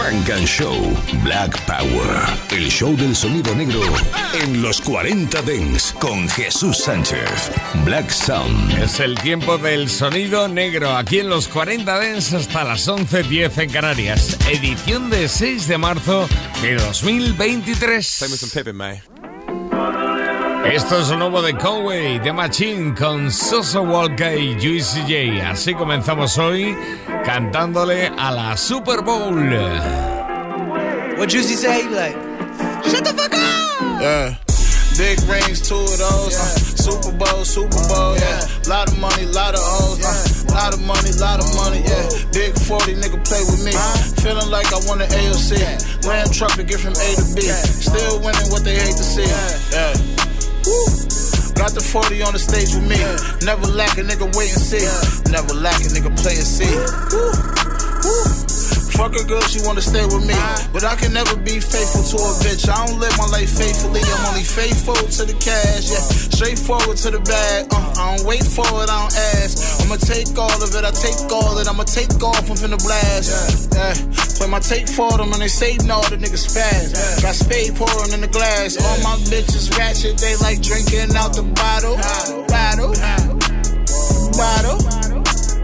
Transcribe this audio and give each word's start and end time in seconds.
Frank 0.00 0.30
and 0.30 0.46
Show 0.46 0.74
Black 1.22 1.60
Power. 1.66 2.24
El 2.50 2.70
show 2.70 2.96
del 2.96 3.14
sonido 3.14 3.54
negro 3.54 3.80
en 4.32 4.62
los 4.62 4.80
40 4.80 5.42
Dents 5.42 5.94
con 6.00 6.26
Jesús 6.26 6.78
Sánchez. 6.78 7.52
Black 7.84 8.08
Sound. 8.08 8.78
Es 8.82 8.98
el 9.00 9.18
tiempo 9.18 9.58
del 9.58 9.90
sonido 9.90 10.48
negro 10.48 10.96
aquí 10.96 11.18
en 11.18 11.28
los 11.28 11.48
40 11.48 11.98
Dents 11.98 12.32
hasta 12.32 12.64
las 12.64 12.88
11.10 12.88 13.58
en 13.62 13.70
Canarias. 13.70 14.38
Edición 14.48 15.10
de 15.10 15.28
6 15.28 15.68
de 15.68 15.76
marzo 15.76 16.26
de 16.62 16.76
2023. 16.76 18.24
Esto 20.64 20.98
es 20.98 21.10
un 21.10 21.18
nuevo 21.18 21.42
de 21.42 21.56
Conway, 21.56 22.18
de 22.18 22.32
Machine, 22.32 22.94
con 22.94 23.30
Sauce 23.30 23.78
Walka 23.78 24.34
y 24.34 24.54
Juicy 24.54 25.00
J. 25.02 25.50
Así 25.50 25.74
comenzamos 25.74 26.36
hoy 26.38 26.76
cantándole 27.24 28.12
a 28.18 28.30
la 28.30 28.56
Super 28.56 29.02
Bowl. 29.02 29.34
What 31.18 31.28
Juicy 31.28 31.56
say? 31.56 31.84
Like, 31.88 32.16
shut 32.84 33.04
the 33.04 33.12
fuck 33.14 33.32
up! 33.34 34.00
Yeah. 34.00 34.36
Big 34.96 35.18
rings, 35.28 35.66
two 35.66 35.76
of 35.76 35.98
those. 35.98 36.32
Yeah. 36.32 36.44
Uh, 36.44 36.70
Super 36.76 37.12
Bowl, 37.16 37.44
Super 37.44 37.82
Bowl, 37.88 38.16
yeah. 38.16 38.40
yeah. 38.40 38.68
Lot 38.68 38.88
of 38.88 38.98
money, 38.98 39.26
lot 39.26 39.54
of 39.54 39.60
O's. 39.60 40.04
Uh, 40.04 40.08
yeah. 40.08 40.54
Lot 40.54 40.74
of 40.74 40.80
money, 40.82 41.12
lot 41.18 41.40
of 41.40 41.48
money, 41.56 41.80
yeah. 41.80 42.08
Big 42.32 42.52
40 42.58 42.94
nigga 42.94 43.18
play 43.24 43.40
with 43.48 43.64
me. 43.64 43.72
Feeling 44.22 44.50
like 44.50 44.72
I 44.72 44.80
won 44.86 44.98
the 44.98 45.06
AFC. 45.06 45.56
Ram 46.06 46.28
truck 46.30 46.52
to 46.52 46.64
get 46.64 46.80
from 46.80 46.92
A 46.92 47.08
to 47.16 47.24
B. 47.34 47.42
Still 47.42 48.20
winning 48.20 48.50
what 48.50 48.62
they 48.62 48.76
hate 48.76 48.96
to 48.96 49.04
see. 49.04 49.24
Yeah. 49.24 50.29
Got 51.56 51.72
the 51.72 51.80
40 51.80 52.22
on 52.22 52.32
the 52.32 52.38
stage 52.38 52.74
with 52.74 52.88
me. 52.88 52.96
Never 53.44 53.66
lack 53.66 53.96
a 53.98 54.02
nigga 54.02 54.28
wait 54.36 54.52
and 54.52 54.60
see. 54.60 54.84
Never 55.30 55.54
lack 55.54 55.80
a 55.80 55.88
nigga 55.88 56.12
play 56.20 56.36
and 56.36 56.46
see. 56.46 57.69
Fuck 59.00 59.16
a 59.16 59.24
girl, 59.24 59.40
she 59.48 59.64
wanna 59.64 59.80
stay 59.80 60.04
with 60.04 60.28
me. 60.28 60.36
But 60.76 60.84
I 60.84 60.94
can 60.94 61.14
never 61.14 61.32
be 61.34 61.56
faithful 61.56 62.04
to 62.04 62.16
a 62.20 62.32
bitch. 62.44 62.68
I 62.68 62.84
don't 62.84 63.00
live 63.00 63.16
my 63.16 63.32
life 63.32 63.48
faithfully. 63.48 64.04
I'm 64.04 64.26
only 64.28 64.44
faithful 64.44 64.92
to 64.92 65.22
the 65.24 65.32
cash, 65.40 65.88
yeah. 65.88 66.04
Straightforward 66.36 67.00
to 67.08 67.10
the 67.10 67.20
bag. 67.24 67.72
Uh, 67.72 67.80
I 67.96 68.12
don't 68.12 68.28
wait 68.28 68.44
for 68.44 68.68
it, 68.84 68.92
I 68.92 69.00
don't 69.00 69.16
ask. 69.40 69.80
I'ma 69.80 69.96
take 69.96 70.28
all 70.36 70.52
of 70.52 70.68
it, 70.76 70.84
I 70.84 70.92
take 70.92 71.16
all 71.32 71.56
of 71.56 71.64
it. 71.64 71.66
I'ma 71.66 71.88
take 71.88 72.12
off, 72.20 72.44
I'm 72.44 72.60
finna 72.60 72.76
blast. 72.76 73.72
Yeah. 73.72 73.96
Play 74.36 74.48
my 74.52 74.60
tape 74.60 74.88
for 74.92 75.16
them 75.16 75.32
and 75.32 75.40
they 75.40 75.48
say 75.48 75.80
no, 75.88 76.04
the 76.12 76.20
niggas 76.20 76.52
fast. 76.52 77.24
Got 77.24 77.40
spade 77.40 77.72
pouring 77.80 78.12
in 78.12 78.20
the 78.20 78.28
glass. 78.28 78.76
All 78.76 79.00
my 79.00 79.16
bitches 79.32 79.72
ratchet, 79.80 80.20
they 80.20 80.36
like 80.44 80.60
drinking 80.60 81.16
out 81.16 81.32
the 81.32 81.48
bottle. 81.56 81.96
Bottle. 82.52 82.92
Bottle. 84.36 85.09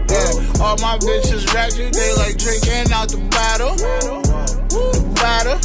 Yeah, 0.09 0.63
all 0.63 0.77
my 0.79 0.97
bitches 0.99 1.51
ratchet, 1.53 1.93
they 1.93 2.15
like 2.15 2.37
drinking 2.37 2.91
out 2.93 3.09
the 3.09 3.19
bottle. 3.31 3.75
The 3.75 5.03
bottle. 5.19 5.59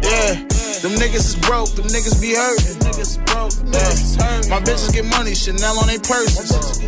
Yeah, 0.00 0.34
them 0.80 0.96
niggas 0.96 1.28
is 1.28 1.36
broke, 1.36 1.70
them 1.76 1.86
niggas 1.86 2.20
be 2.20 2.34
hurt. 2.34 2.60
Yeah. 2.94 4.48
My 4.48 4.60
bitches 4.60 4.92
get 4.92 5.04
money, 5.04 5.34
Chanel 5.34 5.78
on 5.78 5.88
their 5.88 5.98
purses. 5.98 6.80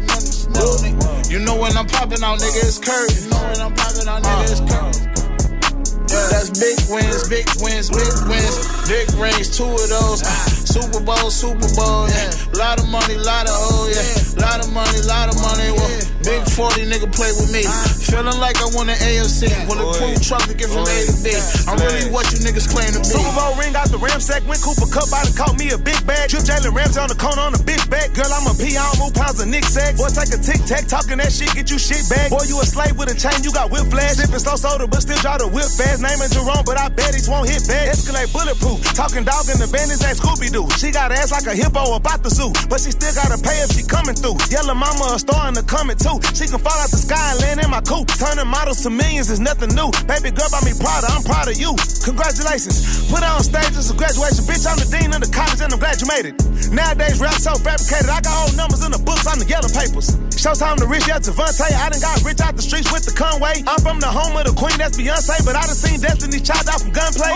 You 1.30 1.40
know 1.40 1.56
when 1.56 1.76
I'm 1.76 1.86
popping 1.86 2.22
out, 2.22 2.38
nigga, 2.38 2.64
it's 2.64 2.78
curtain. 2.78 3.24
You 3.24 3.30
know 3.30 3.42
when 3.44 3.60
I'm 3.60 3.74
popping 3.74 4.08
out, 4.08 4.22
nigga, 4.22 4.42
it's 4.50 4.60
uh-huh. 4.60 4.92
curtain. 4.92 5.06
That's 6.30 6.50
big 6.58 6.78
wins, 6.88 7.28
big 7.28 7.46
wins, 7.60 7.90
big 7.90 8.28
wins, 8.28 8.88
big 8.88 9.10
rings, 9.18 9.56
two 9.56 9.64
of 9.64 9.88
those. 9.88 10.22
Ah. 10.24 10.55
Super 10.66 11.00
Bowl, 11.00 11.30
Super 11.30 11.70
Bowl, 11.78 12.10
yeah. 12.10 12.30
Lot 12.58 12.82
of 12.82 12.88
money, 12.90 13.16
lot 13.16 13.46
of 13.46 13.54
oh 13.54 13.86
yeah. 13.88 14.26
Lot 14.36 14.60
of 14.60 14.68
money, 14.74 15.00
lot 15.08 15.32
of 15.32 15.36
money. 15.40 15.72
Well, 15.72 15.90
big 16.20 16.42
40 16.44 16.84
nigga 16.90 17.08
play 17.08 17.32
with 17.40 17.48
me. 17.48 17.64
Feeling 18.04 18.36
like 18.36 18.60
I 18.60 18.68
won 18.76 18.90
an 18.90 18.98
AFC. 19.00 19.48
When 19.64 19.80
the 19.80 19.86
oh, 19.86 19.96
crew 19.96 20.12
truck 20.20 20.44
to 20.44 20.54
get 20.54 20.68
from 20.68 20.84
A 20.84 20.98
to 21.08 21.14
B. 21.24 21.32
I'm 21.64 21.80
really 21.80 22.12
what 22.12 22.28
you 22.34 22.44
niggas 22.44 22.68
claim 22.68 22.92
to 22.92 23.00
be. 23.00 23.16
Super 23.16 23.32
Bowl 23.32 23.56
ring 23.56 23.72
out 23.72 23.88
the 23.88 23.96
Ramsack, 23.96 24.44
went 24.44 24.60
Cooper 24.60 24.90
Kupp 24.92 25.08
out 25.14 25.24
and 25.24 25.32
caught 25.32 25.56
me 25.56 25.72
a 25.72 25.78
big 25.80 25.96
bag. 26.04 26.28
Trip 26.28 26.44
Jalen 26.44 26.76
Ramsey 26.76 27.00
on 27.00 27.08
the 27.08 27.16
corner 27.16 27.40
on 27.40 27.56
a 27.56 27.62
big 27.64 27.80
bag. 27.88 28.12
Girl, 28.12 28.28
I'm 28.28 28.44
a 28.44 28.54
P, 28.60 28.76
I 28.76 28.84
don't 28.92 29.08
move 29.08 29.14
pounds 29.16 29.40
of 29.40 29.48
Nick 29.48 29.64
sack. 29.64 29.96
Boy, 29.96 30.12
take 30.12 30.36
a 30.36 30.40
tic 30.40 30.60
tac, 30.68 30.84
talking 30.84 31.16
that 31.16 31.32
shit, 31.32 31.48
get 31.56 31.72
you 31.72 31.80
shit 31.80 32.04
back. 32.12 32.28
Boy, 32.28 32.44
you 32.44 32.60
a 32.60 32.66
slave 32.68 33.00
with 33.00 33.08
a 33.08 33.16
chain, 33.16 33.40
you 33.40 33.54
got 33.56 33.72
whip 33.72 33.88
flash. 33.88 34.20
Sipping 34.20 34.42
slow 34.42 34.60
soda, 34.60 34.84
but 34.84 35.00
still 35.00 35.18
try 35.24 35.40
to 35.40 35.48
whip 35.48 35.70
fast. 35.72 36.04
Name 36.04 36.20
is 36.20 36.36
Jerome, 36.36 36.66
but 36.68 36.76
I 36.76 36.92
bet 36.92 37.16
he 37.16 37.24
won't 37.24 37.48
hit 37.48 37.64
back. 37.64 37.88
Escalade 37.88 38.28
bulletproof. 38.36 38.84
Talking 38.92 39.24
dog 39.24 39.48
in 39.48 39.56
the 39.56 39.68
bandits 39.72 40.04
ain't 40.04 40.20
Scooby 40.20 40.52
Doo. 40.52 40.65
She 40.74 40.90
got 40.90 41.12
ass 41.12 41.30
like 41.30 41.46
a 41.46 41.54
hippo 41.54 41.94
about 41.94 42.22
the 42.22 42.30
zoo, 42.30 42.50
but 42.66 42.80
she 42.80 42.90
still 42.90 43.12
gotta 43.12 43.36
pay 43.36 43.60
if 43.60 43.76
she 43.76 43.84
coming 43.84 44.16
through. 44.16 44.40
Yellow 44.48 44.74
mama 44.74 45.14
a 45.14 45.18
star 45.20 45.48
in 45.48 45.54
the 45.54 45.62
coming 45.62 45.96
too. 45.96 46.16
She 46.32 46.48
can 46.48 46.58
fall 46.58 46.76
out 46.80 46.90
the 46.90 47.00
sky 47.00 47.36
and 47.36 47.40
land 47.44 47.60
in 47.60 47.70
my 47.70 47.84
coupe. 47.84 48.08
Turning 48.16 48.48
models 48.48 48.82
to 48.82 48.90
millions 48.90 49.28
is 49.28 49.40
nothing 49.40 49.70
new. 49.76 49.92
Baby 50.08 50.32
girl, 50.32 50.48
by 50.48 50.64
me 50.64 50.72
proud, 50.80 51.04
I'm 51.06 51.22
proud 51.22 51.48
of 51.48 51.56
you. 51.60 51.76
Congratulations. 52.02 53.06
Put 53.12 53.22
on 53.22 53.42
stage 53.44 53.66
stages 53.66 53.90
of 53.90 53.96
graduation. 53.96 54.44
Bitch, 54.44 54.64
I'm 54.66 54.78
the 54.78 54.88
dean 54.88 55.12
of 55.12 55.20
the 55.20 55.30
college 55.32 55.60
and 55.60 55.72
I'm 55.72 55.78
glad 55.78 56.00
you 56.00 56.06
made 56.06 56.26
it. 56.26 56.36
Nowadays, 56.72 57.20
rap 57.20 57.34
so 57.34 57.54
fabricated. 57.54 58.08
I 58.08 58.20
got 58.20 58.48
old 58.48 58.56
numbers 58.56 58.84
in 58.84 58.92
the 58.92 58.98
books 58.98 59.26
on 59.26 59.38
the 59.38 59.46
yellow 59.46 59.68
papers. 59.68 60.25
Showtime 60.36 60.76
to 60.76 60.86
rich, 60.86 61.08
yeah, 61.08 61.18
Devontae. 61.18 61.72
I 61.72 61.88
done 61.88 62.00
got 62.00 62.22
rich 62.22 62.40
out 62.40 62.56
the 62.56 62.62
streets 62.62 62.92
with 62.92 63.04
the 63.08 63.14
Conway. 63.16 63.64
I'm 63.66 63.80
from 63.80 64.00
the 64.00 64.06
home 64.06 64.36
of 64.36 64.44
the 64.44 64.52
queen, 64.52 64.76
that's 64.76 64.96
Beyonce. 64.96 65.40
But 65.44 65.56
I 65.56 65.64
done 65.64 65.74
seen 65.74 66.00
Destiny 66.00 66.40
chopped 66.40 66.68
out 66.68 66.80
from 66.84 66.92
gunplay. 66.92 67.32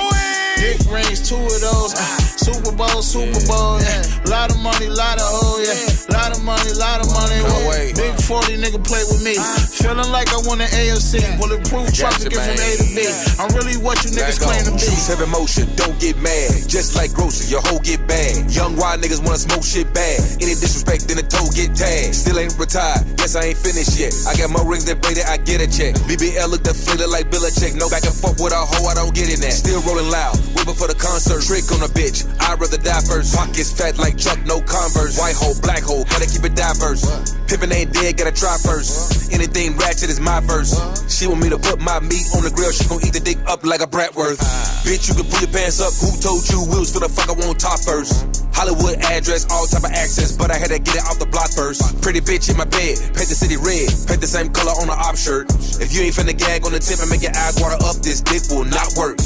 Big 0.60 0.76
rings, 0.92 1.24
two 1.24 1.40
of 1.40 1.60
those. 1.64 1.96
Uh, 1.96 2.04
Super 2.36 2.72
Bowl, 2.76 3.00
Super 3.00 3.40
Bowl, 3.46 3.80
yeah. 3.80 4.04
Lot 4.26 4.50
of 4.52 4.58
money, 4.58 4.88
lot 4.88 5.16
of 5.16 5.24
oh, 5.24 5.62
yeah. 5.62 6.00
Lot 6.10 6.34
of 6.34 6.42
money, 6.42 6.72
lot 6.74 6.98
of 7.00 7.08
money. 7.14 7.38
Whoa. 7.40 7.94
Big 7.94 8.16
40 8.18 8.58
nigga 8.58 8.82
play 8.82 9.04
with 9.06 9.22
me. 9.22 9.38
Feeling 9.38 10.10
like 10.10 10.26
I 10.34 10.40
won 10.42 10.60
an 10.60 10.66
AFC. 10.74 11.22
Bulletproof 11.38 11.94
truck 11.94 12.18
to 12.18 12.26
get 12.26 12.42
from 12.42 12.58
A 12.58 12.70
to 12.80 12.86
B. 12.90 13.06
I'm 13.38 13.54
really 13.54 13.78
what 13.78 14.02
you 14.02 14.10
niggas 14.10 14.42
claim 14.42 14.66
to 14.66 14.74
be. 14.74 14.82
Choose 14.82 15.06
have 15.06 15.22
emotion, 15.22 15.70
don't 15.76 15.94
get 16.02 16.18
mad. 16.18 16.50
Just 16.66 16.98
like 16.98 17.14
grocery, 17.14 17.46
your 17.46 17.62
hoe 17.62 17.78
get 17.78 18.02
bad. 18.10 18.50
Young 18.50 18.74
wild 18.74 19.00
niggas 19.00 19.22
wanna 19.22 19.38
smoke 19.38 19.62
shit 19.62 19.86
bad. 19.94 20.18
Any 20.42 20.58
disrespect, 20.58 21.06
then 21.06 21.22
the 21.22 21.26
toe 21.30 21.46
get 21.54 21.78
tagged. 21.78 22.14
Still 22.18 22.42
ain't 22.42 22.58
retired, 22.58 22.89
guess 23.16 23.36
I 23.36 23.52
ain't 23.52 23.58
finished 23.58 23.98
yet. 23.98 24.14
I 24.26 24.34
got 24.36 24.50
more 24.50 24.66
rings 24.66 24.84
than 24.84 24.98
Brady, 24.98 25.22
I 25.22 25.36
get 25.36 25.60
a 25.60 25.68
check. 25.68 25.94
BBL 26.08 26.48
look 26.50 26.62
deflated 26.62 27.08
like 27.08 27.30
Check. 27.60 27.74
No 27.74 27.90
back 27.90 28.04
and 28.08 28.14
forth 28.14 28.40
with 28.40 28.52
a 28.52 28.62
hoe, 28.62 28.86
I 28.86 28.94
don't 28.94 29.14
get 29.14 29.28
in 29.28 29.40
that. 29.40 29.52
Still 29.52 29.82
rolling 29.82 30.08
loud, 30.08 30.36
whipping 30.54 30.74
for 30.74 30.88
the 30.88 30.94
concert. 30.94 31.42
Trick 31.44 31.66
on 31.74 31.82
a 31.82 31.90
bitch, 31.92 32.24
I'd 32.40 32.60
rather 32.60 32.78
die 32.78 33.02
first. 33.02 33.34
Pockets 33.36 33.72
fat 33.74 33.98
like 33.98 34.16
Chuck, 34.16 34.38
no 34.46 34.60
Converse. 34.62 35.18
White 35.18 35.36
hole, 35.36 35.54
black 35.60 35.82
hole, 35.82 36.04
gotta 36.08 36.24
keep 36.24 36.44
it 36.46 36.54
diverse. 36.56 37.04
Pippin 37.50 37.72
ain't 37.72 37.92
dead, 37.92 38.16
gotta 38.16 38.32
try 38.32 38.56
first. 38.56 39.32
Anything 39.32 39.76
ratchet 39.76 40.08
is 40.08 40.20
my 40.20 40.40
verse. 40.40 40.72
She 41.10 41.26
want 41.26 41.42
me 41.42 41.50
to 41.50 41.58
put 41.58 41.80
my 41.80 42.00
meat 42.00 42.26
on 42.32 42.44
the 42.44 42.52
grill, 42.54 42.72
she 42.72 42.88
gon' 42.88 43.04
eat 43.04 43.12
the 43.12 43.20
dick 43.20 43.38
up 43.46 43.64
like 43.64 43.82
a 43.82 43.88
bratwurst. 43.90 44.40
Bitch, 44.86 45.08
you 45.08 45.14
can 45.14 45.28
pull 45.28 45.40
your 45.40 45.52
pants 45.52 45.80
up. 45.84 45.92
Who 46.00 46.16
told 46.20 46.48
you 46.48 46.64
wheels 46.70 46.92
for 46.92 47.00
the 47.00 47.08
fuck 47.08 47.28
I 47.28 47.36
want 47.36 47.60
top 47.60 47.80
first? 47.84 48.39
Hollywood 48.52 48.98
address, 49.00 49.46
all 49.50 49.66
type 49.66 49.84
of 49.84 49.92
access, 49.92 50.36
but 50.36 50.50
I 50.50 50.56
had 50.56 50.70
to 50.70 50.78
get 50.78 50.96
it 50.96 51.04
off 51.06 51.18
the 51.18 51.26
block 51.26 51.50
first. 51.50 51.82
Pretty 52.02 52.20
bitch 52.20 52.50
in 52.50 52.56
my 52.56 52.64
bed, 52.64 52.98
paint 53.14 53.28
the 53.30 53.38
city 53.38 53.56
red, 53.56 53.88
paint 54.06 54.20
the 54.20 54.26
same 54.26 54.50
color 54.52 54.72
on 54.72 54.88
the 54.88 54.96
op 54.96 55.16
shirt. 55.16 55.50
If 55.80 55.94
you 55.94 56.02
ain't 56.02 56.14
finna 56.14 56.36
gag 56.36 56.64
on 56.66 56.72
the 56.72 56.78
tip 56.78 57.00
and 57.00 57.10
make 57.10 57.22
your 57.22 57.34
eyes 57.34 57.60
water 57.60 57.78
up, 57.84 57.96
this 58.02 58.20
dick 58.20 58.42
will 58.50 58.64
not 58.64 58.90
work. 58.96 59.18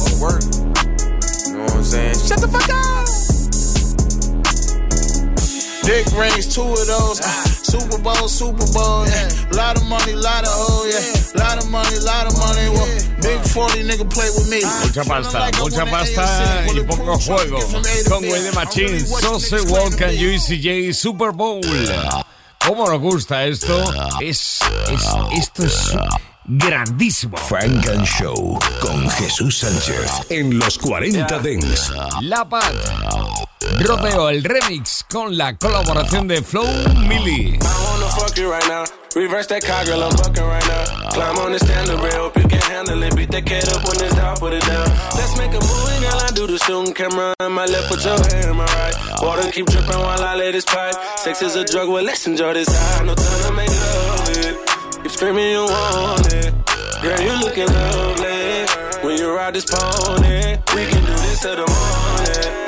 Won't 0.00 0.18
work. 0.20 0.42
You 1.46 1.56
know 1.56 1.64
what 1.64 1.80
I'm 1.80 1.84
saying? 1.84 2.18
Shut 2.20 2.40
the 2.40 2.48
fuck 2.50 2.68
up! 2.68 3.06
Dick 5.84 6.06
rings, 6.12 6.54
two 6.54 6.62
of 6.62 6.86
those. 6.86 7.59
Super 7.70 7.98
Bowl, 7.98 8.28
Super 8.28 8.66
Bowl, 8.72 9.06
yeah. 9.06 9.28
Lot 9.52 9.76
of 9.76 9.86
money, 9.86 10.14
lot 10.14 10.42
of 10.42 10.50
oh, 10.50 10.90
yeah. 10.90 11.38
Lot 11.38 11.62
of 11.62 11.70
money, 11.70 11.98
lot 12.02 12.26
of 12.26 12.34
money. 12.36 12.66
Well, 12.74 12.88
big 13.22 13.40
40 13.46 13.84
nigga 13.84 14.10
play 14.10 14.28
with 14.34 14.50
me. 14.50 14.60
Mucha 14.82 15.04
pasta, 15.04 15.50
mucha 15.62 15.86
pasta 15.86 16.66
y 16.66 16.82
poco 16.82 17.16
juego. 17.18 17.60
Conway 18.08 18.42
de 18.42 18.52
Machine, 18.52 18.98
Sose 18.98 19.62
Walk 19.70 20.00
and 20.02 20.18
UCJ 20.18 20.92
Super 20.94 21.30
Bowl. 21.30 21.60
¿Cómo 22.66 22.88
nos 22.88 23.00
gusta 23.00 23.46
esto? 23.46 23.84
Es, 24.20 24.58
es, 24.90 25.04
esto 25.38 25.64
es 25.64 25.96
grandísimo. 26.44 27.36
Frank 27.36 27.86
and 27.88 28.04
Show 28.04 28.58
con 28.80 29.08
Jesús 29.10 29.58
Sánchez 29.58 30.10
en 30.28 30.58
los 30.58 30.76
40 30.76 31.38
Dents. 31.38 31.92
La 32.20 32.44
Paz. 32.48 32.74
Rodeo 33.60 34.28
el 34.30 34.42
remix 34.42 35.04
con 35.10 35.36
la 35.36 35.56
colaboración 35.56 36.26
de 36.28 36.42
Flo 36.42 36.64
Milli. 37.06 37.58
Reverse 39.14 39.48
that 39.48 39.64
car, 39.64 39.84
girl, 39.84 40.04
I'm 40.04 40.14
bucking 40.16 40.44
right 40.44 40.64
now. 40.68 41.10
Climb 41.10 41.36
on 41.38 41.50
the 41.50 41.98
rail, 42.00 42.30
you 42.36 42.48
can 42.48 42.60
handle 42.70 43.02
it. 43.02 43.16
Beat 43.16 43.30
that 43.32 43.68
up 43.74 43.82
when 43.82 44.00
it's 44.04 44.14
down, 44.14 44.36
put 44.36 44.52
it 44.52 44.64
down. 44.66 44.86
Let's 45.18 45.36
make 45.36 45.50
a 45.50 45.58
movie, 45.58 45.98
girl. 45.98 46.20
I 46.20 46.30
do 46.32 46.46
the 46.46 46.58
shooting 46.58 46.94
camera 46.94 47.34
in 47.40 47.50
my 47.50 47.66
left, 47.66 47.88
put 47.88 48.04
your 48.04 48.14
hand 48.14 48.50
in 48.50 48.56
my 48.56 48.64
right. 48.64 48.94
Water 49.20 49.50
keep 49.50 49.66
dripping 49.66 49.98
while 49.98 50.22
I 50.22 50.36
let 50.36 50.52
this 50.52 50.64
pipe. 50.64 50.94
Sex 51.16 51.42
is 51.42 51.56
a 51.56 51.64
drug, 51.64 51.88
well, 51.88 52.04
let's 52.04 52.26
enjoy 52.28 52.54
this 52.54 52.68
high. 52.70 53.04
No 53.04 53.14
time 53.16 53.42
to 53.46 53.52
make 53.52 53.68
love 53.68 54.28
it. 54.30 55.02
Keep 55.02 55.10
screaming, 55.10 55.50
you 55.50 55.64
want 55.66 56.32
it. 56.32 56.54
Girl, 57.02 57.20
you 57.20 57.34
looking 57.40 57.66
lovely. 57.66 58.66
When 59.02 59.18
you 59.18 59.34
ride 59.34 59.54
this 59.54 59.64
pony, 59.64 60.56
we 60.76 60.86
can 60.86 61.02
do 61.04 61.14
this 61.26 61.40
till 61.40 61.56
the 61.56 61.66
morning. 61.66 62.59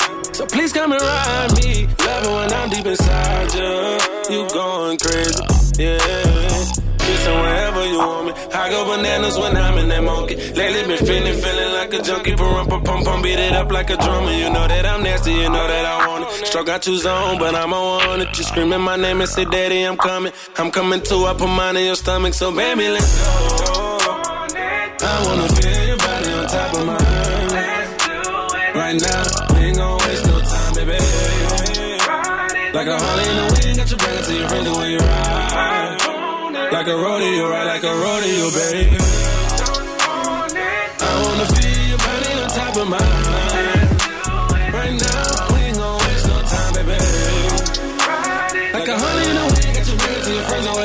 So 0.42 0.48
please 0.48 0.72
come 0.72 0.90
and 0.90 1.00
ride 1.00 1.54
me. 1.62 1.86
Love 1.86 2.24
it 2.24 2.32
when 2.34 2.52
I'm 2.52 2.68
deep 2.68 2.84
inside 2.84 3.54
you. 3.54 4.34
You 4.34 4.48
going 4.50 4.98
crazy, 4.98 5.44
yeah 5.78 6.72
kissing 6.98 7.38
wherever 7.38 7.86
you 7.86 7.98
want 7.98 8.26
me. 8.26 8.32
I 8.52 8.68
go 8.70 8.80
bananas 8.90 9.38
when 9.38 9.56
I'm 9.56 9.78
in 9.78 9.88
that 9.90 10.02
monkey. 10.02 10.34
Lately 10.34 10.82
been 10.88 11.06
feeling, 11.06 11.36
feeling 11.40 11.72
like 11.74 11.94
a 11.94 12.02
junkie. 12.02 12.34
Pump, 12.34 12.70
pump, 12.70 12.84
pump, 12.84 13.04
pump, 13.04 13.22
beat 13.22 13.38
it 13.38 13.52
up 13.52 13.70
like 13.70 13.90
a 13.90 13.96
drummer. 13.96 14.32
You 14.32 14.50
know 14.50 14.66
that 14.66 14.84
I'm 14.84 15.04
nasty, 15.04 15.30
you 15.30 15.48
know 15.48 15.66
that 15.68 15.84
I 15.86 16.08
want 16.08 16.24
it. 16.24 16.46
Struck 16.48 16.68
out 16.68 16.82
two 16.82 16.98
zone, 16.98 17.38
but 17.38 17.54
I'm 17.54 17.72
on 17.72 18.22
it. 18.22 18.36
You 18.36 18.42
screaming 18.42 18.80
my 18.80 18.96
name 18.96 19.20
and 19.20 19.30
say, 19.30 19.44
Daddy, 19.44 19.82
I'm 19.84 19.96
coming. 19.96 20.32
I'm 20.56 20.72
coming 20.72 21.02
too. 21.02 21.24
I 21.24 21.34
put 21.34 21.50
mine 21.50 21.76
in 21.76 21.86
your 21.86 21.94
stomach, 21.94 22.34
so 22.34 22.50
baby, 22.50 22.88
let's 22.88 23.12
go. 23.20 23.98
I 25.04 25.24
wanna 25.24 25.48
feel 25.54 25.86
your 25.86 25.98
body 25.98 26.32
on 26.32 26.46
top 26.48 26.74
of 26.74 26.86
mine. 26.86 27.32
Right 28.74 28.98
now, 28.98 29.61
Like 32.72 32.86
a 32.86 32.98
Harley 32.98 33.28
in 33.28 33.36
the 33.36 33.44
wind, 33.52 33.76
got 33.76 33.90
your 33.90 33.98
back 33.98 34.16
until 34.16 34.32
you're 34.32 34.48
ready 34.48 34.70
when 34.70 34.90
you 34.92 34.98
ride. 34.98 35.96
Like 36.72 36.86
a 36.88 36.96
rodeo, 36.96 37.50
right 37.50 37.66
like 37.66 37.84
a 37.84 37.92
rodeo, 37.92 38.50
baby. 38.50 38.96
I 40.98 41.12
wanna 41.20 41.46
feel 41.52 41.84
your 41.92 42.00
body 42.00 42.32
on 42.32 42.48
top 42.48 42.76
of 42.80 42.88
mine. 42.88 43.12
Right 44.72 44.94
now, 45.04 45.52
we 45.52 45.62
gon' 45.76 45.98
waste 46.00 46.26
no 46.32 46.36
time, 46.48 46.72
baby. 46.72 46.96
Like 48.72 48.88
a 48.88 48.96
honey 48.96 49.26
in 49.28 49.36
the 49.36 49.44
wind, 49.52 49.72
got 49.76 49.84
your 49.86 49.98
back 50.00 50.16
to 50.24 50.30
your 50.32 50.44
friends 50.48 50.64
when 50.64 50.76
you 50.76 50.81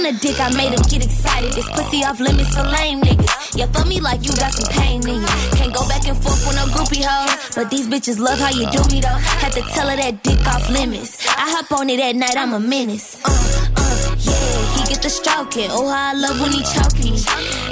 on 0.00 0.14
a 0.14 0.18
dick, 0.18 0.40
I 0.40 0.50
made 0.56 0.72
him 0.72 0.82
get 0.88 1.04
excited. 1.04 1.52
This 1.52 1.68
pussy 1.70 2.04
off 2.04 2.20
limits 2.20 2.54
for 2.56 2.62
lame 2.62 3.00
niggas. 3.02 3.58
You 3.58 3.66
fuck 3.66 3.86
me 3.86 4.00
like 4.00 4.24
you 4.24 4.32
got 4.36 4.52
some 4.52 4.72
pain 4.72 5.06
in. 5.06 5.20
Can't 5.56 5.72
go 5.74 5.86
back 5.88 6.06
and 6.08 6.16
forth 6.16 6.40
with 6.46 6.56
no 6.56 6.64
groupie 6.72 7.04
hoes. 7.04 7.54
But 7.54 7.70
these 7.70 7.86
bitches 7.86 8.18
love 8.18 8.38
how 8.38 8.50
you 8.50 8.64
do 8.70 8.82
me 8.88 9.00
though. 9.00 9.20
Had 9.42 9.52
to 9.52 9.62
tell 9.74 9.88
her 9.88 9.96
that 9.96 10.22
dick 10.22 10.40
off 10.46 10.68
limits. 10.70 11.26
I 11.28 11.50
hop 11.52 11.70
on 11.72 11.90
it 11.90 12.00
at 12.00 12.16
night, 12.16 12.36
I'm 12.36 12.54
a 12.54 12.60
menace. 12.60 13.20
Uh, 13.24 13.28
uh, 13.28 14.16
yeah, 14.18 14.76
he 14.76 14.88
get 14.88 15.02
the 15.02 15.10
stroking. 15.10 15.68
Oh, 15.70 15.88
how 15.88 16.10
I 16.10 16.14
love 16.14 16.40
when 16.40 16.52
he 16.52 16.62
choking 16.62 17.12
me. 17.12 17.20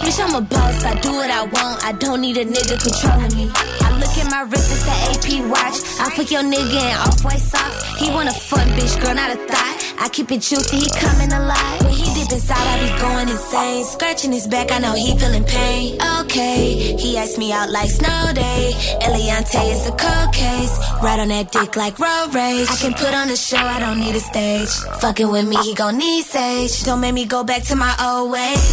Bitch, 0.05 0.21
I'm 0.21 0.35
a 0.35 0.43
boss, 0.43 0.85
I 0.85 1.01
do 1.01 1.13
what 1.13 1.31
I 1.31 1.45
want. 1.45 1.85
I 1.85 1.93
don't 1.93 2.21
need 2.21 2.37
a 2.37 2.45
nigga 2.45 2.77
controlling 2.77 3.35
me. 3.37 3.51
I 3.55 3.97
look 3.99 4.13
at 4.19 4.31
my 4.31 4.43
wrist, 4.43 4.69
it's 4.69 4.85
that 4.85 5.01
AP 5.17 5.49
watch. 5.49 5.81
I 6.01 6.13
put 6.15 6.31
your 6.31 6.43
nigga 6.43 6.77
in 6.77 6.97
off-white 7.09 7.41
socks. 7.41 7.85
He 7.99 8.11
want 8.11 8.29
a 8.29 8.33
fun 8.33 8.69
bitch, 8.77 9.01
girl, 9.03 9.15
not 9.15 9.31
a 9.31 9.37
thought. 9.37 9.95
I 10.01 10.09
keep 10.09 10.31
it 10.31 10.43
juicy, 10.43 10.79
he 10.79 10.91
coming 10.91 11.33
alive. 11.33 11.83
When 11.83 11.93
he 11.93 12.18
dip 12.29 12.39
inside, 12.39 12.57
I 12.57 12.77
be 12.85 13.01
going 13.01 13.29
insane. 13.29 13.85
Scratching 13.85 14.33
his 14.33 14.47
back, 14.47 14.71
I 14.73 14.79
know 14.79 14.93
he 14.93 15.17
feeling 15.19 15.45
pain. 15.45 15.99
Okay, 16.21 16.97
he 16.97 17.19
iced 17.19 17.39
me 17.39 17.53
out 17.53 17.71
like 17.71 17.91
snow 17.91 18.33
day. 18.35 18.73
Eliante 19.03 19.71
is 19.73 19.87
a 19.87 19.93
cold 19.93 20.33
case. 20.33 20.79
Right 21.03 21.21
on 21.21 21.29
that 21.29 21.51
dick 21.53 21.77
like 21.77 21.99
road 21.99 22.35
rage. 22.35 22.69
I 22.71 22.77
can 22.77 22.95
put 22.95 23.15
on 23.15 23.31
a 23.31 23.37
show, 23.37 23.57
I 23.57 23.81
don't 23.81 24.01
need 24.01 24.15
a 24.15 24.21
stage. 24.21 24.71
Fucking 25.01 25.31
with 25.31 25.49
me, 25.49 25.57
he 25.57 25.75
gon' 25.75 25.99
need 25.99 26.25
sage. 26.25 26.83
Don't 26.83 27.01
make 27.01 27.15
me 27.15 27.27
go 27.27 27.45
back 27.45 27.63
to 27.65 27.77
my 27.77 27.95
old 28.01 28.31
ways. 28.33 28.65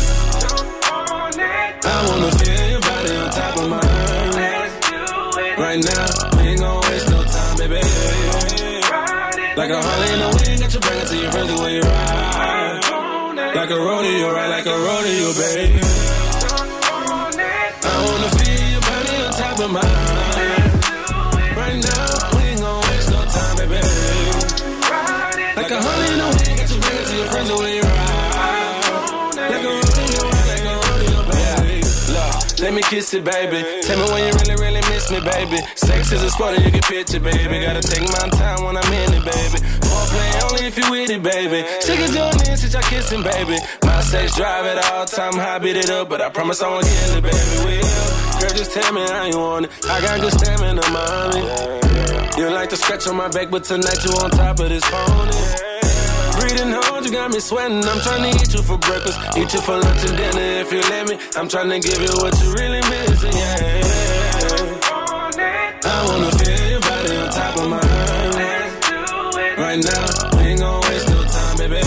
I 1.88 2.06
wanna 2.08 2.32
feel 2.32 2.70
your 2.72 2.82
body 2.82 3.16
on 3.16 3.30
top 3.32 3.58
of 3.58 3.70
mine. 3.70 3.82
Right 5.58 5.80
now, 5.80 6.40
ain't 6.42 6.60
gon' 6.60 6.82
waste 6.82 7.10
no 7.10 7.24
time, 7.24 7.58
baby. 7.58 7.82
Like 9.56 9.70
a 9.70 9.82
Harley 9.82 10.14
in 10.14 10.20
the 10.20 10.28
wind, 10.36 10.62
got 10.62 10.74
your 10.74 10.82
back 10.82 11.02
until 11.02 11.22
you're 11.22 11.32
ready 11.32 11.54
when 11.62 11.74
you 11.76 11.82
ride. 11.82 12.25
Like 13.56 13.70
a 13.70 13.80
rodeo, 13.80 14.34
right 14.34 14.50
like 14.50 14.66
a 14.66 14.78
rodeo, 14.78 15.34
baby. 15.34 16.25
Let 32.66 32.74
me 32.74 32.82
kiss 32.82 33.14
it, 33.14 33.24
baby. 33.24 33.62
Tell 33.86 33.98
me 34.02 34.12
when 34.12 34.26
you 34.26 34.34
really, 34.42 34.58
really 34.58 34.82
miss 34.90 35.12
me, 35.12 35.20
baby. 35.22 35.58
Sex 35.76 36.12
is 36.12 36.24
a 36.24 36.32
sport 36.32 36.58
you 36.58 36.72
can 36.72 36.82
picture, 36.82 37.20
baby. 37.20 37.62
Gotta 37.62 37.82
take 37.82 38.02
my 38.10 38.26
time 38.42 38.66
when 38.66 38.76
I'm 38.76 38.92
in 38.92 39.14
it, 39.14 39.24
baby. 39.24 39.60
Foreplay 39.86 40.32
only 40.50 40.66
if 40.66 40.76
you 40.76 40.90
with 40.90 41.10
it, 41.12 41.22
baby. 41.22 41.62
Sick 41.80 42.00
of 42.00 42.10
doing 42.10 42.38
this 42.42 42.62
since 42.62 42.74
I 42.74 42.82
kissing, 42.90 43.22
baby. 43.22 43.58
My 43.84 44.02
sex 44.02 44.36
drive 44.36 44.66
at 44.66 44.84
all 44.92 45.06
time, 45.06 45.34
high 45.34 45.60
beat 45.60 45.78
it 45.78 45.92
up, 45.92 46.10
but 46.10 46.22
I 46.22 46.30
promise 46.30 46.60
I 46.64 46.70
won't 46.70 46.86
kill 46.86 47.18
it, 47.18 47.24
baby. 47.24 47.56
Will. 47.66 48.42
Girl, 48.42 48.58
just 48.58 48.72
tell 48.74 48.92
me 48.94 49.02
how 49.02 49.26
you 49.26 49.38
want 49.38 49.66
it. 49.66 49.72
I 49.86 50.02
got 50.02 50.22
good 50.22 50.34
stamina, 50.34 50.82
mommy. 50.90 51.42
You 52.42 52.50
like 52.50 52.70
to 52.72 52.78
scratch 52.78 53.06
on 53.08 53.16
my 53.16 53.28
back, 53.28 53.52
but 53.52 53.64
tonight 53.64 54.04
you 54.04 54.12
on 54.18 54.32
top 54.32 54.60
of 54.60 54.70
this 54.70 54.84
pony. 54.90 55.75
Breathing 56.46 56.74
hard, 56.78 57.04
you 57.04 57.12
got 57.12 57.32
me 57.32 57.40
sweating. 57.40 57.84
I'm 57.84 58.00
trying 58.02 58.22
to 58.22 58.30
eat 58.38 58.54
you 58.54 58.62
for 58.62 58.78
breakfast, 58.78 59.18
eat 59.36 59.52
you 59.52 59.62
for 59.62 59.78
lunch 59.82 60.06
and 60.06 60.16
dinner 60.16 60.62
if 60.62 60.72
you 60.72 60.80
let 60.94 61.10
me. 61.10 61.18
I'm 61.36 61.50
trying 61.50 61.72
to 61.74 61.80
give 61.80 61.98
you 61.98 62.14
what 62.22 62.38
you 62.38 62.54
really 62.54 62.82
missing, 62.86 63.34
yeah. 63.34 63.82
I 65.90 66.06
wanna 66.06 66.30
feel 66.38 66.70
your 66.70 66.82
body 66.86 67.18
on 67.18 67.30
top 67.34 67.58
of 67.58 67.68
mine. 67.74 67.82
Right 69.58 69.82
now, 69.90 70.38
we 70.38 70.44
ain't 70.54 70.60
gon' 70.60 70.82
waste 70.86 71.10
no 71.10 71.24
time, 71.26 71.58
baby. 71.58 71.82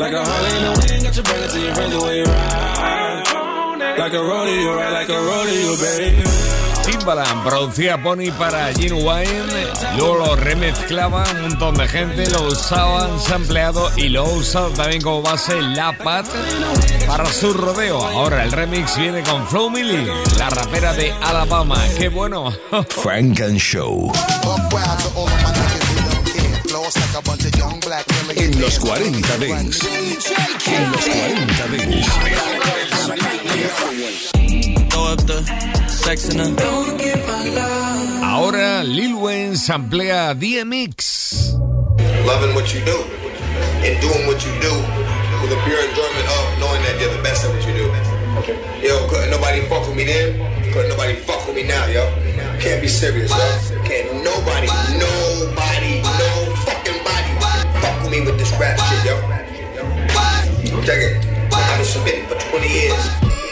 Like 0.00 0.14
a 0.16 0.24
Harley 0.24 0.56
in 0.56 0.62
the 0.64 0.72
wind, 0.80 1.04
got 1.04 1.12
your 1.12 1.24
back 1.28 1.44
until 1.44 1.68
ready 1.76 1.98
when 2.00 2.16
you 2.16 2.24
ride. 2.24 3.98
Like 3.98 4.14
a 4.14 4.22
rodeo, 4.24 4.76
right 4.76 4.92
like 4.96 5.10
a 5.10 5.20
rodeo, 5.28 5.76
baby. 5.76 6.67
Timbaland 6.88 7.44
producía 7.44 8.02
Pony 8.02 8.32
para 8.38 8.72
Gene 8.72 8.94
Wine, 8.94 9.44
luego 9.98 10.16
lo 10.16 10.36
remezclaba 10.36 11.22
un 11.34 11.42
montón 11.42 11.74
de 11.76 11.86
gente, 11.86 12.30
lo 12.30 12.44
usaban 12.44 13.20
sampleado 13.20 13.90
y 13.96 14.08
lo 14.08 14.24
usado 14.24 14.70
también 14.70 15.02
como 15.02 15.20
base 15.20 15.60
La 15.60 15.92
Pat 15.98 16.24
para 17.06 17.30
su 17.30 17.52
rodeo. 17.52 18.02
Ahora 18.02 18.42
el 18.42 18.52
remix 18.52 18.96
viene 18.96 19.22
con 19.22 19.46
Flow 19.48 19.68
Millie, 19.68 20.06
la 20.38 20.48
rapera 20.48 20.94
de 20.94 21.12
Alabama. 21.12 21.76
¡Qué 21.98 22.08
bueno! 22.08 22.56
Frank 22.88 23.42
and 23.42 23.58
Show. 23.58 24.10
En 28.34 28.60
los 28.62 28.78
40 28.78 29.38
Dents. 29.38 29.84
En 30.66 30.92
los 30.92 31.02
40 31.04 31.66
Dents. 31.68 32.18
Ahora 38.24 38.82
Lil 38.82 39.14
Wayne 39.20 39.56
samplea 39.56 40.32
DMX. 40.32 41.52
Loving 42.24 42.54
what 42.54 42.72
you 42.72 42.80
do 42.80 42.96
and 43.84 44.00
doing 44.00 44.26
what 44.26 44.40
you 44.40 44.52
do 44.56 44.72
with 45.42 45.50
the 45.52 45.60
pure 45.68 45.76
enjoyment 45.84 46.28
of 46.32 46.60
knowing 46.60 46.80
that 46.80 46.96
you're 46.98 47.12
the 47.14 47.22
best 47.22 47.44
at 47.44 47.52
what 47.52 47.60
you 47.68 47.74
do. 47.76 47.92
Yo, 48.80 49.06
couldn't 49.10 49.28
nobody 49.30 49.60
fuck 49.68 49.86
with 49.86 49.96
me 49.96 50.04
then? 50.04 50.72
Couldn't 50.72 50.88
nobody 50.88 51.14
fuck 51.14 51.46
with 51.46 51.56
me 51.56 51.64
now, 51.64 51.84
yo? 51.92 52.08
Can't 52.58 52.80
be 52.80 52.88
serious, 52.88 53.28
yo. 53.28 53.44
Can't 53.84 54.24
nobody, 54.24 54.66
nobody, 54.96 56.00
no 56.00 56.30
fucking 56.64 57.04
body 57.04 57.32
fuck 57.84 58.00
with 58.00 58.12
me 58.12 58.24
with 58.24 58.38
this 58.38 58.50
rap 58.56 58.80
shit, 58.80 59.12
yo. 59.12 59.20
Check 60.88 61.04
it. 61.04 61.20
I've 61.52 61.76
been 61.76 61.84
submitting 61.84 62.26
for 62.28 62.40
20 62.48 62.66
years. 62.66 63.47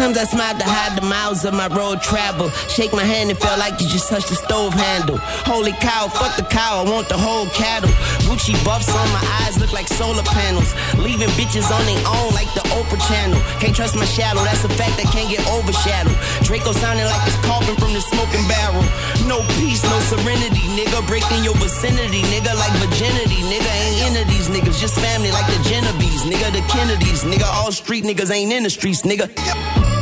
Sometimes 0.00 0.32
I 0.32 0.32
smile 0.32 0.56
to 0.56 0.64
hide 0.64 0.96
the 0.96 1.04
miles 1.04 1.44
of 1.44 1.52
my 1.52 1.68
road 1.76 2.00
travel. 2.00 2.48
Shake 2.72 2.88
my 2.96 3.04
hand, 3.04 3.28
it 3.28 3.36
felt 3.36 3.60
like 3.60 3.76
you 3.84 3.86
just 3.86 4.08
touched 4.08 4.32
the 4.32 4.34
stove 4.34 4.72
handle. 4.72 5.20
Holy 5.44 5.76
cow, 5.76 6.08
fuck 6.08 6.40
the 6.40 6.46
cow, 6.48 6.80
I 6.80 6.88
want 6.88 7.12
the 7.12 7.20
whole 7.20 7.44
cattle. 7.52 7.92
Gucci 8.24 8.56
buffs 8.64 8.88
on 8.88 9.08
my 9.12 9.20
eyes 9.44 9.60
look 9.60 9.76
like 9.76 9.92
solar 9.92 10.24
panels. 10.24 10.72
Leaving 10.96 11.28
bitches 11.36 11.68
on 11.68 11.84
their 11.84 12.00
own 12.16 12.32
like 12.32 12.48
the 12.56 12.64
Oprah 12.72 12.96
channel. 13.12 13.36
Can't 13.60 13.76
trust 13.76 13.92
my 13.92 14.08
shadow, 14.08 14.40
that's 14.40 14.64
a 14.64 14.72
fact 14.72 14.96
that 14.96 15.12
can't 15.12 15.28
get 15.28 15.44
overshadowed. 15.52 16.16
Draco 16.48 16.72
sounding 16.72 17.04
like 17.04 17.20
it's 17.28 17.36
coughing 17.44 17.76
from 17.76 17.92
the 17.92 18.00
smoking 18.00 18.48
barrel. 18.48 18.80
No 19.28 19.44
peace, 19.60 19.84
no 19.84 20.00
serenity, 20.08 20.64
nigga. 20.80 21.04
Breaking 21.04 21.44
your 21.44 21.60
vicinity, 21.60 22.24
nigga, 22.32 22.56
like 22.56 22.72
virginity. 22.80 23.44
Nigga 23.52 23.68
ain't 23.68 24.16
into 24.16 24.24
these 24.32 24.48
niggas, 24.48 24.80
just 24.80 24.96
family 24.96 25.28
like 25.28 25.44
the 25.52 25.60
Genovese, 25.68 26.24
nigga, 26.24 26.48
the 26.56 26.64
Kennedys. 26.72 27.20
Nigga, 27.28 27.44
all 27.52 27.68
street 27.68 28.08
niggas 28.08 28.32
ain't 28.32 28.48
in 28.48 28.64
the 28.64 28.72
streets, 28.72 29.04
nigga. 29.04 29.28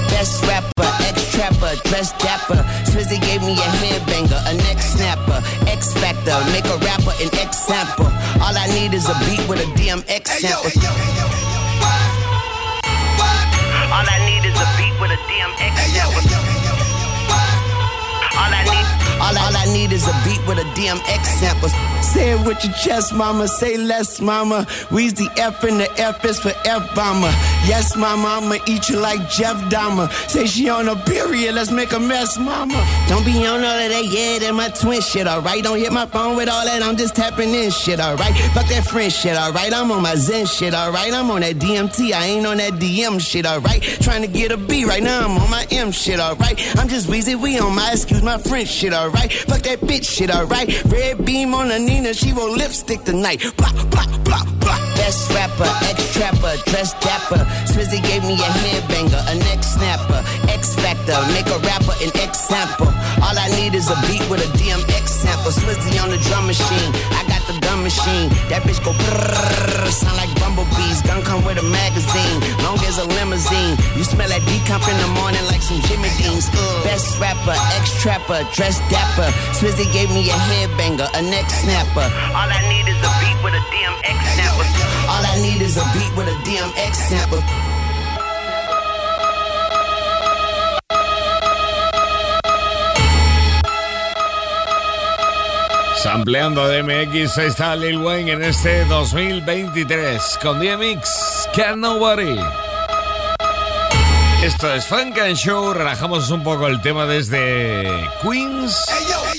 Best 0.08 0.42
rapper, 0.46 0.88
ex 1.06 1.30
trapper, 1.32 1.74
dress 1.88 2.12
dapper. 2.18 2.60
Swizzy 2.88 3.20
gave 3.20 3.42
me 3.42 3.52
a 3.54 3.68
headbanger, 3.80 4.40
a 4.50 4.54
neck 4.54 4.80
snapper, 4.82 5.42
X 5.66 5.92
Factor, 5.94 6.36
make 6.52 6.64
a 6.66 6.76
rapper 6.78 7.14
an 7.22 7.30
X 7.38 7.58
sample. 7.58 8.06
All 8.42 8.56
I 8.56 8.66
need 8.74 8.94
is 8.94 9.08
a 9.08 9.14
beat 9.26 9.46
with 9.48 9.60
a 9.60 9.68
DMX 9.78 10.26
sample. 10.42 10.70
All 13.88 14.04
I 14.04 14.18
need 14.28 14.44
is 14.44 14.56
a 14.56 14.68
beat 14.76 14.94
with 15.00 15.10
a 15.10 15.20
DMX 15.28 15.74
sample. 15.94 16.22
All 18.38 18.52
I 18.54 18.62
need, 18.64 18.77
all 19.20 19.36
I, 19.36 19.48
all 19.48 19.56
I 19.56 19.66
need 19.72 19.92
is 19.92 20.06
a 20.06 20.12
beat 20.24 20.42
with 20.46 20.58
a 20.58 20.68
DMX 20.78 21.24
sample. 21.40 21.70
Say 22.02 22.32
it 22.32 22.46
with 22.46 22.62
your 22.64 22.72
chest, 22.74 23.14
mama. 23.14 23.48
Say 23.48 23.76
less, 23.76 24.20
mama. 24.20 24.66
We's 24.90 25.14
the 25.14 25.28
F 25.36 25.64
and 25.64 25.80
the 25.80 25.90
F 26.00 26.24
is 26.24 26.38
for 26.38 26.52
F 26.64 26.94
bomber. 26.94 27.32
Yes, 27.66 27.96
mama, 27.96 28.58
eat 28.66 28.88
you 28.88 28.98
like 28.98 29.28
Jeff 29.28 29.56
Dahmer. 29.70 30.10
Say 30.28 30.46
she 30.46 30.68
on 30.68 30.88
a 30.88 30.96
period, 30.96 31.54
let's 31.54 31.70
make 31.70 31.92
a 31.92 32.00
mess, 32.00 32.38
mama. 32.38 32.78
Don't 33.08 33.24
be 33.24 33.46
on 33.46 33.64
all 33.64 33.78
of 33.84 33.90
that, 33.90 34.04
yeah, 34.04 34.38
that 34.38 34.54
my 34.54 34.68
twin 34.68 35.00
shit, 35.00 35.26
alright? 35.26 35.62
Don't 35.62 35.78
hit 35.78 35.92
my 35.92 36.06
phone 36.06 36.36
with 36.36 36.48
all 36.48 36.64
that, 36.64 36.82
I'm 36.82 36.96
just 36.96 37.14
tapping 37.14 37.52
in 37.54 37.70
shit, 37.70 38.00
alright? 38.00 38.34
Fuck 38.54 38.68
that 38.68 38.86
friend 38.86 39.12
shit, 39.12 39.36
alright? 39.36 39.72
I'm 39.72 39.90
on 39.90 40.02
my 40.02 40.14
Zen 40.14 40.46
shit, 40.46 40.74
alright? 40.74 41.12
I'm 41.12 41.30
on 41.30 41.40
that 41.40 41.56
DMT, 41.56 42.12
I 42.12 42.26
ain't 42.26 42.46
on 42.46 42.58
that 42.58 42.74
DM 42.74 43.20
shit, 43.20 43.46
alright? 43.46 43.82
Trying 43.82 44.22
to 44.22 44.28
get 44.28 44.52
a 44.52 44.56
B 44.56 44.84
right 44.84 45.02
now, 45.02 45.24
I'm 45.24 45.36
on 45.36 45.50
my 45.50 45.66
M 45.70 45.90
shit, 45.90 46.20
alright? 46.20 46.58
I'm 46.78 46.88
just 46.88 47.08
Weezy, 47.08 47.34
we 47.34 47.58
on 47.58 47.74
my 47.74 47.92
excuse 47.92 48.22
my 48.22 48.38
French 48.38 48.68
shit, 48.68 48.94
alright? 48.94 49.07
Fuck 49.16 49.62
that 49.62 49.80
bitch 49.80 50.04
shit, 50.04 50.30
alright? 50.30 50.68
Red 50.84 51.24
beam 51.24 51.54
on 51.54 51.68
the 51.68 51.78
Nina, 51.78 52.14
she 52.14 52.32
roll 52.32 52.50
lipstick 52.50 53.04
tonight. 53.04 53.40
Blah, 53.56 53.72
blah, 53.90 54.06
blah, 54.24 54.44
blah. 54.60 54.78
Best 54.96 55.30
rapper, 55.32 55.70
ex 55.88 56.12
trapper, 56.12 56.54
dress 56.66 56.92
dapper. 57.00 57.40
Swizzy 57.64 58.02
gave 58.02 58.22
me 58.24 58.34
a 58.34 58.50
headbanger, 58.62 59.22
a 59.32 59.34
neck 59.38 59.62
snapper. 59.64 60.20
X 60.48 60.74
Factor, 60.76 61.16
make 61.32 61.46
a 61.48 61.58
rapper 61.64 61.96
an 62.04 62.10
X 62.20 62.38
sample. 62.50 62.92
All 63.24 63.36
I 63.36 63.48
need 63.56 63.74
is 63.74 63.88
a 63.88 63.96
beat 64.06 64.22
with 64.28 64.44
a 64.44 64.50
DMX 64.58 65.08
sample. 65.08 65.52
Swizzy 65.52 65.96
on 66.02 66.10
the 66.10 66.18
drum 66.28 66.46
machine, 66.46 66.90
I 67.16 67.24
got 67.28 67.42
the 67.48 67.56
gun 67.64 67.82
machine. 67.82 68.28
That 68.52 68.62
bitch 68.66 68.82
go 68.84 68.92
brrrr, 68.92 69.88
sound 69.88 70.16
like 70.16 70.32
bumblebees. 70.40 71.02
Gun 71.02 71.22
come 71.22 71.44
with 71.44 71.58
a 71.58 71.66
magazine, 71.66 72.38
long 72.64 72.78
as 72.84 72.98
a 72.98 73.06
limousine. 73.16 73.76
You 73.96 74.04
smell 74.04 74.28
that 74.28 74.42
decomp 74.44 74.84
in 74.84 74.96
the 75.00 75.10
morning 75.20 75.44
like 75.48 75.62
some 75.62 75.80
Jimmy 75.88 76.10
Deans. 76.20 76.50
Best 76.84 77.18
rapper, 77.20 77.56
ex 77.78 77.96
trapper, 78.02 78.44
dress 78.52 78.78
dapper. 78.90 78.97
Swizzy 79.58 79.90
gave 79.92 80.08
me 80.10 80.30
a 80.30 80.38
headbanger, 80.48 81.08
a 81.14 81.22
neck 81.22 81.50
snapper. 81.50 82.06
All 82.38 82.46
I 82.46 82.62
need 82.70 82.86
is 82.86 82.98
a 83.02 83.10
beat 83.18 83.38
with 83.42 83.54
a 83.54 83.62
DMX 83.72 84.18
sample. 84.38 84.68
All 85.10 85.24
I 85.26 85.34
need 85.42 85.60
is 85.60 85.76
a 85.76 85.84
beat 85.92 86.12
with 86.16 86.28
a 86.28 86.36
DMX 86.46 86.94
sample. 86.94 87.42
Sampleando 96.02 96.68
DMX, 96.68 97.38
ahí 97.38 97.48
está 97.48 97.74
Lil 97.74 97.98
Wayne 97.98 98.32
en 98.32 98.44
este 98.44 98.84
2023 98.84 100.38
con 100.40 100.60
DMX, 100.60 101.48
Can 101.56 101.80
Nobody. 101.80 102.38
Esto 104.42 104.72
es 104.72 104.86
Funk 104.86 105.18
and 105.18 105.36
Show, 105.36 105.74
relajamos 105.74 106.30
un 106.30 106.44
poco 106.44 106.68
el 106.68 106.80
tema 106.80 107.06
desde 107.06 108.08
Queens. 108.22 108.76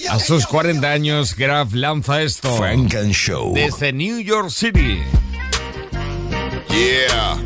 A 0.09 0.19
sus 0.19 0.45
40 0.45 0.91
años, 0.91 1.35
Graf 1.35 1.73
lanza 1.73 2.21
esto. 2.21 2.49
Funk 2.55 2.95
and 2.95 3.13
Show. 3.13 3.53
Desde 3.53 3.93
New 3.93 4.19
York 4.19 4.49
City. 4.49 5.01
Yeah. 6.69 7.37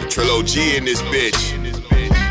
The 0.00 0.06
Trilogy 0.08 0.76
in 0.76 0.84
this 0.84 1.02
bitch. 1.04 1.56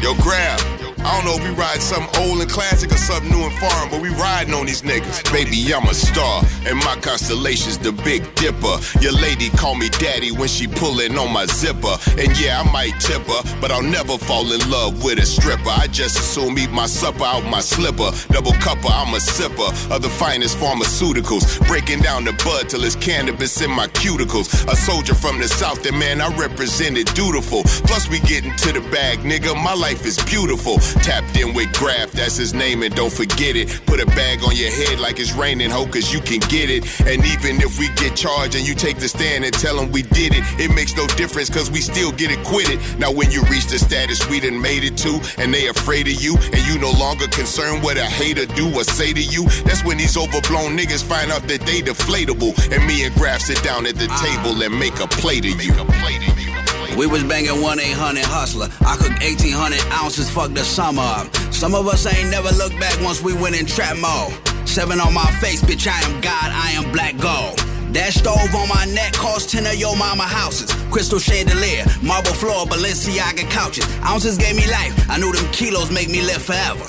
Yo, 0.01 0.13
Graf. 0.15 0.80
I 1.03 1.17
don't 1.17 1.25
know 1.25 1.43
if 1.43 1.49
we 1.49 1.55
ride 1.55 1.81
something 1.81 2.09
old 2.21 2.41
and 2.41 2.49
classic 2.49 2.91
or 2.91 2.97
something 2.97 3.31
new 3.31 3.43
and 3.43 3.53
foreign, 3.57 3.89
but 3.89 4.01
we 4.01 4.09
riding 4.09 4.53
on 4.53 4.67
these 4.67 4.83
niggas. 4.83 5.23
Baby, 5.31 5.73
I'm 5.73 5.87
a 5.87 5.93
star, 5.93 6.43
and 6.65 6.77
my 6.77 6.95
constellation's 7.01 7.79
the 7.79 7.91
Big 7.91 8.23
Dipper. 8.35 8.77
Your 9.01 9.13
lady 9.13 9.49
call 9.49 9.75
me 9.75 9.89
daddy 9.89 10.31
when 10.31 10.47
she 10.47 10.67
pullin' 10.67 11.17
on 11.17 11.33
my 11.33 11.45
zipper. 11.47 11.97
And 12.17 12.37
yeah, 12.39 12.61
I 12.61 12.71
might 12.71 12.99
tip 12.99 13.23
her, 13.23 13.41
but 13.59 13.71
I'll 13.71 13.81
never 13.81 14.17
fall 14.17 14.51
in 14.51 14.61
love 14.69 15.03
with 15.03 15.17
a 15.17 15.25
stripper. 15.25 15.69
I 15.69 15.87
just 15.87 16.19
assume 16.19 16.57
eat 16.59 16.71
my 16.71 16.85
supper 16.85 17.23
out 17.23 17.45
my 17.45 17.61
slipper. 17.61 18.11
Double 18.31 18.53
cupper, 18.53 18.89
I'm 18.89 19.13
a 19.13 19.17
sipper 19.17 19.69
of 19.89 20.01
the 20.03 20.09
finest 20.09 20.57
pharmaceuticals. 20.57 21.65
Breaking 21.67 21.99
down 21.99 22.25
the 22.25 22.33
bud 22.45 22.69
till 22.69 22.83
it's 22.83 22.95
cannabis 22.95 23.59
in 23.61 23.71
my 23.71 23.87
cuticles. 23.87 24.71
A 24.71 24.75
soldier 24.75 25.15
from 25.15 25.39
the 25.39 25.47
south, 25.47 25.83
and 25.85 25.97
man, 25.97 26.21
I 26.21 26.27
represent 26.37 26.97
it 26.97 27.13
dutiful. 27.15 27.63
Plus, 27.89 28.07
we 28.07 28.19
getting 28.19 28.55
to 28.57 28.71
the 28.71 28.81
bag, 28.91 29.19
nigga. 29.19 29.55
My 29.55 29.73
life 29.73 30.05
is 30.05 30.17
beautiful. 30.25 30.79
Tapped 31.01 31.37
in 31.37 31.53
with 31.53 31.71
Grafh, 31.73 32.11
that's 32.11 32.37
his 32.37 32.53
name, 32.53 32.83
and 32.83 32.93
don't 32.95 33.11
forget 33.11 33.55
it. 33.55 33.81
Put 33.85 33.99
a 33.99 34.05
bag 34.07 34.43
on 34.43 34.55
your 34.55 34.71
head 34.71 34.99
like 34.99 35.19
it's 35.19 35.33
raining, 35.33 35.69
ho, 35.69 35.85
cause 35.85 36.13
you 36.13 36.19
can 36.19 36.39
get 36.49 36.69
it. 36.69 36.83
And 37.01 37.25
even 37.25 37.61
if 37.61 37.79
we 37.79 37.87
get 37.95 38.15
charged 38.15 38.55
and 38.55 38.67
you 38.67 38.75
take 38.75 38.97
the 38.97 39.07
stand 39.07 39.45
and 39.45 39.53
tell 39.53 39.77
them 39.77 39.91
we 39.91 40.03
did 40.03 40.33
it, 40.35 40.43
it 40.59 40.73
makes 40.73 40.95
no 40.95 41.07
difference 41.07 41.49
cause 41.49 41.71
we 41.71 41.81
still 41.81 42.11
get 42.11 42.31
acquitted. 42.31 42.79
Now, 42.99 43.11
when 43.11 43.31
you 43.31 43.43
reach 43.43 43.67
the 43.67 43.79
status 43.79 44.27
we 44.29 44.39
done 44.39 44.61
made 44.61 44.83
it 44.83 44.97
to, 44.97 45.19
and 45.37 45.53
they 45.53 45.67
afraid 45.67 46.07
of 46.07 46.21
you, 46.21 46.37
and 46.53 46.61
you 46.67 46.77
no 46.79 46.91
longer 46.91 47.27
concerned 47.27 47.83
what 47.83 47.97
a 47.97 48.05
hater 48.05 48.45
do 48.45 48.73
or 48.75 48.83
say 48.83 49.13
to 49.13 49.21
you, 49.21 49.45
that's 49.63 49.83
when 49.83 49.97
these 49.97 50.17
overblown 50.17 50.77
niggas 50.77 51.03
find 51.03 51.31
out 51.31 51.43
that 51.47 51.61
they 51.61 51.81
deflatable. 51.81 52.51
And 52.71 52.85
me 52.85 53.05
and 53.05 53.13
Grafh 53.15 53.41
sit 53.41 53.61
down 53.63 53.85
at 53.85 53.95
the 53.95 54.07
table 54.21 54.61
and 54.61 54.77
make 54.77 54.99
a 54.99 55.07
play 55.07 55.39
to 55.39 55.49
you. 55.49 56.50
We 56.97 57.07
was 57.07 57.23
banging 57.23 57.61
1 57.61 57.79
800 57.79 58.25
hustler. 58.25 58.67
I 58.81 58.95
cooked 58.97 59.23
1800 59.23 59.79
ounces, 59.91 60.29
fuck 60.29 60.51
the 60.53 60.63
summer 60.63 61.01
up. 61.01 61.33
Some 61.53 61.73
of 61.73 61.87
us 61.87 62.05
ain't 62.05 62.29
never 62.29 62.49
looked 62.55 62.79
back 62.79 62.99
once 63.01 63.21
we 63.21 63.33
went 63.33 63.59
in 63.59 63.65
trap 63.65 63.97
mode. 63.97 64.33
Seven 64.67 64.99
on 64.99 65.13
my 65.13 65.29
face, 65.39 65.61
bitch, 65.61 65.87
I 65.87 65.99
am 66.07 66.21
God, 66.21 66.51
I 66.51 66.71
am 66.71 66.91
black 66.91 67.17
gold. 67.17 67.59
That 67.93 68.13
stove 68.13 68.55
on 68.55 68.69
my 68.69 68.85
neck 68.85 69.13
cost 69.13 69.49
10 69.49 69.65
of 69.65 69.75
your 69.75 69.97
mama 69.97 70.23
houses. 70.23 70.71
Crystal 70.91 71.19
chandelier, 71.19 71.83
marble 72.01 72.33
floor, 72.33 72.65
Balenciaga 72.65 73.49
couches. 73.49 73.85
Ounces 74.05 74.37
gave 74.37 74.55
me 74.55 74.65
life. 74.71 74.93
I 75.09 75.17
knew 75.17 75.31
them 75.33 75.45
kilos 75.51 75.91
make 75.91 76.09
me 76.09 76.21
live 76.21 76.41
forever. 76.41 76.85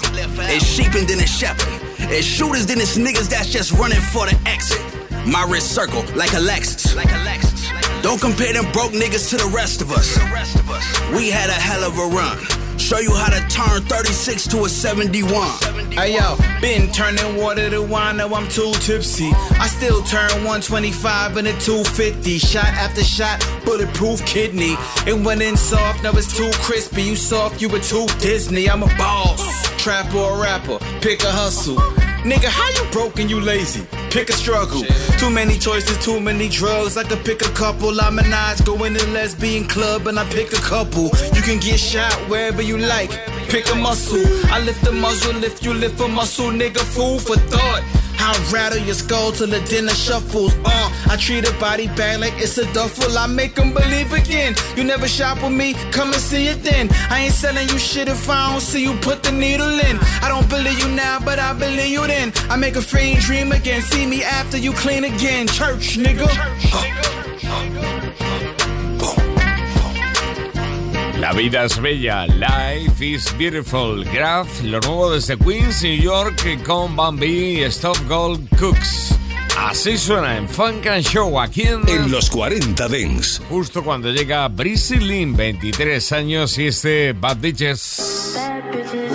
It's 0.46 0.64
sheep 0.64 0.94
and 0.94 1.08
then 1.08 1.18
it's 1.18 1.36
shepherd. 1.36 1.82
It's 2.10 2.26
shooters, 2.26 2.66
then 2.66 2.78
it's 2.78 2.96
niggas 2.96 3.28
that's 3.28 3.50
just 3.50 3.72
running 3.72 4.00
for 4.00 4.26
the 4.26 4.38
exit. 4.46 4.80
My 5.26 5.44
wrist 5.48 5.74
circle 5.74 6.02
like 6.14 6.32
a 6.32 6.42
Lexus. 6.42 6.94
Like 6.94 7.10
a 7.10 7.18
Lexus. 7.26 7.51
Don't 8.02 8.20
compare 8.20 8.52
them 8.52 8.70
broke 8.72 8.92
niggas 8.92 9.30
to 9.30 9.36
the 9.36 9.50
rest 9.54 9.80
of 9.80 9.92
us. 9.92 10.18
We 11.16 11.30
had 11.30 11.48
a 11.48 11.52
hell 11.52 11.84
of 11.84 11.96
a 11.98 12.06
run. 12.14 12.38
Show 12.78 12.98
you 12.98 13.14
how 13.14 13.30
to 13.30 13.40
turn 13.48 13.82
36 13.82 14.48
to 14.48 14.64
a 14.64 14.68
71. 14.68 15.30
Hey 15.92 16.16
yo, 16.16 16.36
been 16.60 16.90
turning 16.90 17.36
water 17.36 17.70
to 17.70 17.80
wine, 17.80 18.16
now 18.16 18.34
I'm 18.34 18.48
too 18.48 18.72
tipsy. 18.80 19.30
I 19.58 19.68
still 19.68 20.02
turn 20.02 20.30
125 20.42 21.36
into 21.36 21.52
250. 21.60 22.38
Shot 22.38 22.64
after 22.64 23.04
shot, 23.04 23.40
bulletproof 23.64 24.26
kidney. 24.26 24.74
It 25.06 25.14
went 25.24 25.40
in 25.40 25.56
soft, 25.56 26.02
now 26.02 26.10
it's 26.12 26.36
too 26.36 26.50
crispy. 26.54 27.02
You 27.02 27.16
soft, 27.16 27.62
you 27.62 27.68
were 27.68 27.80
too 27.80 28.06
Disney. 28.18 28.68
I'm 28.68 28.82
a 28.82 28.92
boss. 28.98 29.40
Trap 29.80 30.12
or 30.14 30.42
rapper, 30.42 30.78
pick 31.00 31.22
a 31.22 31.30
hustle. 31.30 31.78
Nigga, 32.24 32.46
how 32.46 32.68
you 32.68 32.88
broke 32.92 33.18
and 33.18 33.28
you 33.28 33.40
lazy? 33.40 33.84
Pick 34.10 34.28
a 34.28 34.32
struggle. 34.32 34.84
Too 35.18 35.28
many 35.28 35.58
choices, 35.58 35.98
too 36.04 36.20
many 36.20 36.48
drugs. 36.48 36.96
I 36.96 37.02
could 37.02 37.24
pick 37.24 37.42
a 37.42 37.50
couple. 37.50 38.00
I'm 38.00 38.16
a 38.20 38.22
Nige, 38.22 38.64
go 38.64 38.84
in 38.84 38.92
the 38.92 39.04
lesbian 39.08 39.66
club 39.66 40.06
and 40.06 40.20
I 40.20 40.24
pick 40.30 40.52
a 40.52 40.62
couple. 40.62 41.10
You 41.34 41.42
can 41.42 41.58
get 41.58 41.80
shot 41.80 42.12
wherever 42.30 42.62
you 42.62 42.78
like. 42.78 43.10
Pick 43.48 43.68
a 43.72 43.74
muscle. 43.74 44.22
I 44.52 44.60
lift 44.60 44.84
the 44.84 44.92
muzzle, 44.92 45.34
lift 45.34 45.64
you 45.64 45.74
lift 45.74 46.00
a 46.00 46.06
muscle, 46.06 46.50
nigga. 46.50 46.78
Fool 46.94 47.18
for 47.18 47.34
thought. 47.50 47.82
I 48.24 48.30
rattle 48.52 48.78
your 48.78 48.94
skull 48.94 49.32
till 49.32 49.48
the 49.48 49.60
dinner 49.62 49.94
shuffles. 49.94 50.54
Uh, 50.64 50.88
I 51.10 51.16
treat 51.16 51.48
a 51.48 51.52
body 51.58 51.88
bag 51.88 52.20
like 52.20 52.34
it's 52.36 52.56
a 52.56 52.72
duffel. 52.72 53.18
I 53.18 53.26
make 53.26 53.56
them 53.56 53.74
believe 53.74 54.12
again. 54.12 54.54
You 54.76 54.84
never 54.84 55.08
shop 55.08 55.42
with 55.42 55.52
me, 55.52 55.74
come 55.90 56.12
and 56.12 56.22
see 56.22 56.46
it 56.46 56.62
then. 56.62 56.88
I 57.10 57.20
ain't 57.24 57.34
selling 57.34 57.68
you 57.68 57.78
shit 57.78 58.06
if 58.06 58.30
I 58.30 58.52
don't 58.52 58.60
see 58.60 58.82
you 58.82 58.94
put 59.00 59.24
the 59.24 59.32
needle 59.32 59.78
in. 59.88 59.98
I 60.22 60.28
don't 60.28 60.48
believe 60.48 60.78
you 60.78 60.88
now, 60.94 61.18
but 61.18 61.40
I 61.40 61.52
believe 61.52 61.90
you 61.90 62.06
then. 62.06 62.32
I 62.48 62.54
make 62.56 62.76
a 62.76 62.82
free 62.82 63.16
dream 63.16 63.50
again. 63.50 63.82
See 63.82 64.06
me 64.06 64.22
after 64.22 64.56
you 64.56 64.72
clean 64.72 65.02
again. 65.02 65.48
Church, 65.48 65.98
nigga. 65.98 66.28
La 71.22 71.32
vida 71.32 71.64
es 71.64 71.80
bella, 71.80 72.26
life 72.26 73.00
is 73.00 73.32
beautiful. 73.38 74.04
Graf, 74.12 74.60
lo 74.64 74.80
nuevo 74.80 75.12
desde 75.12 75.38
Queens, 75.38 75.80
New 75.84 76.02
York, 76.02 76.64
con 76.64 76.96
Bambi 76.96 77.60
y 77.60 77.62
Stop 77.62 77.96
Gold 78.08 78.48
Cooks. 78.58 79.14
Así 79.56 79.96
suena 79.96 80.36
en 80.36 80.48
Funk 80.48 80.84
and 80.88 81.04
Show 81.04 81.38
aquí 81.38 81.62
en... 81.62 81.88
En 81.88 82.10
los 82.10 82.28
40 82.28 82.88
Dents. 82.88 83.40
Justo 83.48 83.84
cuando 83.84 84.10
llega 84.10 84.48
Breezy 84.48 84.96
Lynn, 84.96 85.36
23 85.36 86.10
años, 86.10 86.58
y 86.58 86.66
este 86.66 87.12
Bad 87.12 87.36
Bitches. 87.36 88.34
Bad 88.34 88.72
bitches, 88.72 89.12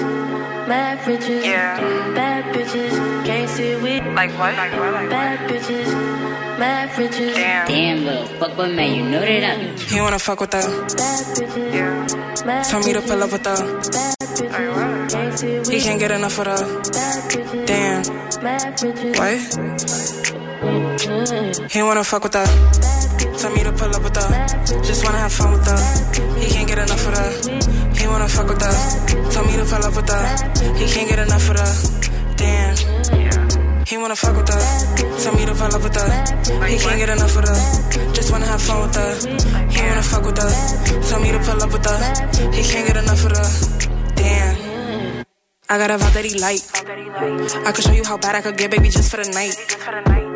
mad 0.65 0.97
bitches, 1.05 1.43
yeah. 1.43 1.77
Bad 2.15 2.45
bitches, 2.53 3.25
can't 3.25 3.49
sit 3.49 3.83
with. 3.83 4.01
Like 4.15 4.31
what? 4.39 4.55
Like 4.55 4.79
what? 4.79 4.93
Like 4.93 5.09
bad 5.09 5.49
bitches, 5.49 6.16
mad 6.57 6.89
bitches. 6.89 7.33
Damn. 7.35 7.67
Damn, 7.67 8.05
little 8.05 8.25
fuck 8.39 8.57
with 8.57 8.73
man, 8.75 8.95
you 8.95 9.03
know 9.09 9.19
that 9.19 9.43
I 9.43 9.55
do. 9.61 9.67
He 9.95 10.01
wanna 10.01 10.19
fuck 10.19 10.39
with 10.41 10.51
that? 10.51 10.65
Bad 10.65 11.25
bitches, 11.35 11.73
yeah. 11.73 12.45
Mad 12.45 12.63
Tell 12.65 12.79
me 12.81 12.93
to 12.93 13.01
pull 13.01 13.23
up 13.23 13.31
with 13.31 13.43
that. 13.43 13.59
Bad 13.91 14.15
bitches, 14.19 15.11
can't 15.11 15.39
sit 15.39 15.59
with. 15.59 15.69
He 15.69 15.81
can't 15.81 15.99
get 15.99 16.11
enough 16.11 16.39
of 16.39 16.45
that. 16.45 16.65
Damn. 17.65 18.03
Mad 18.43 18.77
bitches. 18.77 19.17
What? 19.19 19.37
He 21.71 21.81
wanna 21.83 22.03
fuck 22.03 22.23
with 22.23 22.33
that. 22.33 22.49
Tell 23.37 23.51
me 23.53 23.63
to 23.63 23.71
pull 23.71 23.95
up 23.95 24.03
with 24.03 24.15
her. 24.15 24.47
Just 24.83 25.03
wanna 25.05 25.19
have 25.19 25.31
fun 25.31 25.51
with 25.53 25.65
her. 25.67 25.77
He 26.39 26.47
can't 26.49 26.67
get 26.67 26.79
enough 26.79 27.07
of 27.07 27.13
her. 27.17 27.31
He 27.95 28.07
wanna 28.07 28.27
fuck 28.27 28.47
with 28.47 28.61
her. 28.61 28.73
Tell 29.31 29.45
me 29.45 29.55
to 29.57 29.65
pull 29.65 29.85
up 29.85 29.95
with 29.95 30.09
her. 30.09 30.25
He 30.75 30.85
can't 30.93 31.07
get 31.09 31.19
enough 31.19 31.49
of 31.49 31.59
her. 31.59 31.96
He 33.87 33.97
wanna 33.97 34.17
fuck 34.17 34.35
with 34.35 34.49
her. 34.49 34.59
Tell 35.23 35.33
me 35.33 35.45
to 35.45 35.55
pull 35.55 35.73
up 35.73 35.81
with 35.81 35.95
her. 35.95 36.67
He 36.67 36.77
can't 36.77 36.99
get 36.99 37.07
enough 37.07 37.37
of 37.37 37.47
her. 37.47 38.11
Just 38.11 38.31
wanna 38.33 38.45
have 38.45 38.61
fun 38.61 38.81
with 38.81 38.95
her. 38.95 39.15
He 39.71 39.81
wanna 39.81 40.03
fuck 40.03 40.25
with 40.25 40.37
her. 40.37 40.51
Tell 41.07 41.21
me 41.21 41.31
to 41.31 41.39
pull 41.39 41.63
up 41.63 41.71
with 41.71 41.85
her. 41.85 42.51
He 42.51 42.63
can't 42.63 42.85
get 42.85 42.97
enough 42.97 43.23
of 43.23 43.31
her. 43.31 43.47
Damn. 44.15 45.23
I 45.69 45.77
got 45.77 45.91
a 45.91 45.97
vibe 45.97 46.13
that 46.15 46.25
he 46.25 46.37
like. 46.37 46.63
I 47.65 47.71
could 47.71 47.85
show 47.85 47.93
you 47.93 48.03
how 48.03 48.17
bad 48.17 48.35
I 48.35 48.41
could 48.41 48.57
get, 48.57 48.71
baby, 48.71 48.89
just 48.89 49.09
for 49.09 49.23
the 49.23 49.31
night. 49.31 50.26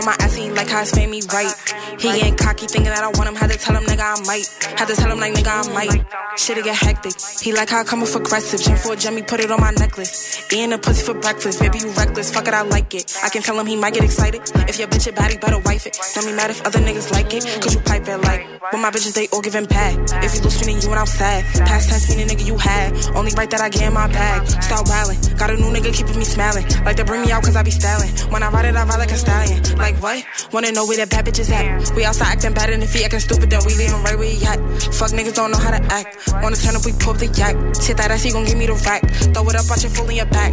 On 0.00 0.06
my 0.06 0.16
ass, 0.18 0.34
he 0.34 0.50
like 0.50 0.68
how 0.68 0.80
it's 0.80 0.96
made 0.96 1.10
me 1.10 1.20
right. 1.30 1.52
He 2.00 2.08
ain't 2.08 2.38
cocky, 2.38 2.66
thinking 2.66 2.88
that 2.88 3.04
I 3.04 3.08
want 3.08 3.28
him. 3.28 3.34
Had 3.34 3.50
to 3.50 3.58
tell 3.58 3.76
him, 3.76 3.84
nigga, 3.84 4.00
I 4.00 4.16
might. 4.24 4.48
Had 4.78 4.88
to 4.88 4.96
tell 4.96 5.12
him, 5.12 5.20
like, 5.20 5.34
nigga, 5.34 5.52
I 5.52 5.74
might. 5.74 6.38
Shit'll 6.38 6.64
get 6.64 6.76
hectic. 6.76 7.12
He 7.42 7.52
like 7.52 7.68
how 7.68 7.80
I 7.80 7.84
come 7.84 8.02
off 8.02 8.14
aggressive. 8.14 8.62
Gym 8.62 8.78
for 8.78 8.94
a 8.94 8.96
Jimmy, 8.96 9.20
put 9.20 9.40
it 9.40 9.50
on 9.50 9.60
my 9.60 9.72
necklace. 9.72 10.40
Eating 10.50 10.72
a 10.72 10.78
pussy 10.78 11.04
for 11.04 11.12
breakfast. 11.20 11.60
Baby, 11.60 11.80
you 11.80 11.90
reckless. 11.90 12.32
Fuck 12.32 12.48
it, 12.48 12.54
I 12.54 12.62
like 12.62 12.94
it. 12.94 13.12
I 13.22 13.28
can 13.28 13.42
tell 13.42 13.60
him 13.60 13.66
he 13.66 13.76
might 13.76 13.92
get 13.92 14.04
excited. 14.04 14.40
If 14.68 14.78
your 14.78 14.88
bitch 14.88 15.06
a 15.06 15.12
baddie, 15.12 15.38
better 15.38 15.58
wife 15.58 15.86
it. 15.86 15.98
Don't 16.14 16.24
be 16.24 16.32
mad 16.32 16.48
if 16.48 16.64
other 16.64 16.78
niggas 16.78 17.12
like 17.12 17.34
it. 17.34 17.44
Cause 17.60 17.74
you 17.74 17.80
pipe 17.80 18.08
it 18.08 18.16
like. 18.22 18.46
When 18.72 18.80
my 18.80 18.90
bitches, 18.90 19.12
they 19.14 19.28
all 19.28 19.42
giving 19.42 19.66
back. 19.66 19.98
If 20.24 20.34
you 20.36 20.40
lose 20.40 20.64
me, 20.64 20.72
then 20.72 20.82
you 20.82 20.88
and 20.90 21.00
I'm 21.00 21.06
sad. 21.06 21.44
Past 21.66 21.90
tense 21.90 22.08
meaning 22.08 22.28
nigga 22.28 22.46
you 22.46 22.56
had. 22.56 22.94
Only 23.16 23.32
right 23.36 23.50
that 23.50 23.60
I 23.60 23.68
get 23.68 23.82
in 23.82 23.92
my 23.92 24.06
bag. 24.06 24.46
Start 24.62 24.86
wildin'. 24.86 25.38
Got 25.38 25.50
a 25.50 25.56
new 25.56 25.68
nigga 25.68 25.92
keeping 25.92 26.16
me 26.16 26.24
smiling. 26.24 26.64
Like 26.84 26.96
to 26.96 27.04
bring 27.04 27.20
me 27.20 27.32
out 27.32 27.42
cause 27.42 27.56
I 27.56 27.62
be 27.62 27.70
styling. 27.70 28.10
When 28.30 28.42
I 28.42 28.50
ride 28.50 28.64
it, 28.64 28.76
I 28.76 28.84
ride 28.84 28.98
like 28.98 29.10
a 29.10 29.18
stallion. 29.18 29.76
Like 29.76 29.89
what? 29.98 30.24
Wanna 30.52 30.72
know 30.72 30.86
where 30.86 30.96
that 30.98 31.10
bad 31.10 31.26
bitch 31.26 31.40
is 31.40 31.50
at? 31.50 31.94
We 31.96 32.04
outside 32.04 32.36
acting 32.36 32.54
bad 32.54 32.70
in 32.70 32.80
the 32.80 32.86
feet, 32.86 33.04
acting 33.04 33.20
stupid, 33.20 33.50
then 33.50 33.60
we 33.66 33.74
leave 33.74 33.90
him 33.90 34.02
right 34.04 34.18
where 34.18 34.28
he 34.28 34.44
at. 34.46 34.58
Fuck 34.94 35.10
niggas 35.10 35.34
don't 35.34 35.50
know 35.50 35.58
how 35.58 35.70
to 35.70 35.82
act. 35.92 36.16
Wanna 36.42 36.56
turn 36.56 36.76
up, 36.76 36.84
we 36.84 36.92
pull 36.92 37.14
up 37.14 37.18
the 37.18 37.26
yak. 37.26 37.56
Shit 37.82 37.96
that 37.96 38.10
ass, 38.10 38.22
he 38.22 38.30
gon' 38.32 38.44
give 38.44 38.56
me 38.56 38.66
the 38.66 38.74
rack. 38.86 39.02
Throw 39.34 39.48
it 39.48 39.56
up, 39.56 39.68
watch 39.68 39.84
it 39.84 39.90
full 39.90 40.08
in 40.08 40.16
your 40.16 40.26
back. 40.26 40.52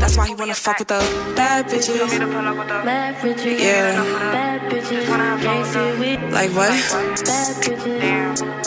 That's 0.00 0.16
why 0.16 0.26
he 0.28 0.34
wanna 0.34 0.54
fuck 0.54 0.78
with 0.78 0.88
the 0.88 1.00
bad 1.36 1.66
bitches. 1.66 1.98
Bad 2.84 3.14
bitches. 3.16 3.60
Yeah. 3.60 4.02
Bad 4.32 4.60
bitches. 4.70 5.06
Can't 5.06 5.66
see 5.66 5.92
with. 6.00 6.32
Like 6.32 6.50
what? 6.50 6.72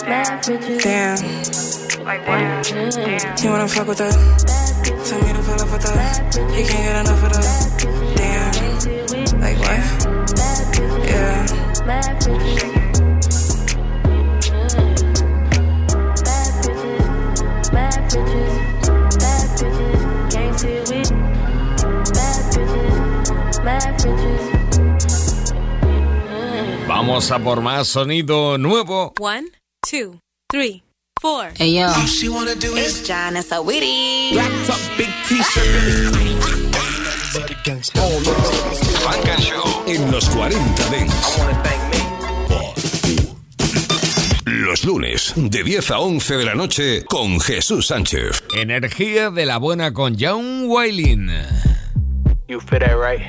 Bad 0.07 0.43
bitches. 0.43 0.83
Damn. 0.83 1.17
Like 2.05 2.23
what? 2.27 3.39
He 3.39 3.47
wanna 3.49 3.67
fuck 3.67 3.87
with 3.87 3.99
her. 3.99 4.11
Tell 5.07 5.19
me 5.21 5.33
to 5.33 5.41
pull 5.43 5.61
up 5.61 5.71
with 5.71 5.83
her. 5.83 5.97
He 6.55 6.63
can't 6.63 6.83
get 6.83 6.95
enough 7.01 7.23
of 7.23 7.31
her. 7.35 8.16
Vamos 26.87 27.31
a 27.31 27.39
por 27.39 27.61
más 27.61 27.87
sonido 27.87 28.57
nuevo. 28.57 29.13
One, 29.19 29.47
two, 29.89 30.19
three, 30.51 30.83
four. 31.21 31.51
Hey 31.55 31.73
yo, 31.73 31.87
All 31.87 32.05
she 32.05 32.27
wanna 32.27 32.55
do 32.55 32.75
is 32.75 33.07
John 33.07 33.37
and 33.37 33.45
Sawiri. 33.45 34.33
Black 34.33 34.51
top, 34.65 34.79
big 34.97 35.09
t-shirt. 35.27 36.26
Funk 37.67 39.27
and 39.27 39.41
Show 39.41 39.83
en 39.87 40.09
los 40.09 40.29
40 40.29 40.89
Dents. 40.89 41.37
Los 44.45 44.85
lunes, 44.85 45.33
de 45.35 45.63
10 45.65 45.91
a 45.91 45.99
11 45.99 46.37
de 46.37 46.45
la 46.45 46.55
noche, 46.55 47.03
con 47.03 47.41
Jesús 47.41 47.87
Sánchez. 47.87 48.41
Energía 48.55 49.31
de 49.31 49.45
la 49.45 49.57
buena 49.57 49.91
con 49.91 50.15
John 50.17 50.69
Wailing. 50.69 51.29
You 52.47 52.61
feel 52.61 52.79
that 52.79 52.95
right? 52.95 53.19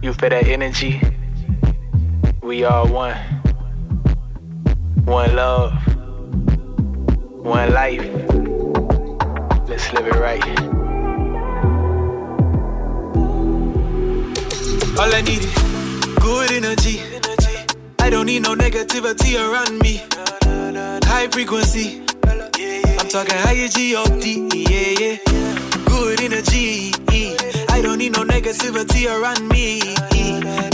You 0.00 0.14
feel 0.14 0.30
that 0.30 0.46
energy? 0.46 0.98
We 2.42 2.64
are 2.64 2.86
one. 2.90 3.14
One 5.04 5.36
love. 5.36 5.74
One 7.44 7.74
life. 7.74 8.08
Let's 9.68 9.92
live 9.92 10.06
it 10.06 10.14
right. 10.14 10.79
All 15.00 15.14
I 15.14 15.22
need 15.22 15.42
is 15.42 15.54
good 16.20 16.52
energy. 16.52 17.00
I 18.00 18.10
don't 18.10 18.26
need 18.26 18.42
no 18.42 18.54
negativity 18.54 19.34
around 19.34 19.78
me. 19.78 20.02
High 21.08 21.26
frequency. 21.28 22.02
I'm 22.26 23.08
talking 23.08 23.38
higher 23.38 23.68
G-O-D, 23.68 24.50
yeah, 24.52 24.98
yeah. 25.00 25.16
Good 25.86 26.20
energy. 26.20 26.92
I 27.70 27.80
don't 27.80 27.96
need 27.96 28.12
no 28.12 28.24
negativity 28.24 29.06
around 29.08 29.48
me. 29.48 29.80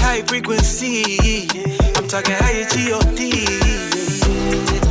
High 0.01 0.23
frequency. 0.23 1.47
I'm 1.95 2.09
talking 2.09 2.35
higher 2.35 2.65
G-O-D. 2.69 4.86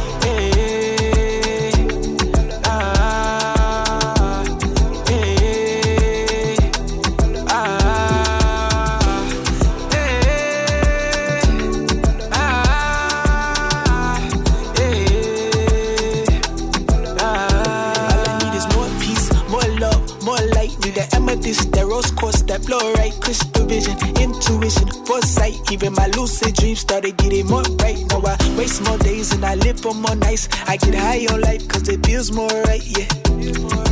That 22.57 22.67
blow 22.67 22.93
right. 22.93 23.13
Crystal 23.21 23.65
vision, 23.65 23.97
intuition, 24.21 24.87
foresight. 25.05 25.55
Even 25.71 25.93
my 25.93 26.07
lucid 26.15 26.55
dreams 26.55 26.79
started 26.79 27.17
getting 27.17 27.47
more 27.47 27.63
right. 27.81 27.99
Now 28.09 28.21
I 28.23 28.35
waste 28.57 28.83
more 28.83 28.97
days 28.97 29.33
and 29.33 29.45
I 29.45 29.55
live 29.55 29.79
for 29.79 29.93
more 29.93 30.15
nights. 30.15 30.47
I 30.67 30.77
get 30.77 30.95
high 30.95 31.25
on 31.33 31.41
life 31.41 31.67
cause 31.67 31.87
it 31.89 32.05
feels 32.05 32.31
more 32.31 32.55
right, 32.67 32.83
yeah. 32.85 33.07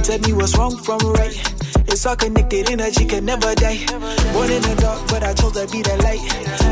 Tell 0.04 0.19
me 0.19 0.34
what's 0.34 0.58
wrong 0.58 0.78
from 0.78 0.99
right. 0.99 1.36
It's 1.88 2.06
all 2.06 2.15
connected, 2.15 2.69
energy 2.69 3.06
can 3.06 3.26
never 3.26 3.54
die. 3.56 3.86
Born 4.34 4.49
in 4.49 4.62
the 4.62 4.76
dark, 4.80 5.08
but 5.10 5.23
I 5.23 5.34
chose 5.34 5.54
to 5.54 5.67
be 5.71 5.82
the 5.82 5.97
light. 6.02 6.23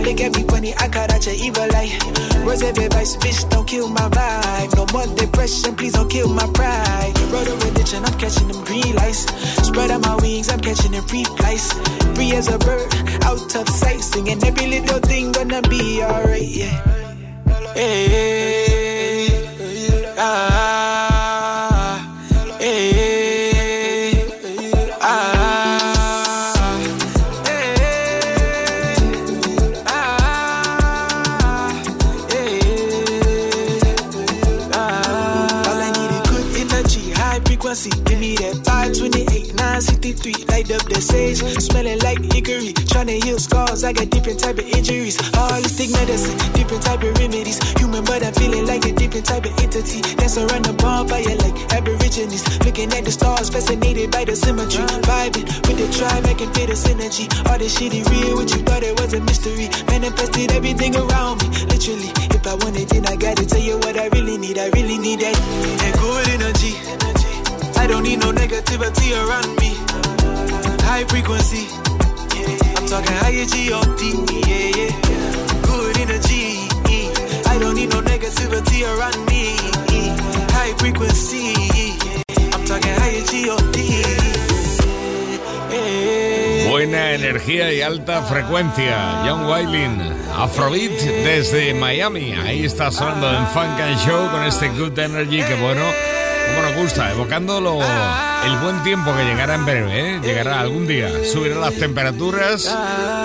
Look 0.05 0.19
at 0.21 0.35
me 0.35 0.43
funny, 0.47 0.73
I 0.77 0.87
caught 0.87 1.11
out 1.11 1.25
your 1.25 1.35
evil 1.35 1.67
light. 1.67 1.93
Words 2.45 2.63
of 2.63 2.77
advice, 2.77 3.15
bitch, 3.17 3.49
don't 3.49 3.67
kill 3.67 3.87
my 3.89 4.07
vibe. 4.09 4.75
No 4.75 4.85
more 4.93 5.15
depression, 5.15 5.75
please 5.75 5.93
don't 5.93 6.09
kill 6.09 6.29
my 6.29 6.47
pride. 6.53 7.20
Catching 8.21 8.47
them 8.49 8.63
green 8.63 8.95
lights. 8.95 9.25
Spread 9.67 9.89
out 9.89 10.01
my 10.01 10.15
wings, 10.17 10.49
I'm 10.49 10.59
catching 10.59 10.91
them 10.91 11.03
free 11.05 11.23
flights. 11.23 11.73
Free 12.15 12.31
as 12.33 12.47
a 12.47 12.57
bird, 12.59 12.93
out 13.23 13.55
of 13.55 13.67
sight. 13.67 13.99
Singing 13.99 14.43
every 14.43 14.67
little 14.67 14.99
thing 14.99 15.31
gonna 15.31 15.61
be 15.63 16.03
alright, 16.03 16.47
yeah. 16.47 16.77
Hey, 17.73 18.07
hey, 18.13 19.27
hey, 19.27 20.15
ah, 20.17 21.10
sage. 41.01 41.39
Smelling 41.59 41.99
like 41.99 42.21
hickory, 42.33 42.73
tryna 42.87 43.21
heal 43.23 43.39
scars. 43.39 43.83
I 43.83 43.93
got 43.93 44.09
different 44.09 44.39
type 44.39 44.57
of 44.57 44.67
injuries. 44.69 45.17
Holistic 45.17 45.91
medicine, 45.91 46.37
different 46.53 46.83
type 46.83 47.03
of 47.03 47.17
remedies. 47.17 47.59
Human, 47.79 48.03
but 48.05 48.23
I'm 48.23 48.33
feeling 48.33 48.65
like 48.65 48.85
a 48.85 48.91
different 48.93 49.25
type 49.25 49.45
of 49.45 49.57
entity. 49.59 50.01
Dance 50.15 50.37
around 50.37 50.65
the 50.65 50.73
bonfire 50.73 51.35
like 51.43 51.57
aborigines. 51.73 52.43
Looking 52.65 52.93
at 52.93 53.03
the 53.05 53.11
stars, 53.11 53.49
fascinated 53.49 54.11
by 54.11 54.25
the 54.25 54.35
symmetry. 54.35 54.85
Vibing 55.01 55.45
with 55.67 55.77
the 55.81 55.87
tribe, 55.97 56.25
I 56.25 56.33
can 56.33 56.53
feel 56.53 56.67
the 56.67 56.77
synergy. 56.77 57.25
All 57.49 57.57
this 57.57 57.77
shit 57.77 57.93
is 57.93 58.07
real, 58.09 58.35
what 58.37 58.49
you 58.51 58.61
thought 58.61 58.83
it 58.83 58.99
was 58.99 59.13
a 59.13 59.21
mystery. 59.21 59.67
Manifested 59.87 60.51
everything 60.51 60.95
around 60.95 61.41
me, 61.41 61.49
literally. 61.65 62.11
If 62.31 62.45
I 62.45 62.55
want 62.55 62.77
it, 62.77 62.89
then 62.89 63.05
I 63.07 63.15
gotta 63.15 63.45
tell 63.45 63.61
you 63.61 63.77
what 63.79 63.97
I 63.97 64.07
really 64.07 64.37
need. 64.37 64.57
I 64.57 64.69
really 64.69 64.97
need 64.97 65.19
that, 65.19 65.35
that 65.35 65.93
good 65.99 66.27
energy. 66.29 66.73
I 67.77 67.87
don't 67.87 68.03
need 68.03 68.19
no 68.19 68.31
negativity 68.31 69.17
around 69.17 69.57
me. 69.59 69.90
High 70.91 71.05
frequency. 71.05 71.67
I'm 72.75 72.85
talking 72.85 73.15
higher 73.23 73.45
G-O-D, 73.45 74.01
yeah, 74.43 74.75
yeah. 74.75 74.91
Good 75.63 75.97
energy. 76.03 76.67
I 77.47 77.57
don't 77.57 77.75
need 77.75 77.91
no 77.91 78.01
negativity 78.01 78.83
around 78.83 79.25
me. 79.25 79.55
High 80.51 80.73
frequency. 80.77 81.55
I'm 82.51 82.65
talking 82.65 82.93
higher 82.99 83.23
G-O-D. 83.23 83.77
Buena 86.69 87.13
energía 87.13 87.71
y 87.71 87.81
alta 87.81 88.23
frecuencia. 88.23 89.23
John 89.25 89.47
Wailing, 89.47 89.97
Afrobeat 90.37 90.99
desde 90.99 91.73
Miami. 91.73 92.33
Ahí 92.33 92.65
está 92.65 92.91
sonando 92.91 93.31
en 93.31 93.47
Funk 93.47 93.79
and 93.79 93.97
Show 94.05 94.29
con 94.29 94.43
este 94.43 94.67
Good 94.67 94.99
Energy 94.99 95.41
que 95.41 95.55
bueno, 95.55 95.83
gusta, 96.81 97.11
evocándolo 97.11 97.79
el 98.43 98.57
buen 98.57 98.81
tiempo 98.83 99.15
que 99.15 99.23
llegará 99.23 99.53
en 99.53 99.65
breve, 99.65 99.99
¿eh? 99.99 100.19
llegará 100.23 100.61
algún 100.61 100.87
día. 100.87 101.09
Subirán 101.31 101.61
las 101.61 101.75
temperaturas 101.75 102.75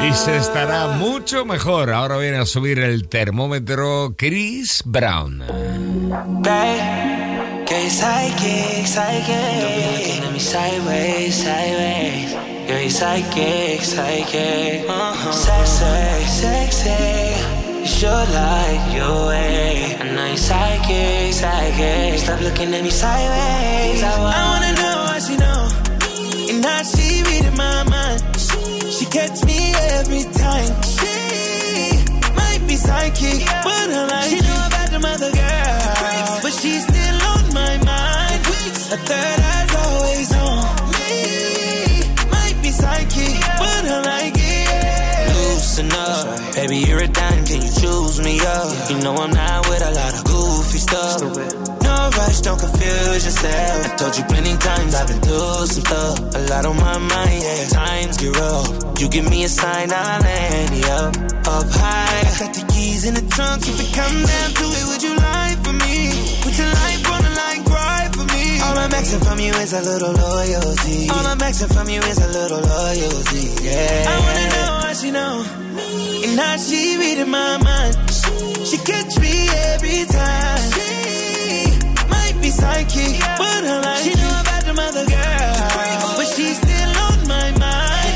y 0.06 0.12
se 0.12 0.36
estará 0.36 0.88
mucho 0.88 1.46
mejor. 1.46 1.90
Ahora 1.90 2.18
viene 2.18 2.36
a 2.36 2.44
subir 2.44 2.78
el 2.80 3.08
termómetro 3.08 4.14
Chris 4.18 4.82
Brown. 4.84 5.42
Your 18.02 18.10
life, 18.12 18.94
your 18.94 19.26
way. 19.28 19.96
I 19.98 20.04
know 20.12 20.26
you're 20.26 20.36
psychic, 20.36 21.32
psychic. 21.32 22.18
Stop 22.18 22.40
looking 22.40 22.74
at 22.74 22.82
me 22.82 22.90
sideways. 22.90 24.02
I, 24.02 24.18
want 24.20 24.36
I 24.36 24.42
wanna 24.50 24.72
know 24.80 24.96
how 25.10 25.18
she 25.18 25.36
know. 25.36 25.68
And 26.50 26.64
how 26.64 26.82
she 26.82 27.05
you 48.18 48.24
me 48.24 48.40
up? 48.40 48.90
You 48.90 48.98
know 49.00 49.14
I'm 49.16 49.30
not 49.30 49.68
with 49.68 49.82
a 49.82 49.90
lot 49.92 50.12
of 50.14 50.24
goofy 50.24 50.78
stuff. 50.78 51.20
No 51.82 52.10
rush, 52.16 52.40
don't 52.40 52.58
confuse 52.58 53.24
yourself. 53.24 53.86
I 53.86 53.96
told 53.96 54.16
you 54.16 54.24
plenty 54.24 54.56
times 54.56 54.94
I've 54.94 55.08
been 55.08 55.20
through 55.20 55.66
some 55.66 55.84
stuff. 55.84 56.18
A 56.34 56.40
lot 56.50 56.66
on 56.66 56.76
my 56.76 56.98
mind, 56.98 57.42
yeah. 57.42 57.68
Times 57.68 58.16
get 58.16 58.36
rough. 58.36 59.00
You 59.00 59.08
give 59.08 59.28
me 59.28 59.44
a 59.44 59.48
sign, 59.48 59.92
I'll 59.92 60.20
land 60.20 60.76
you 60.76 60.84
up. 60.84 61.16
Up 61.46 61.68
high, 61.70 62.20
I 62.26 62.32
got 62.40 62.54
the 62.54 62.64
keys 62.72 63.04
in 63.04 63.14
the 63.14 63.26
trunk. 63.34 63.62
If 63.62 63.80
it 63.80 63.92
come 63.94 64.18
down 64.24 64.50
to 64.60 64.64
it, 64.64 64.84
would 64.88 65.02
you 65.02 65.14
lie 65.16 65.56
for 65.62 65.72
me? 65.72 65.96
Put 66.42 66.54
your 66.58 66.70
life 66.72 67.02
on 67.12 67.22
the 67.22 67.32
line, 67.40 67.64
cry 67.64 68.08
for 68.12 68.24
me. 68.32 68.60
All 68.60 68.76
I'm 68.78 68.92
asking 68.92 69.20
from 69.20 69.38
you 69.40 69.52
is 69.52 69.72
a 69.72 69.82
little 69.82 70.12
loyalty. 70.12 71.08
All 71.10 71.26
I'm 71.26 71.40
asking 71.42 71.68
from 71.68 71.88
you 71.88 72.00
is 72.00 72.18
a 72.18 72.28
little 72.28 72.60
loyalty, 72.60 73.44
yeah. 73.62 74.04
I 74.08 74.16
wanna 74.24 74.46
know 74.54 74.70
how 74.86 74.92
she 74.94 75.10
know. 75.10 76.05
And 76.24 76.38
how 76.38 76.56
she 76.56 76.96
reading 76.96 77.30
my 77.30 77.56
mind. 77.58 77.94
She 78.66 78.78
catch 78.78 79.18
me 79.20 79.48
every 79.74 80.04
time. 80.06 80.62
She 80.74 81.70
might 82.08 82.36
be 82.40 82.50
psychic, 82.50 83.20
but 83.38 83.62
her 83.64 83.80
life. 83.82 84.02
She 84.02 84.14
know 84.14 84.40
about 84.40 84.64
the 84.64 84.74
mother 84.74 85.04
girl. 85.06 86.16
But 86.16 86.26
she's 86.34 86.56
still 86.56 86.90
on 87.06 87.28
my 87.28 87.50
mind. 87.64 88.14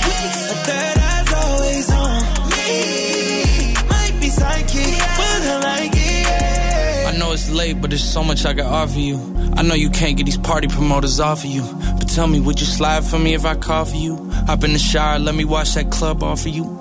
A 0.50 0.56
third 0.66 0.98
eye's 1.10 1.32
always 1.42 1.90
on 1.92 2.22
me. 2.50 3.74
Might 3.88 4.16
be 4.20 4.28
psychic, 4.28 4.98
but 5.18 5.42
her 5.48 5.60
like 5.62 5.92
it. 5.94 7.14
I 7.14 7.18
know 7.18 7.32
it's 7.32 7.50
late, 7.50 7.80
but 7.80 7.90
there's 7.90 8.02
so 8.02 8.24
much 8.24 8.44
I 8.44 8.54
can 8.54 8.66
offer 8.66 8.98
you. 8.98 9.18
I 9.56 9.62
know 9.62 9.74
you 9.74 9.90
can't 9.90 10.16
get 10.16 10.24
these 10.26 10.38
party 10.38 10.68
promoters 10.68 11.20
off 11.20 11.44
of 11.44 11.50
you. 11.50 11.62
But 11.98 12.08
tell 12.08 12.26
me, 12.26 12.40
would 12.40 12.60
you 12.60 12.66
slide 12.66 13.04
for 13.04 13.18
me 13.18 13.34
if 13.34 13.44
I 13.44 13.54
call 13.54 13.84
for 13.84 13.96
you? 13.96 14.16
Hop 14.46 14.64
in 14.64 14.72
the 14.72 14.78
shower, 14.78 15.18
let 15.18 15.34
me 15.34 15.44
wash 15.44 15.74
that 15.74 15.90
club 15.90 16.22
off 16.22 16.40
of 16.46 16.48
you. 16.48 16.78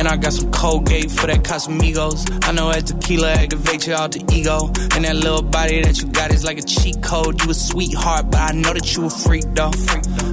And 0.00 0.08
I 0.08 0.16
got 0.16 0.32
some 0.32 0.50
Colgate 0.50 1.10
for 1.10 1.26
that 1.26 1.42
Casamigos. 1.42 2.24
I 2.48 2.52
know 2.52 2.72
that 2.72 2.86
tequila 2.86 3.34
activates 3.34 3.86
your 3.86 3.98
alter 3.98 4.20
ego. 4.32 4.68
And 4.96 5.04
that 5.04 5.14
little 5.14 5.42
body 5.42 5.82
that 5.82 6.00
you 6.00 6.08
got 6.08 6.32
is 6.32 6.42
like 6.42 6.56
a 6.56 6.62
cheat 6.62 7.02
code. 7.02 7.42
You 7.42 7.50
a 7.50 7.52
sweetheart, 7.52 8.30
but 8.30 8.40
I 8.40 8.52
know 8.52 8.72
that 8.72 8.96
you 8.96 9.04
a 9.04 9.10
freak 9.10 9.44
though. 9.52 9.70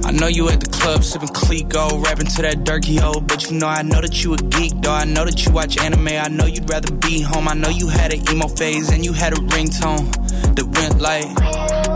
I 0.04 0.10
know 0.12 0.26
you 0.26 0.48
at 0.48 0.60
the 0.60 0.70
club 0.72 1.04
sipping 1.04 1.28
Clicquot, 1.28 2.02
rapping 2.02 2.28
to 2.28 2.42
that 2.48 2.66
hoe. 2.98 3.20
But 3.20 3.50
you 3.50 3.58
know 3.58 3.68
I 3.68 3.82
know 3.82 4.00
that 4.00 4.24
you 4.24 4.32
a 4.32 4.38
geek 4.38 4.72
though. 4.80 4.90
I 4.90 5.04
know 5.04 5.26
that 5.26 5.44
you 5.44 5.52
watch 5.52 5.76
anime. 5.76 6.08
I 6.08 6.28
know 6.28 6.46
you'd 6.46 6.70
rather 6.70 6.90
be 6.90 7.20
home. 7.20 7.46
I 7.46 7.52
know 7.52 7.68
you 7.68 7.88
had 7.88 8.14
an 8.14 8.26
emo 8.30 8.48
phase 8.48 8.90
and 8.90 9.04
you 9.04 9.12
had 9.12 9.34
a 9.34 9.36
ringtone 9.52 10.10
that 10.56 10.64
went 10.64 10.98
like. 10.98 11.87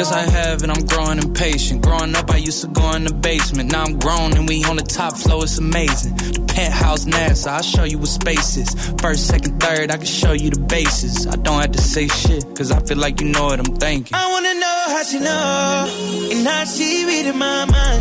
Yes, 0.00 0.12
I 0.12 0.22
have, 0.30 0.62
and 0.62 0.72
I'm 0.72 0.86
growing 0.86 1.18
impatient. 1.18 1.82
Growing 1.82 2.16
up, 2.16 2.30
I 2.30 2.38
used 2.38 2.62
to 2.62 2.68
go 2.68 2.90
in 2.92 3.04
the 3.04 3.12
basement. 3.12 3.70
Now 3.70 3.82
I'm 3.84 3.98
grown, 3.98 4.32
and 4.34 4.48
we 4.48 4.64
on 4.64 4.76
the 4.76 4.82
top 4.82 5.14
floor. 5.14 5.42
It's 5.44 5.58
amazing. 5.58 6.16
The 6.16 6.40
penthouse 6.54 7.04
NASA, 7.04 7.48
I'll 7.48 7.62
show 7.62 7.84
you 7.84 7.98
what 7.98 8.08
space 8.08 8.56
is. 8.56 8.70
First, 8.98 9.26
second, 9.26 9.60
third, 9.60 9.90
I 9.90 9.98
can 9.98 10.06
show 10.06 10.32
you 10.32 10.48
the 10.48 10.60
bases. 10.60 11.26
I 11.26 11.36
don't 11.36 11.60
have 11.60 11.72
to 11.72 11.82
say 11.82 12.08
shit, 12.08 12.46
cause 12.56 12.70
I 12.70 12.80
feel 12.80 12.96
like 12.96 13.20
you 13.20 13.28
know 13.28 13.44
what 13.44 13.58
I'm 13.58 13.76
thinking. 13.76 14.14
I 14.14 14.24
wanna 14.32 14.54
know 14.54 14.84
how 14.88 15.02
she 15.02 15.18
know 15.20 16.32
and 16.32 16.48
how 16.48 16.64
she 16.64 17.04
reading 17.04 17.36
my 17.36 17.66
mind. 17.66 18.00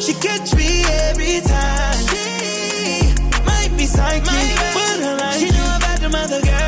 She 0.00 0.14
catch 0.14 0.54
me 0.56 0.82
every 1.12 1.42
time. 1.44 1.98
She 2.08 3.12
might 3.44 3.72
be 3.76 3.84
psychic, 3.84 4.24
but 4.24 4.96
her 5.04 5.16
life. 5.20 5.38
She 5.38 5.50
know 5.50 5.76
about 5.76 6.00
the 6.00 6.08
mother 6.08 6.40
girl, 6.40 6.67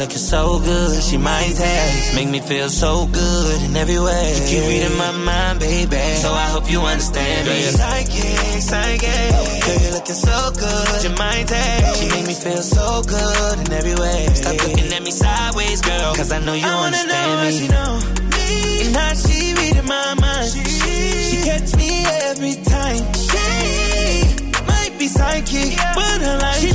looking 0.00 0.16
so 0.16 0.58
good, 0.60 1.02
she 1.02 1.18
might 1.18 1.52
taste. 1.54 2.14
Make 2.14 2.28
me 2.30 2.40
feel 2.40 2.70
so 2.70 3.06
good 3.06 3.62
in 3.62 3.76
every 3.76 4.00
way. 4.00 4.32
You 4.34 4.42
keep 4.48 4.64
reading 4.64 4.96
my 4.96 5.12
mind, 5.12 5.60
baby. 5.60 6.00
So 6.24 6.32
I 6.32 6.46
hope 6.54 6.70
you 6.72 6.80
understand 6.80 7.46
me. 7.46 7.60
Psychic, 7.68 8.62
psychic. 8.62 9.30
Girl, 9.64 9.78
you're 9.84 9.92
looking 9.92 10.14
so 10.28 10.36
good, 10.56 11.04
you 11.04 11.12
might 11.20 11.46
taste. 11.46 12.00
She 12.00 12.08
make 12.08 12.26
me 12.26 12.34
feel 12.34 12.62
so 12.62 13.02
good 13.02 13.54
in 13.60 13.72
every 13.72 13.94
way. 13.94 14.26
Stop 14.32 14.56
looking 14.64 14.90
at 14.90 15.02
me 15.02 15.10
sideways, 15.10 15.80
girl. 15.82 16.14
Cause 16.16 16.32
I 16.32 16.38
know 16.40 16.54
you 16.54 16.64
I 16.66 16.74
wanna 16.80 16.96
understand 16.96 17.28
know 17.28 17.44
me. 17.44 17.58
she 17.60 17.68
know 17.68 17.92
me. 18.32 18.86
And 18.86 18.96
how 18.96 19.12
she 19.14 19.52
reading 19.60 19.84
my 19.86 20.14
mind. 20.14 20.48
She, 20.48 20.64
she 20.64 21.36
catch 21.44 21.76
me 21.76 21.90
every 22.30 22.54
time. 22.64 23.04
She 23.28 24.64
might 24.64 24.94
be 24.98 25.06
psychic, 25.08 25.76
but 25.94 26.18
her 26.24 26.38
life. 26.40 26.69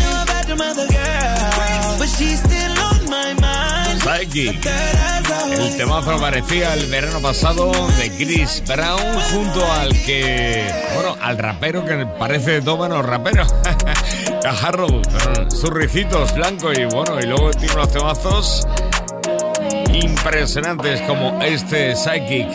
El 4.18 5.76
temazo 5.76 6.18
parecía 6.22 6.74
el 6.74 6.86
verano 6.86 7.20
pasado 7.20 7.70
de 7.98 8.10
Chris 8.16 8.64
Brown 8.66 9.20
junto 9.30 9.70
al 9.74 9.90
que, 10.04 10.66
bueno, 10.94 11.18
al 11.22 11.38
rapero 11.38 11.84
que 11.84 12.06
parece 12.18 12.62
menos 12.62 13.06
rapero. 13.06 13.46
Cajarro, 14.42 14.88
con 14.88 15.52
sus 15.52 15.70
ricitos 15.70 16.34
blancos 16.34 16.78
y 16.78 16.86
bueno, 16.86 17.20
y 17.20 17.26
luego 17.26 17.52
tiene 17.52 17.74
unos 17.74 17.92
temazos 17.92 18.68
impresionantes 19.94 21.02
como 21.02 21.42
este 21.42 21.94
Psychic. 21.96 22.48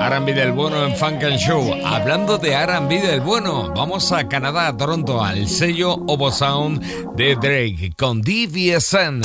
R&B 0.00 0.32
del 0.32 0.52
bueno 0.52 0.84
en 0.84 0.94
Funk 0.94 1.24
and 1.24 1.38
Show. 1.38 1.74
Hablando 1.84 2.38
de 2.38 2.52
R&B 2.52 3.00
del 3.00 3.20
bueno, 3.20 3.72
vamos 3.74 4.12
a 4.12 4.28
Canadá, 4.28 4.68
a 4.68 4.76
Toronto, 4.76 5.24
al 5.24 5.48
sello 5.48 5.94
Obo 6.06 6.30
Sound 6.30 7.16
de 7.16 7.34
Drake 7.34 7.94
con 7.96 8.20
DVSN. 8.20 9.22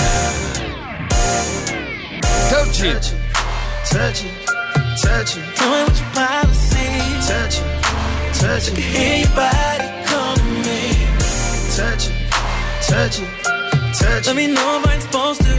Touch 2.50 2.82
it. 2.84 3.16
Touch 3.90 4.24
it, 4.24 4.32
touch 5.02 5.36
it. 5.36 5.56
Tell 5.56 5.72
me 5.72 5.82
what 5.82 5.98
your 5.98 6.10
policy. 6.14 6.86
Touch 7.26 7.58
it, 7.58 7.66
touch 8.36 8.68
it. 8.70 8.78
Hear 8.78 9.26
your 9.26 9.36
body 9.36 9.90
calling 10.06 10.62
me. 10.62 10.94
Touch 11.74 12.06
it, 12.06 12.14
touch 12.86 13.20
it, 13.20 13.30
touch 13.98 14.22
it. 14.22 14.28
Let 14.28 14.36
me 14.36 14.46
know 14.46 14.80
if 14.80 14.88
I'm 14.88 15.02
supposed 15.02 15.42
to. 15.42 15.56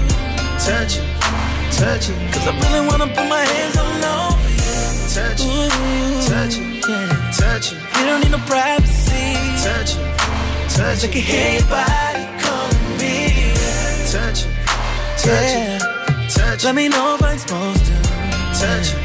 Touch 0.62 0.98
it, 0.98 1.06
touch 1.74 2.08
it. 2.08 2.32
Cause 2.32 2.46
I 2.46 2.52
really 2.62 2.86
wanna 2.86 3.08
put 3.08 3.26
my 3.28 3.42
hands 3.42 3.76
on 3.78 4.04
over 4.14 4.48
you. 4.48 5.10
Touch 5.10 5.42
it, 5.42 5.72
touch 6.30 6.56
it, 6.56 6.88
yeah. 6.88 7.32
touch 7.32 7.72
it. 7.72 7.78
You 7.98 8.06
don't 8.06 8.20
need 8.22 8.30
no 8.30 8.38
privacy. 8.46 9.34
Touch 9.66 9.96
it, 9.96 10.18
touch 10.70 11.02
it. 11.02 11.10
I 11.10 11.12
can 11.12 11.22
hear 11.22 11.58
your 11.58 11.66
body 11.68 12.09
touch 15.22 15.54
it, 15.54 15.80
touch 16.30 16.60
it. 16.60 16.64
Let 16.64 16.74
me 16.74 16.88
know 16.88 17.14
if 17.14 17.22
I'm 17.22 17.38
supposed 17.38 17.84
to. 17.84 17.96
Touch 18.60 18.88
it, 18.94 19.00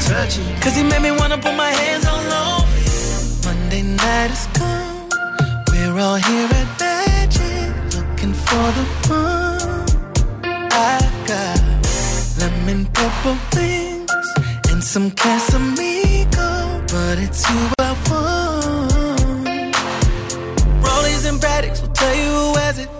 touch 0.00 0.38
it. 0.38 0.62
Cause 0.62 0.74
he 0.76 0.82
made 0.82 1.02
me 1.02 1.10
wanna 1.12 1.38
put 1.38 1.54
my 1.54 1.70
hands 1.70 2.06
all 2.06 2.26
over 2.42 2.78
you. 2.78 3.82
night 3.96 4.30
has 4.34 4.46
come. 4.58 5.08
We're 5.70 5.98
all 6.00 6.16
here 6.16 6.48
at 6.60 6.68
Magic, 6.80 7.70
looking 7.96 8.34
for 8.46 8.66
the 8.78 8.84
one. 9.08 9.86
I've 10.72 11.16
got 11.30 11.60
lemon 12.40 12.86
pepper 12.86 13.36
wings 13.54 14.28
and 14.70 14.82
some 14.82 15.10
Casamigo, 15.10 16.50
but 16.92 17.18
it's 17.18 17.48
you 17.50 17.60
I 17.78 17.92
want. 18.08 19.74
Rollies 20.84 21.24
and 21.28 21.40
Braddocks 21.40 21.80
will 21.80 21.94
tell 22.02 22.14
you 22.14 22.30
who 22.38 22.54
has 22.58 22.78
it. 22.78 22.93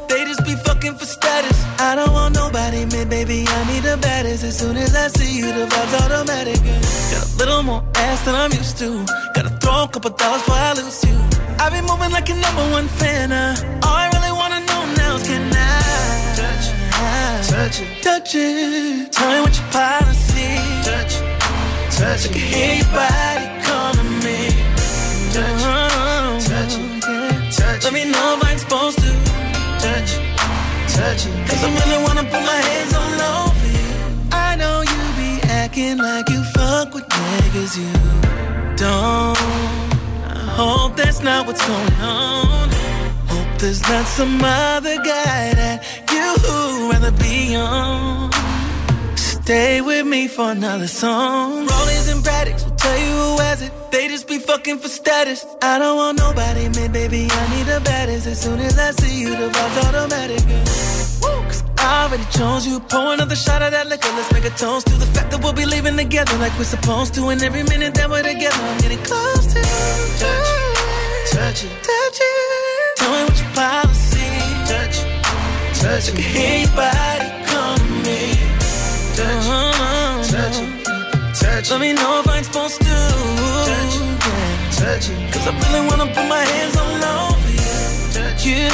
They 0.84 0.90
just 0.90 0.98
be 0.98 0.98
fucking 0.98 0.98
for 0.98 1.06
status. 1.06 1.64
I 1.80 1.96
don't 1.96 2.12
want 2.12 2.34
nobody, 2.34 2.84
man, 2.84 3.08
baby. 3.08 3.44
I 3.46 3.72
need 3.72 3.82
the 3.82 3.96
baddest. 3.96 4.44
As 4.44 4.58
soon 4.58 4.76
as 4.76 4.94
I 4.94 5.08
see 5.08 5.38
you, 5.38 5.46
the 5.46 5.66
vibe's 5.66 5.94
automatic. 6.02 6.56
Got 7.10 7.24
a 7.24 7.36
little 7.38 7.62
more 7.62 7.82
ass 7.96 8.24
than 8.24 8.34
I'm 8.34 8.52
used 8.52 8.78
to. 8.78 9.04
Gotta 9.34 9.50
throw 9.60 9.84
a 9.84 9.88
couple 9.88 10.10
dollars 10.10 10.42
before 10.42 10.56
I 10.56 10.72
lose 10.74 11.04
you. 11.04 11.16
I've 11.58 11.72
been 11.72 11.86
moving 11.86 12.10
like 12.10 12.28
a 12.28 12.34
number 12.34 12.64
one 12.70 12.88
fan. 12.88 13.32
Uh. 13.32 13.56
All 13.82 13.96
I 13.96 14.08
really 14.12 14.32
wanna 14.32 14.60
know 14.60 14.82
now 14.96 15.16
is 15.16 15.26
can 15.26 15.52
I 15.52 15.80
touch 16.36 16.66
it, 16.68 17.48
touch 17.50 17.80
it, 17.80 18.02
touch 18.02 18.34
it? 18.34 19.12
Tell 19.12 19.30
me 19.32 19.40
what 19.40 19.54
your 19.56 19.68
policy. 19.72 20.48
Touch 20.84 21.14
it, 21.16 21.40
touch 21.96 22.24
it. 22.26 22.30
I 22.30 22.34
can 22.34 22.46
hear 22.54 22.74
your 22.82 22.90
body 22.92 23.46
calling 23.66 24.14
me. 24.24 24.38
Touch 25.32 25.62
it, 25.64 26.48
touch 26.50 26.74
it, 26.76 27.52
touch. 27.52 27.84
Let 27.84 27.92
me 27.92 28.04
know 28.04 28.36
if 28.36 28.44
I'm 28.44 28.58
supposed 28.58 28.98
to 28.98 29.23
Cause 30.96 31.64
I 31.64 31.70
really 31.80 32.04
wanna 32.04 32.22
put 32.22 32.42
my 32.52 32.60
hands 32.70 32.94
all 32.94 33.20
over 33.34 33.66
you. 33.66 34.30
I 34.30 34.54
know 34.54 34.82
you 34.82 35.02
be 35.16 35.42
acting 35.48 35.98
like 35.98 36.28
you 36.28 36.42
fuck 36.54 36.94
with 36.94 37.08
niggas 37.08 37.76
you 37.76 37.92
don't. 38.76 39.36
I 40.24 40.54
hope 40.56 40.96
that's 40.96 41.20
not 41.20 41.46
what's 41.46 41.66
going 41.66 41.94
on. 42.00 42.70
Hope 43.26 43.58
there's 43.58 43.82
not 43.82 44.06
some 44.06 44.40
other 44.42 44.96
guy 44.98 45.54
that 45.54 45.84
you 46.12 46.90
rather 46.90 47.10
be 47.10 47.56
on. 47.56 48.43
Stay 49.44 49.82
with 49.82 50.06
me 50.06 50.26
for 50.26 50.52
another 50.52 50.86
song. 50.86 51.66
Rollies 51.66 52.10
and 52.10 52.24
Braddocks 52.24 52.64
will 52.64 52.76
tell 52.76 52.98
you 52.98 53.12
who 53.12 53.42
has 53.42 53.60
it. 53.60 53.70
They 53.90 54.08
just 54.08 54.26
be 54.26 54.38
fucking 54.38 54.78
for 54.78 54.88
status. 54.88 55.44
I 55.60 55.78
don't 55.78 55.98
want 55.98 56.16
nobody, 56.16 56.70
man, 56.70 56.92
baby. 56.92 57.28
I 57.30 57.54
need 57.54 57.66
the 57.66 57.78
baddest. 57.84 58.26
As 58.26 58.40
soon 58.40 58.58
as 58.60 58.78
I 58.78 58.92
see 58.92 59.20
you, 59.20 59.36
the 59.36 59.50
vibe's 59.50 59.84
automatic. 59.84 60.40
Cause 61.20 61.62
I 61.76 62.04
already 62.04 62.24
chose 62.32 62.66
you. 62.66 62.80
Pour 62.80 63.12
another 63.12 63.36
shot 63.36 63.60
of 63.60 63.72
that 63.72 63.86
liquor. 63.86 64.08
Let's 64.16 64.32
make 64.32 64.46
a 64.46 64.54
toast 64.56 64.86
to 64.86 64.94
the 64.94 65.04
fact 65.12 65.30
that 65.30 65.44
we'll 65.44 65.52
be 65.52 65.66
leaving 65.66 65.98
together 65.98 66.38
like 66.38 66.56
we're 66.56 66.64
supposed 66.64 67.12
to. 67.16 67.28
And 67.28 67.42
every 67.42 67.64
minute 67.64 67.92
that 67.96 68.08
we're 68.08 68.22
together, 68.22 68.56
I'm 68.56 68.78
getting 68.78 69.02
close 69.04 69.44
to 69.52 69.58
you. 69.60 70.24
Touch 70.24 70.48
it, 70.56 71.28
touch 71.36 71.64
it, 71.64 71.72
touch 71.84 72.18
it. 72.18 72.96
Tell 72.96 73.12
me 73.12 73.20
what 73.28 73.36
your 73.36 73.52
policy. 73.52 74.24
Touch 74.72 74.96
touch 75.76 76.08
it. 76.08 76.14
I 76.14 76.16
can 76.16 76.32
hear 76.32 76.60
your 76.64 76.74
body. 76.74 77.33
Touch 79.16 79.46
it, 79.46 80.30
touch 80.32 80.58
it, 80.58 80.84
touch 81.34 81.66
it. 81.66 81.70
Let 81.70 81.80
me 81.80 81.92
know 81.92 82.20
if 82.20 82.28
I'm 82.28 82.42
supposed 82.42 82.80
to. 82.80 82.96
Touch 83.70 83.96
it, 84.02 84.20
touch 84.78 85.08
it. 85.10 85.32
Cause 85.32 85.46
I 85.46 85.52
really 85.62 85.86
wanna 85.88 86.06
put 86.06 86.26
my 86.28 86.42
hands 86.42 86.76
all 86.76 87.04
over 87.14 87.50
you. 87.60 87.74
Touch 88.16 88.44
you, 88.44 88.66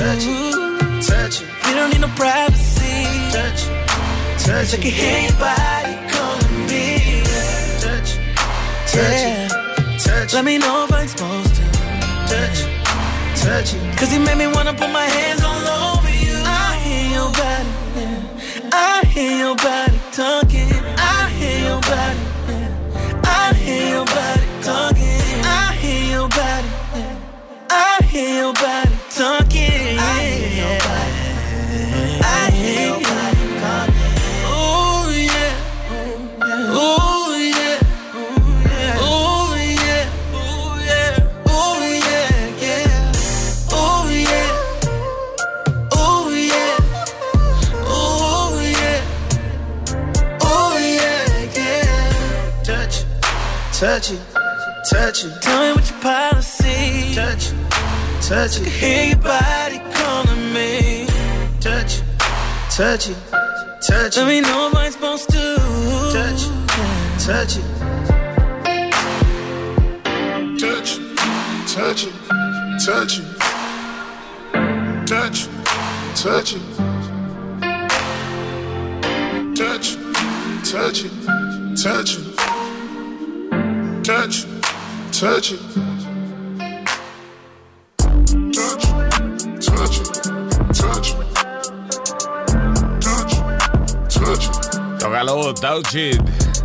touch 0.00 0.24
it, 0.24 1.02
touch 1.04 1.42
it. 1.42 1.48
You 1.68 1.74
don't 1.74 1.90
need 1.92 2.00
no 2.00 2.08
privacy. 2.16 3.04
Touch 3.36 3.60
it, 3.68 3.88
touch 4.40 4.72
it. 4.72 4.78
I 4.78 4.82
can 4.82 4.92
hear 5.00 5.18
your 5.28 5.36
body 5.36 5.94
calling 6.12 6.66
me. 6.70 7.22
Touch 7.84 8.10
it, 8.16 8.20
touch 8.88 9.22
it, 9.28 9.50
touch 10.00 10.32
it. 10.32 10.34
Let 10.34 10.44
me 10.46 10.56
know 10.56 10.84
if 10.84 10.92
I'm 10.94 11.08
supposed 11.08 11.54
to. 11.56 11.64
Touch 12.32 12.60
it, 12.64 12.70
touch 13.36 13.74
it. 13.74 13.98
Cause 13.98 14.10
you 14.14 14.20
made 14.20 14.38
me 14.38 14.46
wanna 14.46 14.72
put 14.72 14.90
my 14.90 15.04
hands 15.04 15.43
hear 19.14 19.38
your 19.46 19.56
body 19.56 19.98
talking. 20.10 20.72
I 20.98 21.30
hear 21.38 21.58
your 21.68 21.80
body. 21.80 22.24
Yeah. 22.48 23.20
I 23.24 23.54
hear 23.54 23.88
your 23.94 24.04
body 24.06 24.46
talking. 24.62 25.44
I 25.44 25.72
hear 25.80 26.04
your 26.18 26.28
body. 26.28 26.68
Yeah. 26.96 27.16
I 27.70 28.02
hear 28.10 28.42
your 28.42 28.52
body 28.54 28.63
touch 53.84 54.12
it, 54.12 54.20
touch 54.88 55.24
it. 55.26 55.42
Tell 55.42 55.60
me 55.62 55.74
what 55.74 55.90
your 55.90 56.00
policy. 56.00 57.14
Touch 57.14 57.52
it, 57.52 57.56
touch 58.22 58.56
it. 58.56 58.62
I 58.62 58.64
can 58.64 58.72
hear 58.80 59.04
your 59.08 59.18
body 59.18 59.78
calling 59.92 60.52
me. 60.54 61.06
Touch 61.60 61.98
it, 61.98 62.04
touch 62.70 63.08
it, 63.10 63.16
touch 63.86 64.16
it. 64.16 64.20
Let 64.20 64.26
me 64.26 64.40
know 64.40 64.70
if 64.72 64.74
I'm 64.74 64.90
supposed 64.90 65.28
to. 65.30 65.56
Touch 66.16 66.46
it, 66.48 66.54
touch 67.20 67.56
it. 67.58 67.64
Touch 70.58 70.96
it, 70.96 71.02
touch 71.68 72.04
it, 72.06 72.14
touch 72.86 73.18
it. 73.18 73.26
Touch 75.06 75.40
it, 75.44 75.50
touch 76.16 76.54
it. 76.54 76.62
Touch 79.54 79.86
it, 79.92 79.98
touch 80.64 81.04
it, 81.04 81.12
touch 81.76 82.16
it. 82.18 82.33
Touch 84.04 84.44
it, 84.44 84.62
touch 85.12 85.52
it. 85.52 85.60
Touch 88.52 88.84
it, 88.84 89.00
touch 89.62 89.96
it, 89.96 90.08
touch 90.74 91.08
it. 91.10 91.24
Touch 94.10 94.44
it. 94.44 94.54
Tócalo, 95.00 95.54
Touch 95.54 95.94
It. 95.94 96.20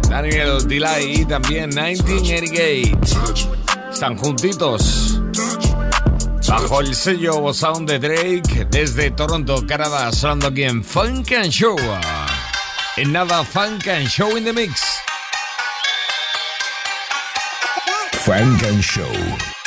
Daniel 0.10 0.68
Delay 0.68 1.22
y 1.22 1.26
también 1.26 1.70
1988. 1.70 3.50
Están 3.90 4.18
juntitos. 4.18 5.22
Bajo 6.46 6.82
el 6.82 6.94
sello 6.94 7.54
Sound 7.54 7.90
de 7.90 8.00
Drake 8.00 8.68
desde 8.70 9.12
Toronto, 9.12 9.66
Canadá, 9.66 10.12
sonando 10.12 10.48
aquí 10.48 10.64
en 10.64 10.84
Funk 10.84 11.32
and 11.32 11.52
Show. 11.52 11.78
En 12.98 13.14
nada, 13.14 13.46
Funk 13.46 13.88
and 13.88 14.10
Show 14.10 14.36
in 14.36 14.44
the 14.44 14.52
Mix. 14.52 15.09
And 18.40 18.82
Show. 18.82 19.59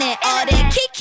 For. 0.00 0.18
All 0.24 0.46
that 0.46 0.72
kick, 0.74 0.93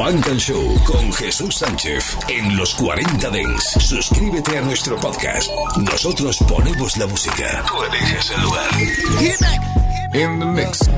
Funk 0.00 0.28
and 0.28 0.40
Show 0.40 0.82
con 0.86 1.12
Jesús 1.12 1.56
Sánchez 1.56 2.16
en 2.28 2.56
los 2.56 2.74
40 2.76 3.28
Dents. 3.28 3.76
Suscríbete 3.80 4.56
a 4.56 4.62
nuestro 4.62 4.96
podcast. 4.96 5.50
Nosotros 5.76 6.38
ponemos 6.48 6.96
la 6.96 7.06
música. 7.06 7.62
Tú 7.68 7.82
eliges 7.82 8.30
el 8.30 8.42
lugar. 8.42 8.70
In 10.14 10.40
the 10.40 10.46
mix. 10.46 10.88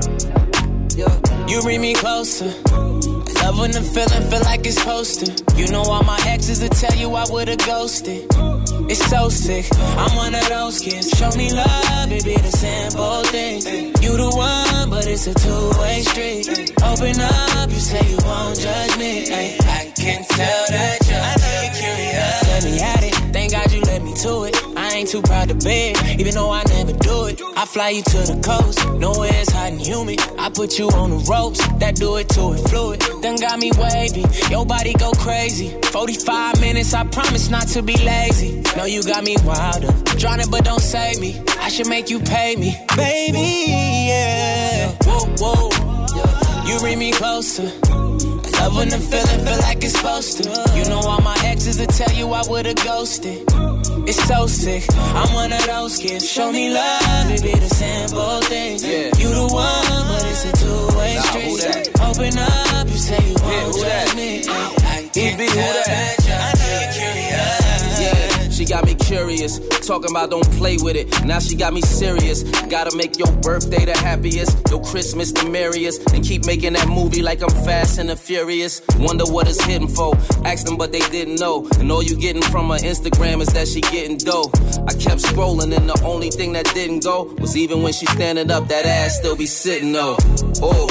You 1.48 1.60
bring 1.62 1.80
me 1.80 1.94
closer. 1.94 2.46
Love 3.42 3.58
when 3.58 3.72
the 3.72 3.82
feeling 3.82 4.30
feel 4.30 4.40
like 4.44 4.64
it's 4.68 4.80
posted. 4.84 5.42
You 5.56 5.66
know 5.72 5.82
all 5.82 6.04
my 6.04 6.20
exes 6.28 6.60
will 6.60 6.68
tell 6.68 6.96
you 6.96 7.12
I 7.16 7.24
would've 7.28 7.58
ghosted. 7.66 8.28
It's 8.88 9.04
so 9.10 9.28
sick. 9.28 9.66
I'm 9.98 10.14
one 10.14 10.32
of 10.36 10.48
those 10.48 10.78
kids. 10.78 11.10
Show 11.18 11.30
me 11.36 11.52
love, 11.52 12.12
it 12.12 12.24
be 12.24 12.36
the 12.36 12.52
simple 12.52 13.24
things. 13.24 13.91
You 14.02 14.16
the 14.16 14.30
one, 14.34 14.90
but 14.90 15.06
it's 15.06 15.28
a 15.28 15.34
two-way 15.34 16.00
street. 16.02 16.72
Open 16.82 17.20
up, 17.20 17.70
you 17.70 17.78
say 17.78 18.02
you 18.10 18.18
won't 18.26 18.58
judge 18.58 18.98
me. 18.98 19.30
Ay, 19.30 19.56
I 19.62 19.92
can 19.94 20.24
tell 20.24 20.64
that 20.74 20.98
you're 21.06 21.72
curious. 21.80 22.42
Let 22.50 22.64
me 22.64 22.80
at 22.80 23.04
it. 23.04 23.14
Thank 23.32 23.52
God 23.52 23.70
you 23.72 23.80
let 23.82 24.02
me 24.02 24.12
to 24.14 24.44
it. 24.44 24.56
I 24.76 24.90
ain't 24.96 25.08
too 25.08 25.22
proud 25.22 25.48
to 25.50 25.54
beg, 25.54 25.96
even 26.20 26.34
though 26.34 26.50
I 26.50 26.64
never 26.64 26.92
do 26.92 27.26
it. 27.26 27.40
I 27.62 27.64
fly 27.64 27.90
you 27.90 28.03
to 28.03 28.18
the 28.27 28.40
coast, 28.44 28.85
nowhere 28.98 29.31
it's 29.33 29.53
hot 29.53 29.70
and 29.70 29.81
humid. 29.81 30.20
I 30.37 30.51
put 30.51 30.81
you 30.81 30.88
on 30.88 31.11
the 31.11 31.18
ropes, 31.31 31.64
that 31.79 31.94
do 31.94 32.16
it 32.16 32.29
to 32.31 32.55
it 32.55 32.68
fluid. 32.68 33.01
Then 33.22 33.37
got 33.37 33.61
me 33.61 33.70
wavy, 33.79 34.25
your 34.51 34.66
body 34.66 34.94
go 34.94 35.12
crazy. 35.12 35.70
45 35.92 36.61
minutes, 36.61 36.92
I 36.92 37.05
promise 37.05 37.51
not 37.51 37.68
to 37.68 37.83
be 37.83 37.94
lazy. 37.98 38.64
No, 38.77 38.85
you 38.85 39.05
got 39.05 39.22
me 39.22 39.37
wilder, 39.44 39.92
drowning 40.18 40.51
but 40.51 40.64
don't 40.64 40.83
save 40.83 41.20
me. 41.20 41.40
I 41.61 41.68
should 41.68 41.87
make 41.87 42.11
you 42.11 42.18
pay 42.18 42.57
me, 42.57 42.75
baby. 42.96 43.70
Yeah, 44.11 44.90
whoa, 45.05 45.33
whoa. 45.38 46.66
You 46.66 46.81
bring 46.81 46.98
me 46.98 47.12
closer. 47.12 47.70
Love 48.62 48.77
when 48.77 48.90
the 48.90 48.98
feeling 48.98 49.44
feel 49.44 49.59
like 49.59 49.83
it's 49.83 49.98
supposed 49.98 50.37
to. 50.38 50.48
You 50.79 50.85
know 50.85 51.01
all 51.01 51.20
my 51.20 51.37
exes 51.44 51.81
will 51.81 51.87
tell 51.88 52.12
you 52.12 52.29
I 52.31 52.42
would've 52.48 52.77
ghosted. 52.77 53.42
It's 54.07 54.22
so 54.22 54.46
sick. 54.46 54.85
I'm 54.96 55.35
one 55.35 55.53
of 55.53 55.66
those 55.66 55.98
kids. 55.98 56.31
Show 56.31 56.53
me 56.53 56.72
love, 56.72 57.31
it 57.35 57.42
be 57.42 57.55
the 57.59 57.68
simple 57.68 58.40
things. 58.42 58.85
Yeah. 58.87 59.11
You 59.18 59.35
the 59.35 59.48
one, 59.51 60.03
but 60.07 60.22
it's 60.31 60.44
a 60.46 60.53
two-way 60.62 61.14
street. 61.27 61.90
Open 62.07 62.38
up, 62.38 62.87
you 62.87 62.98
say 62.98 63.18
you 63.31 63.37
won't 63.42 63.75
judge 63.83 64.14
me. 64.14 64.44
I 64.46 65.11
can't 65.12 65.38
tell 65.38 65.75
that. 65.90 66.16
Yeah, 66.25 66.62
she 68.62 68.68
got 68.68 68.85
me 68.85 68.94
curious. 68.94 69.59
Talking 69.85 70.11
about 70.11 70.31
don't 70.31 70.48
play 70.53 70.77
with 70.77 70.94
it. 70.94 71.25
Now 71.25 71.40
she 71.40 71.57
got 71.57 71.72
me 71.72 71.81
serious. 71.81 72.44
Gotta 72.68 72.96
make 72.96 73.18
your 73.18 73.31
birthday 73.38 73.85
the 73.85 73.96
happiest, 73.96 74.70
your 74.70 74.81
Christmas 74.85 75.33
the 75.33 75.48
merriest, 75.51 76.12
and 76.12 76.25
keep 76.25 76.46
making 76.46 76.75
that 76.75 76.88
movie 76.88 77.22
like 77.22 77.42
I'm 77.42 77.51
fast 77.64 77.98
and 77.98 78.09
the 78.09 78.14
furious. 78.14 78.81
Wonder 78.98 79.25
what 79.25 79.48
it's 79.48 79.62
hitting 79.64 79.88
for. 79.88 80.14
Asked 80.44 80.66
them, 80.66 80.77
but 80.77 80.92
they 80.92 81.01
didn't 81.11 81.40
know. 81.40 81.66
And 81.81 81.90
all 81.90 82.05
you 82.05 82.16
getting 82.16 82.42
from 82.42 82.68
her 82.68 82.77
Instagram 82.77 83.40
is 83.40 83.48
that 83.48 83.66
she 83.66 83.81
getting 83.81 84.16
dough. 84.16 84.51
I 84.87 84.94
kept 84.94 85.22
scrolling, 85.22 85.77
and 85.77 85.88
the 85.88 86.01
only 86.05 86.31
thing 86.31 86.53
that 86.53 86.66
didn't 86.66 87.03
go 87.03 87.35
was 87.38 87.57
even 87.57 87.83
when 87.83 87.92
she 87.92 88.07
standing 88.07 88.51
up, 88.51 88.68
that 88.68 88.87
ass 88.87 89.18
still 89.18 89.37
be 89.37 89.46
sitting 89.46 89.90
though. 89.90 90.16
Oh, 90.62 90.87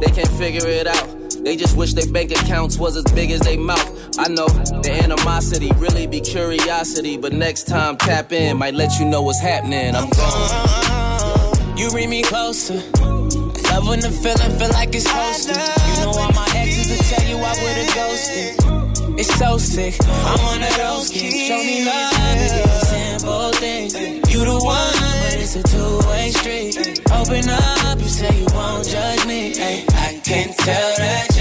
they 0.00 0.12
can't 0.12 0.30
figure 0.38 0.68
it 0.68 0.86
out. 0.86 1.25
They 1.46 1.54
just 1.54 1.76
wish 1.76 1.92
their 1.92 2.10
bank 2.12 2.32
accounts 2.32 2.76
was 2.76 2.96
as 2.96 3.04
big 3.14 3.30
as 3.30 3.38
they 3.38 3.56
mouth. 3.56 4.18
I 4.18 4.26
know 4.26 4.48
the 4.82 4.90
animosity 4.90 5.70
really 5.76 6.08
be 6.08 6.20
curiosity, 6.20 7.16
but 7.16 7.32
next 7.32 7.68
time 7.68 7.96
tap 7.98 8.32
in, 8.32 8.56
might 8.56 8.74
let 8.74 8.98
you 8.98 9.04
know 9.04 9.22
what's 9.22 9.40
happening. 9.40 9.94
I'm 9.94 10.10
gone. 10.10 11.78
You 11.78 11.88
bring 11.90 12.10
me 12.10 12.24
closer. 12.24 12.74
Love 12.74 13.86
when 13.86 14.00
the 14.00 14.10
feeling 14.10 14.58
feel 14.58 14.70
like 14.70 14.92
it's 14.92 15.06
hosted. 15.06 15.54
You 15.54 16.02
know 16.02 16.18
all 16.18 16.32
my 16.32 16.48
exes 16.56 16.90
will 16.90 17.04
tell 17.14 17.28
you 17.30 17.36
I 17.38 17.54
would've 17.62 17.94
ghosted. 17.94 19.20
It's 19.20 19.32
so 19.38 19.56
sick. 19.56 19.94
I'm 20.02 20.42
one 20.42 20.62
of 20.64 20.76
those 20.76 21.10
kids. 21.10 21.46
Show 21.46 21.58
me 21.58 21.84
love, 21.86 22.10
be 22.42 22.70
simple 22.90 23.52
things. 23.52 23.94
You 24.34 24.44
the 24.44 24.58
one, 24.64 24.98
but 25.22 25.36
it's 25.38 25.54
a 25.54 25.62
two-way 25.62 26.30
street. 26.32 27.00
Open 27.12 27.48
up, 27.48 28.00
you 28.00 28.08
say 28.08 28.36
you 28.36 28.46
won't 28.52 28.84
judge 28.84 29.24
me. 29.26 29.54
Ay, 29.56 29.84
I 29.94 30.20
can 30.24 30.52
tell 30.52 30.96
that 30.98 31.35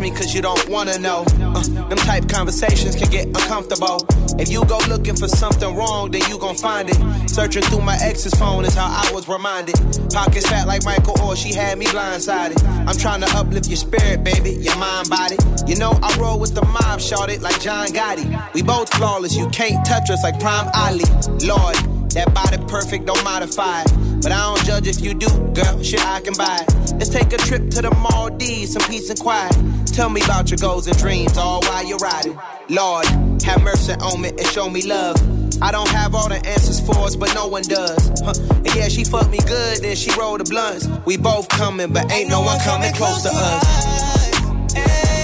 me 0.00 0.10
cause 0.10 0.34
you 0.34 0.40
don't 0.40 0.68
wanna 0.68 0.98
know. 0.98 1.24
Uh, 1.40 1.62
them 1.88 1.98
type 1.98 2.28
conversations 2.28 2.96
can 2.96 3.10
get 3.10 3.26
uncomfortable. 3.26 4.06
If 4.38 4.50
you 4.50 4.64
go 4.64 4.78
looking 4.88 5.16
for 5.16 5.28
something 5.28 5.76
wrong, 5.76 6.10
then 6.10 6.22
you 6.28 6.38
gon' 6.38 6.56
find 6.56 6.88
it. 6.88 6.96
Searching 7.28 7.62
through 7.62 7.82
my 7.82 7.96
ex's 8.00 8.34
phone 8.34 8.64
is 8.64 8.74
how 8.74 8.86
I 8.86 9.12
was 9.12 9.28
reminded. 9.28 9.74
Pockets 10.10 10.48
fat 10.48 10.66
like 10.66 10.84
Michael 10.84 11.20
or 11.20 11.36
she 11.36 11.52
had 11.52 11.78
me 11.78 11.86
blindsided. 11.86 12.62
I'm 12.88 12.96
trying 12.96 13.20
to 13.20 13.28
uplift 13.36 13.68
your 13.68 13.76
spirit, 13.76 14.24
baby, 14.24 14.52
your 14.52 14.76
mind, 14.76 15.10
body. 15.10 15.36
You 15.66 15.76
know 15.76 15.92
I 16.02 16.16
roll 16.18 16.38
with 16.40 16.54
the 16.54 16.64
mob, 16.64 17.00
shorted 17.00 17.42
like 17.42 17.60
John 17.60 17.88
Gotti. 17.88 18.54
We 18.54 18.62
both 18.62 18.92
flawless, 18.94 19.36
you 19.36 19.48
can't 19.50 19.84
touch 19.86 20.10
us 20.10 20.22
like 20.22 20.40
Prime 20.40 20.68
Ali. 20.74 21.04
Lord. 21.46 21.99
That 22.14 22.32
body 22.34 22.58
perfect, 22.66 23.06
don't 23.06 23.22
modify 23.22 23.82
it. 23.82 23.92
But 24.22 24.32
I 24.32 24.54
don't 24.54 24.64
judge 24.66 24.86
if 24.86 25.00
you 25.00 25.14
do, 25.14 25.28
girl. 25.54 25.82
Shit, 25.82 26.04
I 26.04 26.20
can 26.20 26.34
buy 26.34 26.64
it. 26.66 26.92
Let's 26.94 27.08
take 27.08 27.32
a 27.32 27.36
trip 27.38 27.70
to 27.70 27.82
the 27.82 27.90
Maldives, 27.90 28.72
some 28.72 28.82
peace 28.90 29.08
and 29.10 29.18
quiet. 29.18 29.54
Tell 29.86 30.10
me 30.10 30.22
about 30.22 30.50
your 30.50 30.58
goals 30.58 30.86
and 30.86 30.96
dreams, 30.98 31.38
all 31.38 31.62
while 31.62 31.84
you're 31.84 31.98
riding. 31.98 32.38
Lord, 32.68 33.06
have 33.42 33.62
mercy 33.62 33.92
on 33.94 34.20
me 34.20 34.30
and 34.30 34.46
show 34.48 34.68
me 34.68 34.82
love. 34.82 35.16
I 35.62 35.70
don't 35.72 35.88
have 35.88 36.14
all 36.14 36.28
the 36.28 36.36
answers 36.46 36.80
for 36.80 36.96
us, 36.98 37.16
but 37.16 37.34
no 37.34 37.46
one 37.46 37.62
does. 37.62 38.12
Huh. 38.24 38.32
And 38.54 38.74
yeah, 38.74 38.88
she 38.88 39.04
fucked 39.04 39.30
me 39.30 39.38
good, 39.46 39.82
then 39.82 39.94
she 39.94 40.10
rolled 40.18 40.40
the 40.40 40.44
blunts. 40.44 40.88
We 41.04 41.16
both 41.16 41.48
coming, 41.48 41.92
but 41.92 42.10
ain't 42.10 42.28
no 42.28 42.40
one 42.40 42.58
coming 42.60 42.92
close 42.94 43.22
to 43.22 43.30
us. 43.32 44.40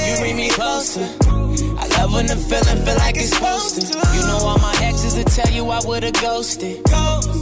You 0.08 0.18
bring 0.18 0.36
me 0.36 0.50
closer. 0.50 1.06
Love 1.98 2.12
when 2.12 2.26
the 2.26 2.36
feeling 2.36 2.84
feel 2.84 2.96
like 2.96 3.16
it's 3.16 3.30
supposed 3.30 3.80
to. 3.80 3.86
You 4.14 4.22
know 4.26 4.38
all 4.42 4.58
my 4.58 4.74
exes 4.82 5.16
will 5.16 5.24
tell 5.24 5.52
you 5.52 5.68
I 5.70 5.80
would've 5.84 6.12
ghosted. 6.14 6.80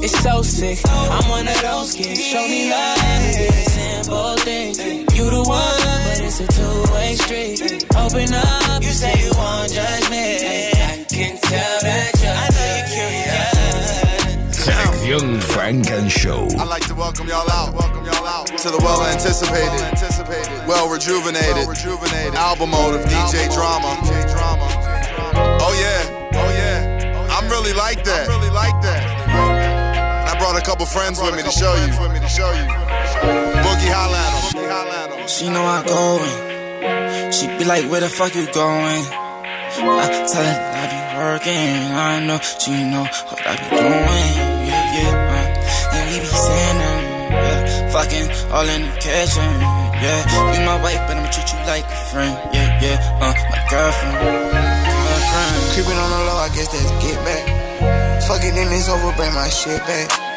It's 0.02 0.18
so 0.20 0.42
sick. 0.42 0.78
I'm 0.88 1.28
one 1.28 1.48
of 1.48 1.60
those 1.62 1.94
kids. 1.94 2.20
Show 2.22 2.46
me 2.46 2.70
love, 2.70 2.98
simple 2.98 4.36
things. 4.38 4.78
You 5.16 5.30
the 5.30 5.42
one, 5.46 5.80
but 6.06 6.20
it's 6.20 6.40
a 6.40 6.46
two-way 6.46 7.14
street. 7.14 7.86
Open 7.96 8.34
up, 8.34 8.82
you 8.82 8.90
say 8.90 9.14
you 9.24 9.32
won't 9.36 9.72
judge 9.72 10.10
me. 10.10 10.26
I 10.72 11.04
can 11.08 11.38
tell 11.38 11.80
that 11.82 12.13
you're 15.20 15.40
Funk 15.40 15.90
and 15.90 16.10
Show. 16.10 16.48
I'd 16.58 16.68
like 16.68 16.86
to 16.88 16.94
welcome 16.94 17.28
y'all 17.28 17.48
out. 17.50 17.72
Welcome 17.74 18.04
y'all 18.04 18.26
out 18.26 18.46
to 18.46 18.70
the 18.70 18.78
well 18.78 19.06
anticipated, 19.06 19.70
well 20.66 20.90
rejuvenated, 20.90 21.68
rejuvenated 21.68 22.34
album 22.34 22.70
mode 22.70 22.94
of 22.98 23.06
DJ 23.06 23.46
Drama. 23.54 23.94
Oh 25.62 25.74
yeah, 25.78 26.30
oh 26.34 26.50
yeah. 26.58 27.28
I'm 27.30 27.48
really 27.48 27.72
like 27.74 28.02
that. 28.04 28.28
I'm 28.28 28.40
really 28.40 28.50
like 28.50 28.74
that. 28.82 30.34
I 30.34 30.38
brought 30.38 30.60
a 30.60 30.64
couple 30.64 30.86
friends 30.86 31.20
with 31.20 31.36
me 31.36 31.42
to 31.42 31.50
show 31.50 31.74
you. 31.74 31.92
Boogie 33.62 33.92
holla 33.94 34.18
at 34.18 35.12
'em. 35.12 35.28
She 35.28 35.48
know 35.48 35.64
I'm 35.64 35.86
going. 35.86 37.32
She 37.32 37.46
be 37.58 37.64
like, 37.64 37.88
where 37.90 38.00
the 38.00 38.08
fuck 38.08 38.34
you 38.34 38.46
going? 38.52 39.04
I 39.76 40.26
tell 40.26 40.42
her 40.42 40.56
that 40.58 40.82
I 40.82 40.86
be 40.90 41.00
working. 41.22 41.94
I 41.94 42.26
know 42.26 42.38
she 42.40 42.72
know 42.90 43.04
what 43.04 43.46
I 43.46 43.54
be 43.56 43.76
doing. 43.76 44.53
Yeah. 44.94 45.10
Uh, 45.10 46.06
we 46.10 46.20
be 46.20 46.26
saying 46.26 46.78
them. 46.78 47.00
Yeah, 47.34 47.90
fucking 47.90 48.26
all 48.54 48.68
in 48.68 48.82
the 48.86 48.94
kitchen. 49.02 49.50
Yeah, 49.98 50.54
you 50.54 50.62
my 50.62 50.78
wife, 50.82 51.02
but 51.08 51.16
I'ma 51.16 51.30
treat 51.30 51.50
you 51.50 51.58
like 51.66 51.84
a 51.84 51.98
friend. 52.10 52.34
Yeah, 52.54 52.78
yeah. 52.82 53.18
Uh, 53.18 53.34
my 53.50 53.60
girlfriend. 53.70 54.16
Girlfriend. 54.22 55.62
Creeping 55.74 55.98
on 55.98 56.10
the 56.14 56.20
low, 56.30 56.38
I 56.38 56.48
guess 56.54 56.68
that's 56.70 56.90
get 57.02 57.18
back. 57.26 58.22
Fucking 58.28 58.56
in 58.56 58.68
this 58.70 58.88
over, 58.88 59.12
bring 59.16 59.34
my 59.34 59.48
shit 59.48 59.80
back. 59.82 60.33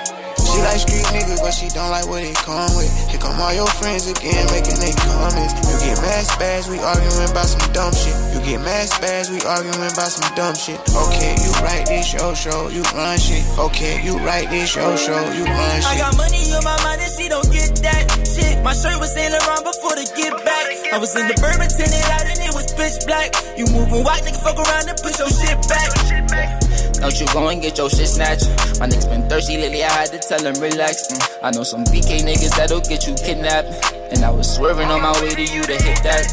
She 0.58 0.66
like 0.66 0.82
street 0.82 1.06
niggas, 1.14 1.38
but 1.38 1.54
she 1.54 1.70
don't 1.70 1.94
like 1.94 2.10
what 2.10 2.26
it 2.26 2.34
come 2.34 2.74
with. 2.74 2.90
Here 3.14 3.22
come 3.22 3.38
all 3.38 3.54
your 3.54 3.70
friends 3.78 4.10
again, 4.10 4.42
making 4.50 4.82
they 4.82 4.90
comments. 5.06 5.54
You 5.54 5.78
get 5.86 6.02
mad 6.02 6.26
spaz, 6.26 6.66
we 6.66 6.82
arguing 6.82 7.30
about 7.30 7.46
some 7.46 7.62
dumb 7.78 7.94
shit. 7.94 8.18
You 8.34 8.42
get 8.42 8.66
mad 8.66 8.90
spaz, 8.90 9.30
we 9.30 9.38
arguing 9.46 9.86
about 9.86 10.10
some 10.10 10.26
dumb 10.34 10.58
shit. 10.58 10.82
Okay, 10.98 11.38
you 11.38 11.54
write 11.62 11.86
this 11.86 12.10
show, 12.10 12.34
show, 12.34 12.74
you 12.74 12.82
run 12.98 13.22
shit. 13.22 13.46
Okay, 13.70 14.02
you 14.02 14.18
write 14.18 14.50
this 14.50 14.74
show, 14.74 14.98
show, 14.98 15.22
you 15.30 15.46
run 15.46 15.78
shit. 15.78 15.94
I 15.94 16.10
got 16.10 16.18
money 16.18 16.42
on 16.50 16.66
my 16.66 16.74
mind 16.82 17.06
and 17.06 17.14
she 17.14 17.30
don't 17.30 17.46
get 17.54 17.78
that 17.86 18.10
shit. 18.26 18.58
My 18.66 18.74
shirt 18.74 18.98
was 18.98 19.14
Saint 19.14 19.38
Laurent 19.38 19.62
before 19.62 19.94
the 19.94 20.10
get 20.18 20.34
back. 20.42 20.66
I 20.90 20.98
was 20.98 21.14
in 21.14 21.30
the 21.30 21.38
bourbon 21.38 21.70
tinted 21.70 22.02
out 22.18 22.26
and 22.26 22.42
it 22.42 22.54
was 22.58 22.66
pitch 22.74 23.06
black. 23.06 23.30
You 23.62 23.70
moving 23.70 24.02
white 24.02 24.26
nigga, 24.26 24.42
fuck 24.42 24.58
around 24.58 24.90
and 24.90 24.98
push 25.06 25.22
your 25.22 25.30
shit 25.30 25.54
back. 25.70 26.66
Don't 27.00 27.20
you 27.20 27.28
go 27.28 27.48
and 27.50 27.62
get 27.62 27.78
your 27.78 27.90
shit 27.90 28.08
snatched. 28.08 28.48
My 28.80 28.88
niggas 28.88 29.10
been 29.10 29.30
thirsty 29.30 29.58
lately, 29.58 29.84
I 29.84 29.92
had 29.92 30.10
to 30.10 30.20
tell 30.20 30.40
them 30.40 30.56
relax. 30.62 31.08
Mm. 31.08 31.44
I 31.44 31.52
know 31.52 31.64
some 31.64 31.84
BK 31.86 32.22
niggas 32.22 32.56
that'll 32.58 32.82
get 32.82 33.08
you 33.08 33.14
kidnapped. 33.16 33.70
And 34.12 34.24
I 34.24 34.32
was 34.32 34.54
swerving 34.56 34.90
on 34.90 35.02
my 35.02 35.14
way 35.22 35.30
to 35.30 35.42
you 35.42 35.64
to 35.64 35.78
hit 35.78 36.02
that. 36.04 36.26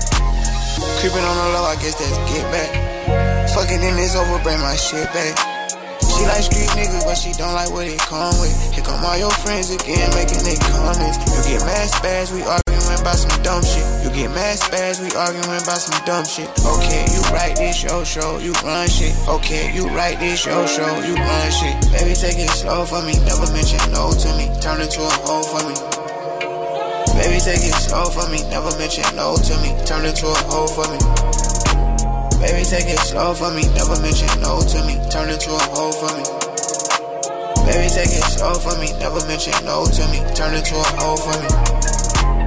Creeping 1.00 1.24
on 1.24 1.36
the 1.36 1.52
low, 1.52 1.64
I 1.64 1.74
guess 1.76 1.94
that's 1.94 2.16
get 2.32 2.44
back. 2.50 3.50
Fucking 3.54 3.82
in 3.82 3.96
this 3.96 4.16
over, 4.16 4.42
bring 4.42 4.60
my 4.60 4.74
shit 4.76 5.04
back. 5.12 5.53
She 6.14 6.22
like 6.30 6.46
street 6.46 6.70
niggas, 6.78 7.04
but 7.04 7.18
she 7.18 7.32
don't 7.34 7.54
like 7.54 7.70
what 7.74 7.86
it 7.86 7.98
come 8.06 8.34
with. 8.38 8.54
Here 8.70 8.84
come 8.84 9.02
all 9.04 9.18
your 9.18 9.34
friends 9.42 9.70
again, 9.74 10.06
making 10.14 10.46
they 10.46 10.54
comments. 10.70 11.18
You 11.34 11.58
get 11.58 11.66
mad 11.66 11.90
spaz, 11.90 12.30
we 12.30 12.46
arguing 12.46 13.00
about 13.02 13.18
some 13.18 13.34
dumb 13.42 13.62
shit. 13.66 13.82
You 14.06 14.10
get 14.14 14.30
mad 14.30 14.56
spaz, 14.58 15.02
we 15.02 15.10
arguing 15.18 15.58
about 15.58 15.82
some 15.82 15.98
dumb 16.06 16.24
shit. 16.24 16.46
Okay, 16.62 17.02
you 17.10 17.20
write 17.34 17.56
this 17.56 17.74
show, 17.74 18.04
show, 18.04 18.38
you 18.38 18.52
run 18.62 18.88
shit. 18.88 19.10
Okay, 19.26 19.74
you 19.74 19.90
write 19.90 20.20
this 20.20 20.38
show, 20.38 20.66
show, 20.66 20.92
you 21.02 21.18
run 21.18 21.48
shit. 21.50 21.74
Baby, 21.90 22.14
take 22.14 22.38
it 22.38 22.50
slow 22.54 22.86
for 22.86 23.02
me, 23.02 23.18
never 23.26 23.50
mention 23.50 23.82
no 23.90 24.14
to 24.14 24.28
me. 24.38 24.46
Turn 24.62 24.80
into 24.80 25.02
a 25.02 25.10
hoe 25.26 25.42
for 25.42 25.62
me. 25.66 25.74
Baby, 27.18 27.38
take 27.42 27.62
it 27.62 27.74
slow 27.74 28.06
for 28.10 28.28
me, 28.30 28.42
never 28.50 28.70
mention 28.78 29.04
no 29.16 29.34
to 29.34 29.54
me. 29.62 29.74
Turn 29.86 30.04
into 30.06 30.26
a 30.26 30.38
hoe 30.46 30.66
for 30.66 30.86
me. 30.90 31.53
Baby, 32.44 32.60
take 32.68 32.92
it 32.92 33.00
slow 33.00 33.32
for 33.32 33.48
me, 33.56 33.64
never 33.72 33.96
mention 34.04 34.28
no 34.44 34.60
to 34.60 34.78
me, 34.84 35.00
turn 35.08 35.32
into 35.32 35.48
a 35.48 35.64
hoe 35.72 35.96
for 35.96 36.12
me. 36.12 36.24
Baby, 37.64 37.88
take 37.88 38.12
it 38.12 38.20
slow 38.36 38.52
for 38.60 38.76
me, 38.76 38.92
never 39.00 39.16
mention 39.24 39.56
no 39.64 39.88
to 39.88 40.04
me, 40.12 40.20
turn 40.36 40.52
into 40.52 40.76
a 40.76 40.88
hoe 41.00 41.16
for 41.16 41.32
me. 41.40 41.48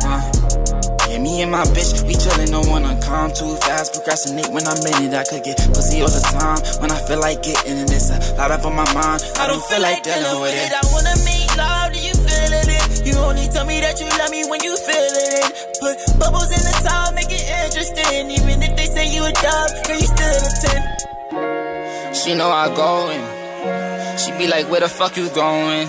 Uh. 0.05 0.21
Yeah, 1.09 1.17
me 1.17 1.41
and 1.41 1.49
my 1.49 1.65
bitch, 1.73 2.05
we 2.05 2.13
chillin', 2.13 2.51
no 2.53 2.61
one 2.69 2.85
calm 3.01 3.33
too 3.33 3.57
fast. 3.65 3.97
Procrastinate 3.97 4.53
when 4.53 4.67
I'm 4.69 4.77
in 4.85 5.09
it, 5.09 5.17
I 5.17 5.25
could 5.25 5.41
get 5.41 5.57
pussy 5.73 6.05
all 6.05 6.13
the 6.13 6.21
time. 6.29 6.61
When 6.77 6.91
I 6.93 6.99
feel 7.09 7.19
like 7.19 7.41
getting 7.41 7.81
it, 7.81 7.89
it's 7.89 8.13
a 8.13 8.21
lot 8.37 8.51
up 8.51 8.69
on 8.69 8.75
my 8.77 8.85
mind. 8.93 9.25
I 9.41 9.47
don't 9.49 9.65
feel 9.65 9.81
like 9.81 10.03
dealing 10.03 10.37
with 10.45 10.53
it. 10.53 10.77
I 10.77 10.85
wanna 10.93 11.17
make 11.25 11.49
love, 11.57 11.89
do 11.89 11.99
you 12.05 12.13
feelin' 12.13 12.69
it? 12.69 13.01
You 13.01 13.17
only 13.25 13.49
tell 13.49 13.65
me 13.65 13.81
that 13.81 13.97
you 13.97 14.05
love 14.13 14.29
me 14.29 14.45
when 14.45 14.61
you 14.61 14.77
feelin' 14.77 15.41
it. 15.41 15.81
Put 15.81 15.97
bubbles 16.21 16.53
in 16.53 16.61
the 16.61 16.75
top. 16.85 17.06
10. 18.09 18.31
Even 18.31 18.63
if 18.63 18.75
they 18.75 18.85
say 18.85 19.07
you 19.13 19.23
a 19.25 19.31
dog, 19.31 19.69
girl, 19.85 19.97
you 19.99 20.07
still 20.07 20.37
a 20.37 20.51
10. 22.05 22.13
She 22.15 22.35
know 22.35 22.49
I 22.49 22.67
go 22.75 23.09
in. 23.11 24.17
She 24.17 24.31
be 24.37 24.47
like, 24.47 24.69
where 24.69 24.81
the 24.81 24.89
fuck 24.89 25.15
you 25.17 25.29
going? 25.29 25.87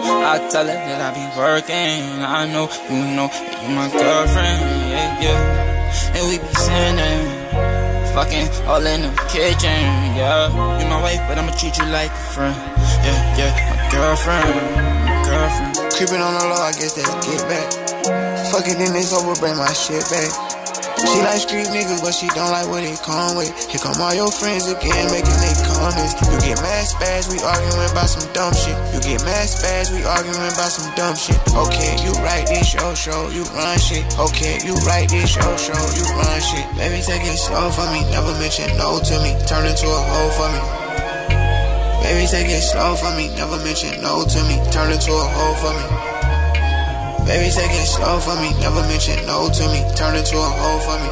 I 0.00 0.38
tell 0.50 0.64
her 0.64 0.72
that 0.72 1.00
I 1.00 1.10
be 1.12 1.26
working. 1.36 2.24
I 2.24 2.46
know, 2.48 2.68
you 2.88 3.04
know, 3.16 3.28
you 3.28 3.70
my 3.76 3.88
girlfriend, 3.92 4.60
yeah, 4.88 5.20
yeah. 5.20 6.16
And 6.16 6.24
we 6.28 6.38
be 6.40 6.50
sinning, 6.56 7.24
fucking 8.14 8.48
all 8.64 8.80
in 8.80 9.02
the 9.02 9.12
kitchen, 9.28 9.84
yeah. 10.16 10.48
You 10.80 10.88
my 10.88 11.02
wife, 11.02 11.20
but 11.28 11.36
I'ma 11.36 11.52
treat 11.52 11.76
you 11.76 11.84
like 11.92 12.10
a 12.10 12.24
friend, 12.32 12.56
yeah, 13.04 13.36
yeah. 13.36 13.52
My 13.68 13.76
girlfriend, 13.92 14.48
my 15.04 15.20
girlfriend. 15.28 15.92
Creeping 15.92 16.22
on 16.22 16.32
the 16.32 16.44
law, 16.48 16.64
I 16.64 16.72
guess 16.72 16.94
that's 16.96 17.12
get 17.26 17.44
back. 17.44 17.68
Fucking 18.52 18.80
in 18.80 18.92
this 18.94 19.12
over, 19.12 19.38
bring 19.38 19.56
my 19.58 19.72
shit 19.74 20.00
back. 20.08 20.59
She 21.00 21.18
like 21.24 21.40
street 21.40 21.68
niggas, 21.72 22.04
but 22.04 22.12
she 22.12 22.28
don't 22.36 22.52
like 22.52 22.68
what 22.68 22.84
it 22.84 23.00
come 23.00 23.32
with. 23.40 23.48
Here 23.72 23.80
come 23.80 23.96
all 24.04 24.12
your 24.12 24.28
friends 24.28 24.68
again, 24.68 25.08
making 25.08 25.32
they 25.40 25.56
comments. 25.64 26.12
You 26.28 26.36
get 26.44 26.60
mad 26.60 26.84
spaz, 26.84 27.24
we 27.32 27.40
arguing 27.40 27.88
about 27.88 28.12
some 28.12 28.28
dumb 28.36 28.52
shit. 28.52 28.76
You 28.92 29.00
get 29.00 29.24
mad 29.24 29.48
spaz, 29.48 29.88
we 29.88 30.04
arguing 30.04 30.44
about 30.52 30.68
some 30.68 30.92
dumb 31.00 31.16
shit. 31.16 31.40
Okay, 31.56 31.96
you 32.04 32.12
write 32.20 32.52
this 32.52 32.68
show, 32.68 32.92
show, 32.92 33.32
you 33.32 33.48
run 33.56 33.80
shit. 33.80 34.04
Okay, 34.20 34.60
you 34.60 34.76
write 34.84 35.08
this 35.08 35.32
show, 35.32 35.56
show, 35.56 35.80
you 35.96 36.04
run 36.20 36.38
shit. 36.44 36.68
Baby, 36.76 37.00
take 37.00 37.24
it 37.24 37.40
slow 37.40 37.72
for 37.72 37.88
me, 37.96 38.04
never 38.12 38.36
mention 38.36 38.68
no 38.76 39.00
to 39.00 39.14
me. 39.24 39.32
Turn 39.48 39.64
into 39.64 39.88
a 39.88 40.00
hoe 40.04 40.32
for 40.36 40.48
me. 40.52 40.60
Baby, 42.04 42.28
take 42.28 42.52
it 42.52 42.60
slow 42.60 42.92
for 42.96 43.08
me, 43.16 43.32
never 43.40 43.56
mention 43.64 43.96
no 44.04 44.24
to 44.28 44.40
me. 44.44 44.60
Turn 44.68 44.92
into 44.92 45.12
a 45.16 45.24
hoe 45.32 45.56
for 45.64 45.72
me. 45.72 46.09
Baby, 47.30 47.46
take 47.54 47.70
it 47.70 47.86
slow 47.86 48.18
for 48.18 48.34
me, 48.42 48.50
never 48.58 48.82
mention 48.90 49.14
no 49.24 49.46
to 49.46 49.62
me. 49.70 49.86
Turn 49.94 50.18
into 50.18 50.34
a 50.34 50.50
hoe 50.50 50.82
for 50.82 50.98
me. 50.98 51.06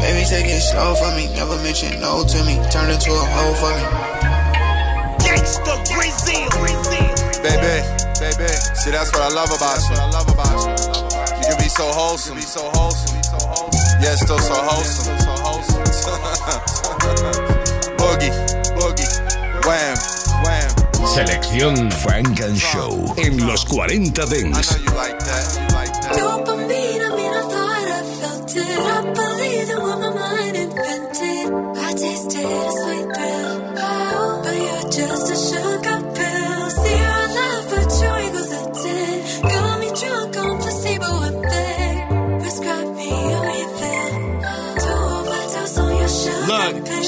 Baby, 0.00 0.24
take 0.24 0.48
it 0.48 0.64
slow 0.64 0.96
for 0.96 1.12
me, 1.12 1.28
never 1.36 1.60
mention 1.60 2.00
no 2.00 2.24
to 2.24 2.40
me. 2.48 2.56
Turn 2.72 2.88
into 2.88 3.12
a 3.12 3.24
hoe 3.28 3.52
for 3.60 3.76
me. 3.76 3.84
Gangsta 5.20 5.76
Brazil. 5.84 6.48
Baby, 7.44 7.84
baby. 8.24 8.48
See, 8.80 8.88
that's 8.90 9.12
what 9.12 9.20
I 9.20 9.28
love 9.28 9.52
about 9.52 9.84
you. 9.84 10.00
I 10.00 10.08
love 10.16 10.32
about 10.32 10.64
you. 10.64 10.72
You 10.72 11.44
can 11.44 11.60
be 11.60 11.68
so 11.68 11.84
wholesome. 11.92 12.36
be 12.36 12.40
so 12.40 12.62
wholesome. 12.72 13.20
Yeah, 14.00 14.14
still 14.16 14.38
so 14.38 14.54
wholesome. 14.64 15.12
Boogie, 18.00 18.32
boogie, 18.80 19.12
wham, 19.66 19.96
wham. 19.96 20.19
Selección 21.06 21.90
Frank 21.90 22.40
and 22.40 22.56
Show 22.56 23.14
en 23.16 23.46
los 23.46 23.64
40 23.64 24.26
Dents. 24.26 24.76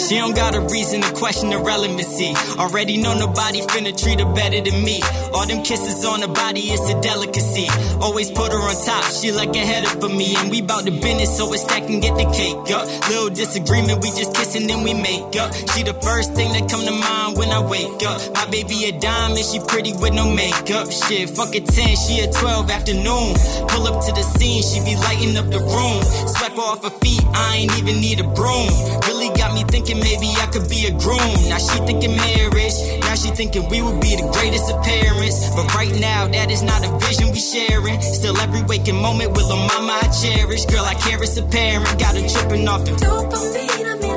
She 0.08 0.16
don't 0.16 0.34
got 0.34 0.54
a 0.54 0.60
reason 0.60 1.00
to 1.00 1.12
question 1.14 1.50
the 1.50 1.58
relevancy. 1.58 2.34
Already 2.58 2.96
know 2.98 3.16
nobody 3.16 3.60
finna 3.62 3.96
treat 3.96 4.20
her 4.20 4.32
better 4.34 4.60
than 4.60 4.84
me. 4.84 5.00
All 5.32 5.46
them 5.46 5.62
kisses 5.62 6.04
on 6.04 6.20
her 6.20 6.28
body, 6.28 6.60
it's 6.60 6.88
a 6.90 7.00
delicacy. 7.00 7.68
Always 8.00 8.30
put 8.30 8.52
her 8.52 8.58
on 8.58 8.76
top, 8.84 9.04
she 9.12 9.32
like 9.32 9.54
a 9.56 9.62
ahead 9.62 9.84
of 9.86 10.10
me. 10.10 10.34
And 10.36 10.50
we 10.50 10.60
bout 10.60 10.84
the 10.84 10.90
business, 10.90 11.36
so 11.36 11.52
it's 11.52 11.64
and 11.72 12.02
get 12.02 12.14
the 12.16 12.28
cake 12.32 12.70
up. 12.74 12.86
Little 13.08 13.30
disagreement, 13.30 14.02
we 14.02 14.08
just 14.12 14.34
kissing, 14.34 14.66
then 14.66 14.82
we 14.82 14.94
make 14.94 15.34
up. 15.36 15.54
She 15.72 15.82
the 15.82 15.94
first 16.02 16.34
thing 16.34 16.52
that 16.52 16.68
come 16.70 16.84
to 16.84 16.92
mind 16.92 17.36
when 17.38 17.50
I 17.50 17.60
wake 17.60 18.02
up. 18.06 18.20
My 18.34 18.46
baby 18.50 18.88
a 18.88 18.92
dime 18.98 19.36
and 19.36 19.44
she 19.44 19.58
pretty 19.60 19.92
with 19.92 20.14
no 20.14 20.26
makeup. 20.30 20.90
Shit, 20.90 21.30
fuck 21.30 21.54
a 21.54 21.60
10, 21.60 21.96
she 21.96 22.20
a 22.20 22.30
12 22.30 22.70
afternoon. 22.70 23.28
Pull 23.68 23.84
up 23.88 24.04
to 24.06 24.10
the 24.12 24.24
scene, 24.36 24.62
she 24.62 24.78
be 24.84 24.96
lighting 24.96 25.36
up 25.36 25.48
the 25.50 25.60
room. 25.60 26.00
Swipe 26.36 26.58
off 26.58 26.82
her 26.84 26.94
feet, 27.02 27.22
I 27.34 27.64
ain't 27.64 27.72
even 27.78 28.00
need 28.00 28.20
a 28.20 28.28
broom. 28.28 28.68
Really 29.08 29.30
got 29.36 29.54
me 29.54 29.64
thinking 29.64 29.91
maybe 30.00 30.28
I 30.40 30.46
could 30.46 30.68
be 30.68 30.86
a 30.86 30.92
groom. 30.92 31.32
Now 31.48 31.58
she 31.58 31.78
thinking 31.84 32.16
marriage. 32.16 32.76
Now 33.00 33.14
she 33.14 33.30
thinking 33.30 33.68
we 33.68 33.82
would 33.82 34.00
be 34.00 34.16
the 34.16 34.28
greatest 34.32 34.70
of 34.70 34.82
parents. 34.82 35.50
But 35.54 35.74
right 35.74 35.94
now, 36.00 36.28
that 36.28 36.50
is 36.50 36.62
not 36.62 36.86
a 36.86 36.90
vision 36.98 37.30
we 37.32 37.40
sharing. 37.40 38.00
Still, 38.00 38.36
every 38.38 38.62
waking 38.62 39.00
moment 39.00 39.32
with 39.32 39.46
a 39.50 39.56
mama 39.56 39.98
I 40.00 40.08
cherish. 40.08 40.66
Girl, 40.66 40.84
I 40.84 40.94
care 40.94 41.22
a 41.22 41.42
parent. 41.42 41.98
Got 41.98 42.16
her 42.16 42.28
tripping 42.28 42.68
off 42.68 42.84
the 42.84 42.92
Dopamine, 42.92 44.11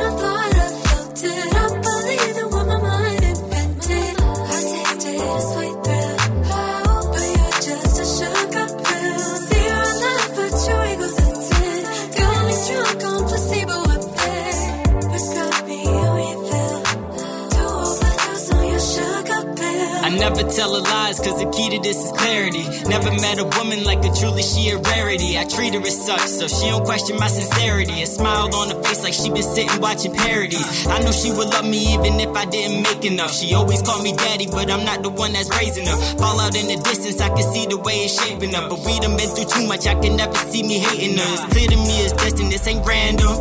never 20.15 20.43
tell 20.43 20.73
her 20.73 20.81
lies, 20.81 21.19
cause 21.19 21.37
the 21.39 21.49
key 21.51 21.69
to 21.75 21.79
this 21.81 21.97
is 21.97 22.11
clarity. 22.11 22.63
Never 22.87 23.11
met 23.11 23.39
a 23.39 23.45
woman 23.57 23.83
like 23.83 24.03
her, 24.03 24.13
truly 24.13 24.43
she 24.43 24.69
a 24.69 24.77
rarity. 24.77 25.37
I 25.37 25.45
treat 25.45 25.73
her 25.73 25.81
as 25.81 26.05
such, 26.05 26.27
so 26.27 26.47
she 26.47 26.69
don't 26.69 26.85
question 26.85 27.17
my 27.17 27.27
sincerity. 27.27 28.01
A 28.01 28.05
smile 28.05 28.53
on 28.55 28.69
her 28.69 28.81
face 28.83 29.03
like 29.03 29.13
she 29.13 29.29
been 29.29 29.43
sitting 29.43 29.81
watching 29.81 30.13
parodies. 30.13 30.87
I 30.87 30.99
know 30.99 31.11
she 31.11 31.31
would 31.31 31.49
love 31.49 31.65
me 31.65 31.93
even 31.93 32.19
if 32.19 32.35
I 32.35 32.45
didn't 32.45 32.83
make 32.83 33.03
enough. 33.05 33.33
She 33.33 33.53
always 33.53 33.81
called 33.81 34.03
me 34.03 34.13
daddy, 34.13 34.47
but 34.47 34.71
I'm 34.71 34.85
not 34.85 35.03
the 35.03 35.09
one 35.09 35.33
that's 35.33 35.49
raising 35.57 35.85
her. 35.85 35.97
Fall 36.17 36.39
out 36.39 36.55
in 36.55 36.67
the 36.67 36.77
distance, 36.83 37.19
I 37.21 37.29
can 37.29 37.43
see 37.51 37.65
the 37.65 37.77
way 37.77 38.05
it's 38.05 38.15
shaping 38.15 38.55
up. 38.55 38.69
But 38.69 38.79
we 38.85 38.99
done 38.99 39.17
been 39.17 39.29
through 39.29 39.49
too 39.51 39.67
much, 39.67 39.87
I 39.87 39.95
can 39.99 40.15
never 40.15 40.35
see 40.49 40.63
me 40.63 40.79
hating 40.79 41.17
her. 41.17 41.31
It's 41.35 41.45
clear 41.53 41.67
to 41.67 41.77
me 41.77 41.95
it's 42.05 42.13
destined, 42.13 42.51
this 42.51 42.67
ain't 42.67 42.85
random. 42.85 43.35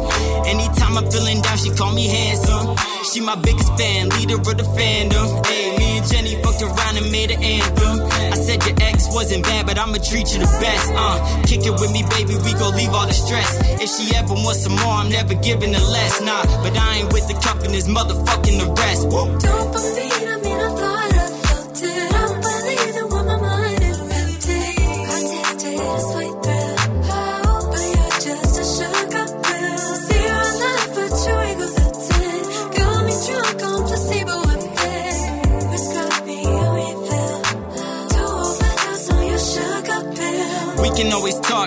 Anytime 0.46 0.98
I'm 0.98 1.10
feeling 1.10 1.40
down, 1.40 1.58
she 1.58 1.70
call 1.70 1.92
me 1.92 2.08
handsome. 2.08 2.76
She 3.12 3.20
my 3.20 3.36
biggest 3.36 3.70
fan, 3.78 4.08
leader 4.16 4.36
of 4.36 4.56
the 4.56 4.66
fandom. 4.74 5.46
Hey, 5.46 5.76
me 5.76 5.98
and 5.98 6.06
Jenny 6.08 6.34
fucked 6.42 6.63
and 6.70 7.10
made 7.10 7.30
an 7.30 7.42
anthem. 7.42 8.00
I 8.32 8.36
said 8.36 8.64
your 8.64 8.76
ex 8.80 9.08
wasn't 9.12 9.44
bad, 9.44 9.66
but 9.66 9.78
I'ma 9.78 9.98
treat 9.98 10.32
you 10.32 10.40
the 10.40 10.50
best. 10.60 10.92
Uh, 10.94 11.42
kick 11.44 11.66
it 11.66 11.72
with 11.72 11.92
me, 11.92 12.02
baby, 12.10 12.36
we 12.44 12.52
gon' 12.54 12.76
leave 12.76 12.92
all 12.92 13.06
the 13.06 13.14
stress. 13.14 13.58
If 13.80 13.90
she 13.90 14.14
ever 14.16 14.34
wants 14.34 14.62
some 14.62 14.76
more, 14.76 14.94
I'm 14.94 15.10
never 15.10 15.34
giving 15.34 15.72
her 15.72 15.86
less. 15.92 16.20
Nah, 16.20 16.44
but 16.62 16.76
I 16.76 16.98
ain't 16.98 17.12
with 17.12 17.26
the 17.28 17.34
cup 17.34 17.62
and 17.62 17.74
this 17.74 17.88
motherfucking 17.88 18.58
the 18.60 18.70
rest. 18.80 19.06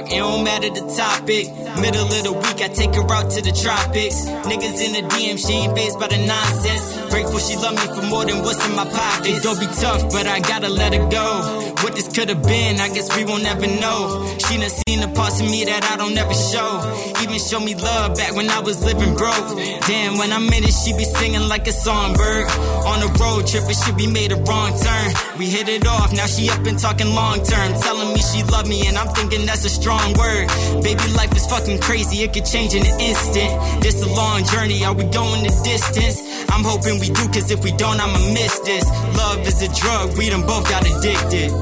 Talk, 0.02 0.12
it 0.12 0.18
don't 0.18 0.44
matter 0.44 0.70
the 0.70 0.82
topic. 0.96 1.48
Middle 1.82 2.06
of 2.06 2.24
the 2.24 2.34
week, 2.34 2.62
I 2.62 2.68
take 2.68 2.94
her 2.96 3.06
out 3.12 3.32
to 3.32 3.42
the 3.42 3.52
tropics. 3.52 4.26
Niggas 4.46 4.78
in 4.86 4.94
the 4.94 5.04
DM, 5.10 5.38
she 5.38 5.54
ain't 5.54 5.78
phased 5.78 6.00
by 6.00 6.08
the 6.08 6.18
nonsense. 6.26 7.12
Grateful 7.12 7.40
she 7.40 7.56
love 7.56 7.76
me 7.76 7.86
for 7.96 8.06
more 8.08 8.26
than 8.26 8.44
what's 8.44 8.64
in 8.66 8.76
my 8.76 8.86
pocket. 8.86 8.98
pockets. 8.98 9.42
Don't 9.44 9.60
be 9.60 9.68
tough, 9.68 10.12
but 10.12 10.28
I 10.28 10.40
gotta 10.40 10.70
let 10.70 10.94
her 10.94 11.08
go. 11.10 11.67
What 11.84 11.94
this 11.96 12.08
could 12.10 12.30
have 12.30 12.42
been, 12.42 12.80
I 12.80 12.90
guess 12.90 13.16
we 13.16 13.24
won't 13.24 13.46
ever 13.46 13.68
know. 13.68 14.26
She 14.48 14.58
done 14.58 14.70
seen 14.70 15.00
the 15.00 15.12
parts 15.14 15.40
of 15.40 15.46
me 15.46 15.64
that 15.66 15.84
I 15.86 15.96
don't 15.98 16.18
ever 16.18 16.34
show. 16.34 16.82
Even 17.22 17.38
show 17.38 17.60
me 17.60 17.76
love 17.76 18.18
back 18.18 18.34
when 18.36 18.50
I 18.50 18.60
was 18.60 18.84
living 18.84 19.14
broke. 19.16 19.58
Damn, 19.86 20.18
when 20.18 20.34
I'm 20.34 20.50
in 20.50 20.64
it, 20.66 20.74
she 20.74 20.94
be 20.98 21.06
singing 21.06 21.48
like 21.48 21.68
a 21.68 21.72
songbird. 21.72 22.50
On 22.90 22.98
a 23.06 23.10
road 23.22 23.46
trip, 23.46 23.70
it 23.70 23.78
should 23.78 23.96
be 23.96 24.08
made 24.08 24.32
a 24.32 24.40
wrong 24.50 24.74
turn. 24.74 25.10
We 25.38 25.46
hit 25.46 25.70
it 25.70 25.86
off, 25.86 26.12
now 26.14 26.26
she 26.26 26.50
up 26.50 26.66
and 26.66 26.80
talking 26.80 27.14
long 27.14 27.46
term. 27.46 27.70
Telling 27.78 28.10
me 28.14 28.22
she 28.26 28.42
love 28.50 28.68
me, 28.68 28.88
and 28.88 28.98
I'm 28.98 29.14
thinking 29.14 29.46
that's 29.46 29.64
a 29.66 29.70
strong 29.70 30.18
word. 30.18 30.50
Baby, 30.82 31.06
life 31.14 31.36
is 31.38 31.46
fucking 31.46 31.80
crazy, 31.82 32.24
it 32.24 32.34
could 32.34 32.46
change 32.46 32.74
in 32.74 32.82
an 32.86 33.00
instant. 33.00 33.84
This 33.84 34.02
a 34.02 34.10
long 34.10 34.44
journey, 34.46 34.84
are 34.84 34.94
we 34.94 35.06
going 35.14 35.46
the 35.46 35.54
distance? 35.64 36.26
I'm 36.50 36.64
hoping 36.66 37.00
we 37.00 37.14
do, 37.14 37.24
cause 37.30 37.52
if 37.52 37.64
we 37.64 37.72
don't, 37.78 38.02
I'ma 38.02 38.18
miss 38.34 38.60
this. 38.66 38.86
Love 39.16 39.46
is 39.46 39.62
a 39.62 39.70
drug, 39.78 40.18
we 40.18 40.30
done 40.30 40.42
both 40.42 40.68
got 40.70 40.82
addicted. 40.82 41.54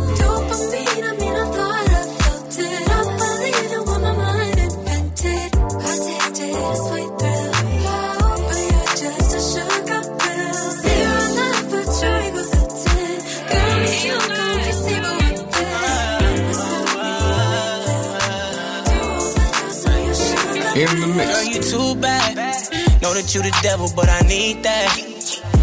Dopamine, 0.56 1.04
I 1.04 1.12
mean, 1.20 1.36
I 1.36 1.46
thought 1.52 1.90
I 1.90 2.04
felt 2.16 2.56
it. 2.60 2.88
I 2.88 3.04
believe 3.20 3.72
in 3.76 3.82
what 3.86 4.00
my 4.02 4.14
mind 4.16 4.58
invented. 4.66 5.52
I 5.52 5.94
tasted 6.06 6.56
a 6.56 6.76
sweet 6.86 7.12
thrill. 7.20 7.52
But 8.48 8.64
you're 8.64 8.88
just 8.96 9.36
a 9.36 9.42
sugar 9.52 10.02
pill. 10.16 10.64
Zero 10.80 11.20
love, 11.36 11.66
but 11.72 11.88
your 12.00 12.18
ego's 12.24 12.52
a 12.56 12.64
ten. 12.86 13.16
Girl, 13.52 13.84
you 14.06 14.16
don't 14.32 14.72
see 14.84 15.00
what 15.04 15.16
we 15.20 15.28
In 20.82 20.92
the 21.02 21.08
mix. 21.16 21.32
You 21.48 21.60
too 21.64 21.90
bad. 22.00 22.32
Know 23.02 23.14
that 23.14 23.28
you 23.36 23.42
the 23.42 23.52
devil, 23.62 23.90
but 23.94 24.08
I 24.10 24.22
need 24.22 24.64
that. 24.64 24.88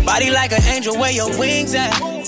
Body 0.05 0.31
like 0.31 0.53
an 0.53 0.63
angel, 0.65 0.99
where 0.99 1.13
your 1.13 1.31
wings 1.39 1.75
at? 1.75 2.22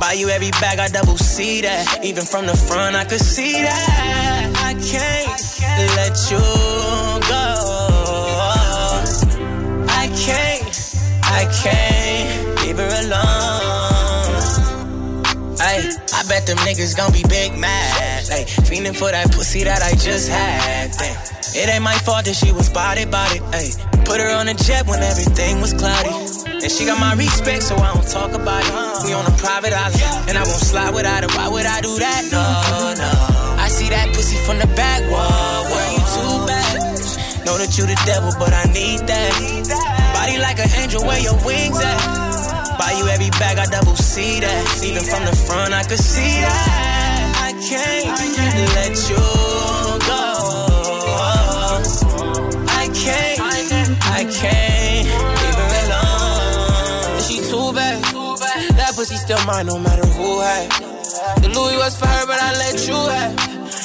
Buy 0.00 0.14
you 0.14 0.30
every 0.30 0.50
bag, 0.52 0.78
I 0.78 0.88
double 0.88 1.18
see 1.18 1.60
that. 1.60 2.02
Even 2.02 2.24
from 2.24 2.46
the 2.46 2.56
front, 2.56 2.96
I 2.96 3.04
could 3.04 3.20
see 3.20 3.52
that. 3.52 4.50
I 4.56 4.72
can't 4.80 5.28
let 5.94 6.16
you 6.32 6.40
go. 7.28 7.44
I 9.92 10.08
can't, 10.16 10.64
I 11.22 11.44
can't 11.62 12.60
leave 12.62 12.78
her 12.78 12.88
alone. 13.04 13.60
Ay, 15.60 15.92
I 16.14 16.22
bet 16.26 16.46
them 16.46 16.56
niggas 16.64 16.96
gon' 16.96 17.12
be 17.12 17.22
big 17.28 17.58
mad. 17.58 18.26
Like, 18.30 18.48
feeling 18.48 18.94
for 18.94 19.10
that 19.10 19.30
pussy 19.32 19.64
that 19.64 19.82
I 19.82 19.92
just 19.92 20.30
had. 20.30 20.92
Damn. 20.96 21.14
It 21.52 21.68
ain't 21.68 21.82
my 21.82 21.98
fault 21.98 22.24
that 22.24 22.36
she 22.36 22.52
was 22.52 22.70
body 22.70 23.04
body. 23.04 23.40
Ay, 23.52 23.68
put 24.06 24.18
her 24.18 24.30
on 24.34 24.48
a 24.48 24.54
jet 24.54 24.86
when 24.86 25.00
everything 25.02 25.60
was 25.60 25.74
cloudy. 25.74 26.29
And 26.62 26.70
she 26.70 26.84
got 26.84 27.00
my 27.00 27.14
respect, 27.14 27.62
so 27.62 27.76
I 27.76 27.94
don't 27.94 28.06
talk 28.06 28.32
about 28.32 28.60
it. 28.64 28.72
We 29.06 29.12
on 29.12 29.24
a 29.24 29.34
private 29.40 29.72
island, 29.72 30.28
and 30.28 30.36
I 30.36 30.44
won't 30.44 30.60
slide 30.60 30.94
without 30.94 31.24
her. 31.24 31.30
Why 31.36 31.48
would 31.48 31.64
I 31.64 31.80
do 31.80 31.96
that? 31.98 32.28
No, 32.28 32.44
no. 33.00 33.12
I 33.56 33.68
see 33.68 33.88
that 33.88 34.12
pussy 34.12 34.36
from 34.44 34.58
the 34.58 34.68
back 34.76 35.00
wall. 35.10 35.64
Were 35.72 35.88
you 35.96 36.02
too 36.04 36.46
bad? 36.46 36.76
Know 37.46 37.56
that 37.56 37.72
you 37.78 37.86
the 37.88 37.96
devil, 38.04 38.32
but 38.38 38.52
I 38.52 38.64
need 38.76 39.08
that. 39.08 39.32
Body 40.12 40.36
like 40.36 40.60
an 40.60 40.68
angel, 40.76 41.00
where 41.00 41.18
your 41.18 41.38
wings 41.44 41.80
at? 41.80 42.76
Buy 42.76 42.92
you 42.92 43.08
every 43.08 43.30
bag, 43.40 43.58
I 43.58 43.64
double 43.64 43.96
see 43.96 44.40
that. 44.40 44.84
Even 44.84 45.02
from 45.02 45.24
the 45.24 45.34
front, 45.34 45.72
I 45.72 45.82
could 45.84 45.98
see 45.98 46.44
that. 46.44 47.40
I 47.40 47.52
can't 47.56 48.20
let 48.76 48.94
you 49.08 49.49
That 59.40 59.46
mine, 59.46 59.66
no 59.66 59.78
matter 59.78 60.04
who 60.04 60.40
had. 60.40 60.68
The 61.40 61.48
Louis 61.48 61.76
was 61.80 61.96
for 61.96 62.06
her, 62.06 62.26
but 62.26 62.36
I 62.36 62.52
let 62.60 62.76
you 62.84 62.92
have. 62.92 63.32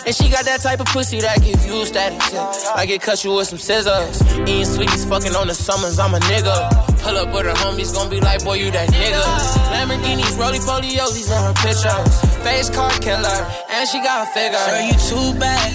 And 0.05 0.13
she 0.13 0.27
got 0.29 0.43
that 0.43 0.59
type 0.59 0.79
of 0.79 0.87
pussy 0.87 1.21
that 1.21 1.39
give 1.41 1.63
you 1.63 1.85
status. 1.85 2.33
Yeah. 2.33 2.51
I 2.75 2.85
get 2.85 3.01
cut 3.01 3.23
you 3.23 3.33
with 3.33 3.47
some 3.47 3.57
scissors. 3.57 4.21
Eating 4.43 4.65
sweeties, 4.65 5.05
fucking 5.05 5.33
on 5.35 5.47
the 5.47 5.55
summers, 5.55 5.97
I'm 5.97 6.13
a 6.13 6.19
nigga. 6.27 6.69
Pull 6.99 7.15
up 7.17 7.31
with 7.31 7.45
her 7.47 7.55
homies, 7.63 7.95
gon' 7.95 8.09
be 8.09 8.19
like, 8.19 8.43
boy, 8.43 8.55
you 8.55 8.69
that 8.71 8.89
nigga. 8.89 9.23
Lamborghinis, 9.71 10.35
roly 10.37 10.59
polios, 10.59 11.23
in 11.23 11.39
her 11.39 11.55
pictures. 11.63 12.13
Face 12.43 12.69
card 12.69 12.99
killer, 13.01 13.39
and 13.71 13.87
she 13.87 14.03
got 14.03 14.27
a 14.27 14.31
figure. 14.35 14.59
Girl, 14.59 14.83
you 14.83 14.97
too 15.07 15.39
bad. 15.39 15.71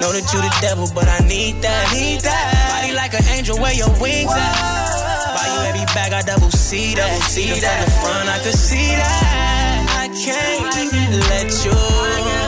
Know 0.00 0.12
that 0.12 0.28
you 0.28 0.40
the 0.44 0.52
devil, 0.60 0.88
but 0.94 1.08
I 1.08 1.24
need 1.26 1.62
that. 1.62 1.88
Need 1.92 2.20
that. 2.20 2.84
Body 2.84 2.92
like 2.92 3.14
an 3.14 3.24
angel, 3.32 3.56
where 3.56 3.72
your 3.72 3.90
wings 3.98 4.30
at? 4.30 4.85
Buy 5.96 6.02
you 6.02 6.08
every 6.08 6.10
bag, 6.10 6.12
I 6.12 6.22
double 6.22 6.50
see 6.50 6.94
that. 6.94 7.22
See 7.22 7.60
that. 7.60 7.84
From 7.84 7.94
the 7.94 8.00
front, 8.02 8.28
I 8.28 8.38
could 8.44 8.54
see 8.54 8.88
that. 8.88 9.86
I 9.96 10.08
can't 10.08 11.22
let 11.30 11.64
you 11.64 12.45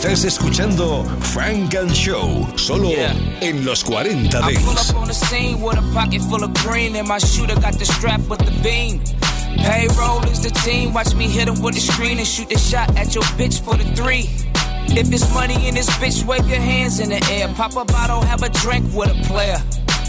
Estás 0.00 0.24
escuchando 0.24 1.04
Funk 1.20 1.74
and 1.74 1.92
Show, 1.92 2.48
solo 2.56 2.88
en 3.42 3.66
los 3.66 3.84
40 3.84 4.38
I 4.38 4.54
pull 4.54 4.72
up 4.72 4.96
on 4.96 5.08
the 5.08 5.12
scene 5.12 5.60
with 5.60 5.76
a 5.76 5.82
pocket 5.92 6.22
full 6.22 6.42
of 6.42 6.54
green, 6.54 6.96
and 6.96 7.06
my 7.06 7.18
shooter 7.18 7.54
got 7.60 7.74
the 7.74 7.84
strap 7.84 8.18
with 8.22 8.38
the 8.38 8.50
beam. 8.62 9.02
Payroll 9.58 10.24
is 10.24 10.40
the 10.40 10.48
team. 10.64 10.94
Watch 10.94 11.14
me 11.14 11.28
hit 11.28 11.48
him 11.48 11.60
with 11.60 11.74
the 11.74 11.82
screen 11.82 12.16
and 12.16 12.26
shoot 12.26 12.48
the 12.48 12.58
shot 12.58 12.96
at 12.96 13.14
your 13.14 13.24
bitch 13.36 13.60
for 13.60 13.76
the 13.76 13.84
three. 13.94 14.30
If 14.88 15.12
it's 15.12 15.34
money 15.34 15.68
in 15.68 15.74
this 15.74 15.90
bitch, 15.98 16.24
wave 16.24 16.48
your 16.48 16.60
hands 16.60 16.98
in 16.98 17.10
the 17.10 17.22
air. 17.30 17.48
Pop 17.48 17.76
a 17.76 17.84
bottle, 17.84 18.22
have 18.22 18.42
a 18.42 18.48
drink 18.48 18.86
with 18.94 19.10
a 19.10 19.22
player. 19.28 19.58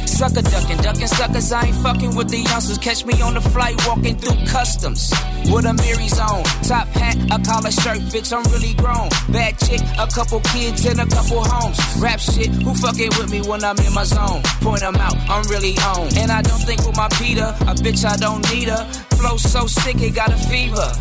Sucker 0.05 0.41
ducking, 0.41 0.77
ducking 0.77 1.07
suckers. 1.07 1.51
I 1.51 1.65
ain't 1.67 1.75
fucking 1.77 2.15
with 2.15 2.29
the 2.29 2.37
youngsters. 2.37 2.77
Catch 2.77 3.05
me 3.05 3.21
on 3.21 3.33
the 3.33 3.41
flight, 3.41 3.75
walking 3.87 4.15
through 4.17 4.45
customs. 4.47 5.11
With 5.51 5.65
a 5.65 5.73
Mary's 5.73 6.19
on, 6.19 6.43
top 6.63 6.87
hat, 6.89 7.17
a 7.31 7.39
collar 7.43 7.71
shirt, 7.71 7.99
bitch. 8.13 8.31
I'm 8.31 8.43
really 8.51 8.73
grown. 8.75 9.09
Bad 9.29 9.57
chick, 9.59 9.81
a 9.97 10.07
couple 10.07 10.39
kids 10.53 10.85
and 10.85 10.99
a 10.99 11.05
couple 11.07 11.43
homes. 11.43 11.77
Rap 11.97 12.19
shit, 12.19 12.49
who 12.49 12.73
fucking 12.75 13.09
with 13.17 13.31
me 13.31 13.41
when 13.41 13.63
I'm 13.63 13.77
in 13.79 13.93
my 13.93 14.03
zone? 14.03 14.41
Point 14.61 14.83
'em 14.83 14.95
out, 14.95 15.15
I'm 15.29 15.43
really 15.49 15.75
on. 15.95 16.07
And 16.17 16.31
I 16.31 16.41
don't 16.41 16.61
think 16.63 16.85
with 16.85 16.95
my 16.95 17.09
Peter, 17.19 17.55
a 17.61 17.73
bitch 17.73 18.05
I 18.05 18.15
don't 18.17 18.41
need 18.53 18.67
her. 18.69 18.83
Flow 19.17 19.37
so 19.37 19.65
sick, 19.67 20.01
it 20.01 20.13
got 20.15 20.31
a 20.31 20.37
fever. 20.37 20.91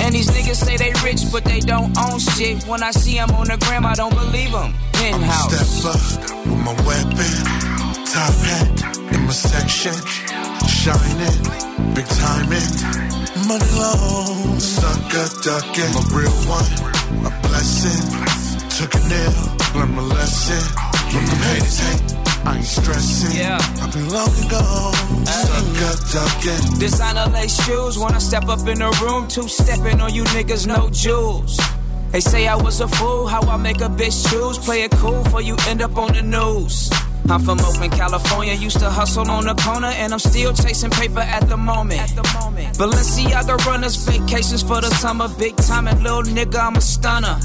And 0.00 0.14
these 0.14 0.28
niggas 0.30 0.64
say 0.64 0.76
they 0.76 0.92
rich, 1.04 1.30
but 1.30 1.44
they 1.44 1.60
don't 1.60 1.96
own 1.98 2.18
shit. 2.18 2.64
When 2.66 2.82
I 2.82 2.90
see 2.90 3.18
'em 3.18 3.30
on 3.32 3.46
the 3.48 3.56
gram, 3.58 3.84
I 3.86 3.94
don't 3.94 4.14
believe 4.14 4.54
'em. 4.54 4.74
Penthouse. 4.92 5.52
Step 5.52 5.94
up 5.94 6.46
with 6.46 6.58
my 6.58 6.72
weapon, 6.86 7.71
top 8.12 8.34
hat 8.44 8.68
in 9.14 9.24
my 9.24 9.32
section, 9.32 9.94
shining, 10.68 11.38
big 11.96 12.04
timing, 12.20 12.68
money 13.48 13.70
long, 13.72 14.60
sucker 14.60 15.28
ducking, 15.40 15.92
a 15.96 16.02
real 16.12 16.36
one, 16.44 16.68
a 17.24 17.32
blessing, 17.40 18.04
took 18.68 18.92
a 18.94 19.02
nail, 19.08 19.32
learned 19.74 19.96
my 19.96 20.02
lesson, 20.02 20.60
when 21.14 21.24
them 21.24 21.40
haters 21.48 21.80
hate. 21.80 22.18
I 22.44 22.56
ain't 22.56 22.66
stressing. 22.66 23.38
Yeah. 23.38 23.56
I've 23.80 23.92
been 23.94 24.10
long 24.10 24.34
ago. 24.44 24.90
Sucker 25.24 25.94
ducking. 26.12 26.78
Designer 26.80 27.30
lace 27.32 27.64
shoes 27.64 27.96
when 27.96 28.12
I 28.14 28.18
step 28.18 28.48
up 28.48 28.66
in 28.66 28.80
the 28.80 28.90
room. 29.00 29.28
Two 29.28 29.46
stepping 29.46 30.00
on 30.00 30.12
you 30.12 30.24
niggas, 30.24 30.66
no 30.66 30.90
jewels. 30.90 31.56
They 32.10 32.18
say 32.18 32.48
I 32.48 32.56
was 32.56 32.80
a 32.80 32.88
fool, 32.88 33.28
how 33.28 33.42
I 33.42 33.56
make 33.56 33.80
a 33.80 33.88
bitch 33.88 34.28
choose. 34.28 34.58
Play 34.58 34.82
it 34.82 34.90
cool 34.90 35.22
for 35.26 35.40
you 35.40 35.56
end 35.68 35.82
up 35.82 35.96
on 35.96 36.14
the 36.14 36.22
news. 36.22 36.90
I'm 37.28 37.40
from 37.40 37.60
Oakland, 37.60 37.92
California. 37.92 38.54
Used 38.54 38.78
to 38.80 38.90
hustle 38.90 39.30
on 39.30 39.44
the 39.44 39.54
corner, 39.54 39.88
and 39.88 40.12
I'm 40.12 40.18
still 40.18 40.52
chasing 40.52 40.90
paper 40.90 41.20
at 41.20 41.48
the 41.48 41.56
moment. 41.56 42.00
At 42.00 42.10
the 42.10 42.28
moment. 42.38 42.76
Balenciaga 42.78 43.56
runners, 43.66 43.96
vacations 43.96 44.62
for 44.62 44.80
the 44.80 44.90
summer. 44.90 45.28
Big 45.38 45.56
time 45.56 45.88
and 45.88 46.02
little 46.02 46.22
nigga, 46.22 46.58
I'm 46.58 46.76
a 46.76 46.80
stunner. 46.80 47.38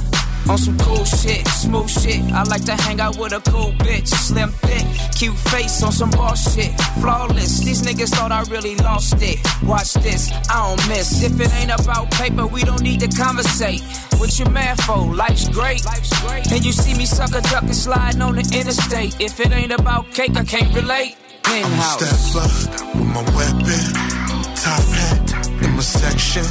On 0.50 0.58
some 0.58 0.78
cool 0.78 1.04
shit, 1.04 1.46
smooth 1.48 1.90
shit. 1.90 2.22
I 2.32 2.44
like 2.44 2.64
to 2.66 2.76
hang 2.76 3.02
out 3.02 3.18
with 3.18 3.34
a 3.34 3.42
cool 3.52 3.72
bitch. 3.74 4.08
Slim 4.08 4.50
thick, 4.50 4.86
cute 5.16 5.36
face 5.52 5.84
on 5.84 5.92
some 5.92 6.10
boss 6.12 6.56
shit. 6.56 6.72
Flawless, 7.02 7.60
these 7.60 7.82
niggas 7.82 8.10
thought 8.16 8.32
I 8.32 8.44
really 8.44 8.76
lost 8.78 9.16
it. 9.22 9.40
Watch 9.64 9.94
this, 9.96 10.32
I 10.50 10.68
don't 10.68 10.88
miss. 10.88 11.22
If 11.22 11.40
it 11.40 11.54
ain't 11.56 11.72
about 11.72 12.12
paper, 12.12 12.48
we 12.48 12.64
don't 12.64 12.82
need 12.82 13.02
to 13.02 13.10
conversate. 13.10 13.82
What 14.20 14.40
you 14.40 14.46
mad 14.46 14.82
for? 14.82 15.14
Life's 15.14 15.50
great. 15.50 15.84
Life's 15.86 16.14
great. 16.22 16.52
And 16.52 16.64
you 16.66 16.72
see 16.72 16.98
me 16.98 17.06
sucker 17.06 17.42
duck 17.42 17.64
and 17.64 17.76
sliding 17.76 18.22
on 18.22 18.36
the 18.36 18.42
interstate. 18.58 19.20
If 19.20 19.40
it 19.40 19.52
ain't 19.52 19.74
about 19.74 20.12
cake, 20.12 20.36
I 20.38 20.46
can't 20.46 20.74
relate. 20.74 21.18
Penthouse. 21.44 22.36
I'm 22.36 22.94
a 22.94 22.98
with 22.98 23.08
my 23.16 23.24
weapon, 23.36 23.84
top 24.56 24.84
hat 24.96 25.64
in 25.64 25.72
my 25.76 25.82
section, 25.82 26.44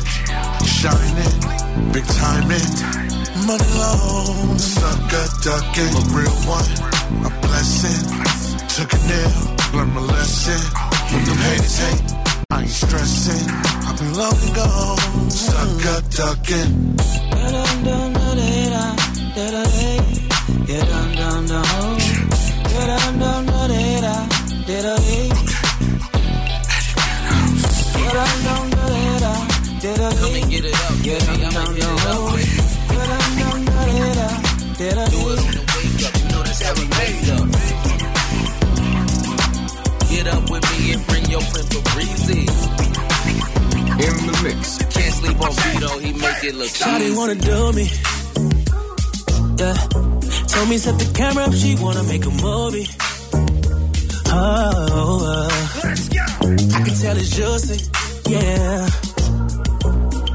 shining, 0.65 1.93
big 1.93 2.05
time 2.07 2.49
timing, 2.49 3.16
money 3.45 3.71
long, 3.77 4.59
sucker 4.59 5.27
ducking, 5.45 5.93
a 5.93 6.03
real 6.17 6.37
one, 6.49 6.73
a 7.27 7.31
blessing. 7.43 8.03
Took 8.69 8.93
a 8.93 9.01
nail, 9.09 9.57
learned 9.75 9.95
my 9.95 10.01
lesson. 10.01 10.61
When 11.13 11.25
them 11.25 11.39
haters 11.39 11.79
hate, 11.79 12.09
I 12.51 12.63
ain't 12.63 12.71
stressing. 12.71 13.49
I've 13.87 13.99
been 13.99 14.15
long 14.15 14.41
gone, 14.55 15.31
sucker 15.31 16.01
ducking. 16.17 16.97
Come 21.47 21.86
bring 41.83 42.07
breezy. 42.07 42.41
In 44.07 44.17
the 44.29 44.41
mix. 44.45 44.79
Can't 44.95 45.15
sleep 45.15 45.41
on 45.41 45.53
Vito, 45.53 45.99
he 45.99 46.13
make 46.13 46.45
it 46.45 46.55
look 46.55 46.69
Shawty 46.69 47.17
wanna 47.17 47.35
do 47.35 47.73
me. 47.73 47.87
Yeah. 49.61 49.77
Told 50.53 50.69
me 50.69 50.79
set 50.79 50.99
the 50.99 51.11
camera 51.15 51.45
up, 51.45 51.55
she 51.55 51.75
wanna 51.77 52.03
make 52.05 52.25
a 52.25 52.31
movie. 52.31 52.89
Oh, 54.29 55.19
uh. 55.35 55.51
I 56.77 56.81
can 56.85 56.95
tell 57.01 57.17
it's 57.17 57.31
juicy. 57.37 57.79
Yeah. 58.29 58.89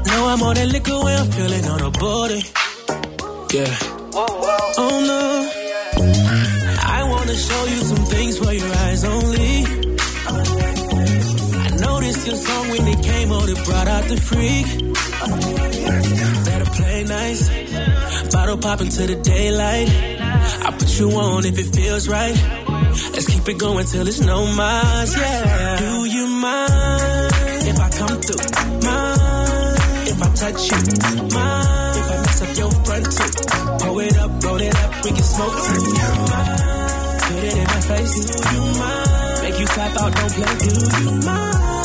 Now 0.06 0.28
I'm 0.28 0.42
on 0.42 0.54
that 0.54 0.68
liquor 0.72 0.98
when 1.04 1.18
I'm 1.18 1.30
feeling 1.30 1.64
on 1.66 1.78
her 1.80 1.90
body. 1.90 2.42
Yeah. 3.54 3.76
Oh 4.14 4.94
no. 5.10 5.22
I 6.84 7.02
wanna 7.08 7.34
show 7.34 7.64
you 7.66 7.80
some 7.90 8.01
noticed 12.32 12.48
song 12.48 12.68
when 12.68 12.88
it 12.88 13.02
came 13.02 13.32
on, 13.32 13.48
it 13.48 13.64
brought 13.64 13.88
out 13.88 14.04
the 14.08 14.16
freak. 14.16 14.66
Better 16.44 16.70
play 16.76 17.04
nice. 17.04 18.32
Bottle 18.32 18.58
pop 18.58 18.80
into 18.80 19.06
the 19.06 19.16
daylight. 19.16 19.88
I 20.66 20.70
put 20.78 20.98
you 20.98 21.10
on 21.10 21.44
if 21.44 21.58
it 21.58 21.76
feels 21.76 22.08
right. 22.08 22.36
Let's 23.12 23.28
keep 23.28 23.48
it 23.48 23.58
going 23.58 23.86
till 23.86 24.06
it's 24.06 24.20
no 24.20 24.46
minds, 24.46 25.16
yeah. 25.16 25.78
Do 25.78 26.04
you 26.04 26.26
mind 26.26 27.32
if 27.70 27.78
I 27.78 27.88
come 28.00 28.16
through? 28.26 28.44
Mind 28.86 30.08
if 30.12 30.22
I 30.22 30.28
touch 30.42 30.62
you? 30.70 30.80
Mind 31.36 31.96
if 32.00 32.10
I 32.12 32.16
mess 32.22 32.42
up 32.42 32.56
your 32.58 32.70
front 32.84 33.06
too? 33.16 33.30
Pull 33.82 34.00
it 34.00 34.18
up, 34.18 34.44
roll 34.44 34.60
it 34.60 34.74
up, 34.82 35.04
we 35.04 35.10
can 35.10 35.26
smoke 35.34 35.56
too. 35.66 35.82
Mind? 36.32 36.60
Put 37.22 37.44
it 37.44 37.56
in 37.56 37.66
my 37.72 37.80
face, 37.90 38.14
do 38.24 38.54
you 38.54 38.62
mind? 38.80 39.42
Make 39.42 39.58
you 39.60 39.66
clap 39.66 40.00
out, 40.00 40.14
don't 40.14 40.32
play, 40.32 40.52
do 40.58 40.68
you 41.02 41.26
mind? 41.26 41.81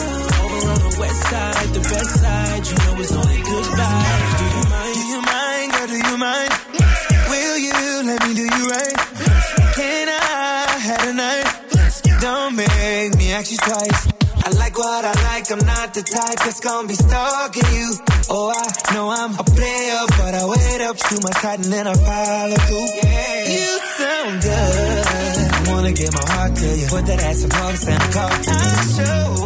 West 1.00 1.22
side, 1.30 1.70
the 1.74 1.80
best 1.80 2.12
side, 2.22 2.64
you 2.68 2.76
know 2.84 3.02
it's 3.02 3.12
only 3.14 3.38
good 3.38 3.68
vibes. 3.78 4.32
Do 4.38 4.46
you 4.58 4.64
mind? 4.74 4.94
Do 4.94 5.04
you 5.14 5.22
mind, 5.22 5.68
girl, 5.74 5.88
do 5.88 5.98
you 6.10 6.18
mind? 6.18 6.52
Will 7.30 7.58
you 7.58 7.80
let 8.10 8.20
me 8.26 8.34
do 8.34 8.46
you 8.58 8.64
right? 8.70 8.98
Can 9.78 10.10
I 10.10 10.66
have 10.88 11.04
a 11.08 11.14
night? 11.14 11.48
Don't 12.20 12.56
make 12.56 13.16
me 13.18 13.32
ask 13.32 13.52
you 13.52 13.58
twice. 13.58 14.08
I 14.46 14.50
like 14.58 14.78
what 14.78 15.06
I 15.06 15.14
like, 15.30 15.52
I'm 15.52 15.60
not 15.66 15.94
the 15.94 16.02
type 16.02 16.40
that's 16.40 16.62
gonna 16.62 16.88
be 16.88 16.96
stalking 16.96 17.70
you. 17.74 17.94
Oh, 18.30 18.50
I 18.50 18.94
know 18.94 19.10
I'm 19.10 19.34
a 19.38 19.44
player, 19.44 20.02
but 20.18 20.34
I 20.34 20.46
wait 20.48 20.82
up 20.82 20.98
to 20.98 21.16
my 21.22 21.32
side 21.42 21.60
and 21.60 21.72
then 21.72 21.86
I 21.86 21.94
follow 21.94 22.56
through. 22.56 22.90
Yeah. 22.96 23.44
You 23.54 23.80
sound 24.02 24.42
good. 24.42 25.06
I 25.54 25.72
wanna 25.72 25.92
give 25.92 26.14
my 26.14 26.26
heart 26.32 26.56
to 26.56 26.68
you. 26.80 26.88
Put 26.88 27.06
that 27.06 27.20
ass 27.22 27.44
in 27.44 27.50
box 27.50 27.88
and 27.88 28.02
a 28.02 28.10
call. 28.14 28.32
I 28.32 28.86
show 28.96 29.37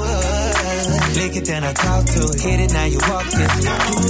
up. 1.32 1.38
It, 1.38 1.46
then 1.46 1.64
I 1.64 1.74
talk 1.74 2.06
to 2.06 2.20
it. 2.30 2.42
Hit 2.42 2.60
it, 2.60 2.74
now 2.74 2.86
you 2.86 3.00
walk 3.08 3.26
this. 3.26 3.54
Do 3.56 3.70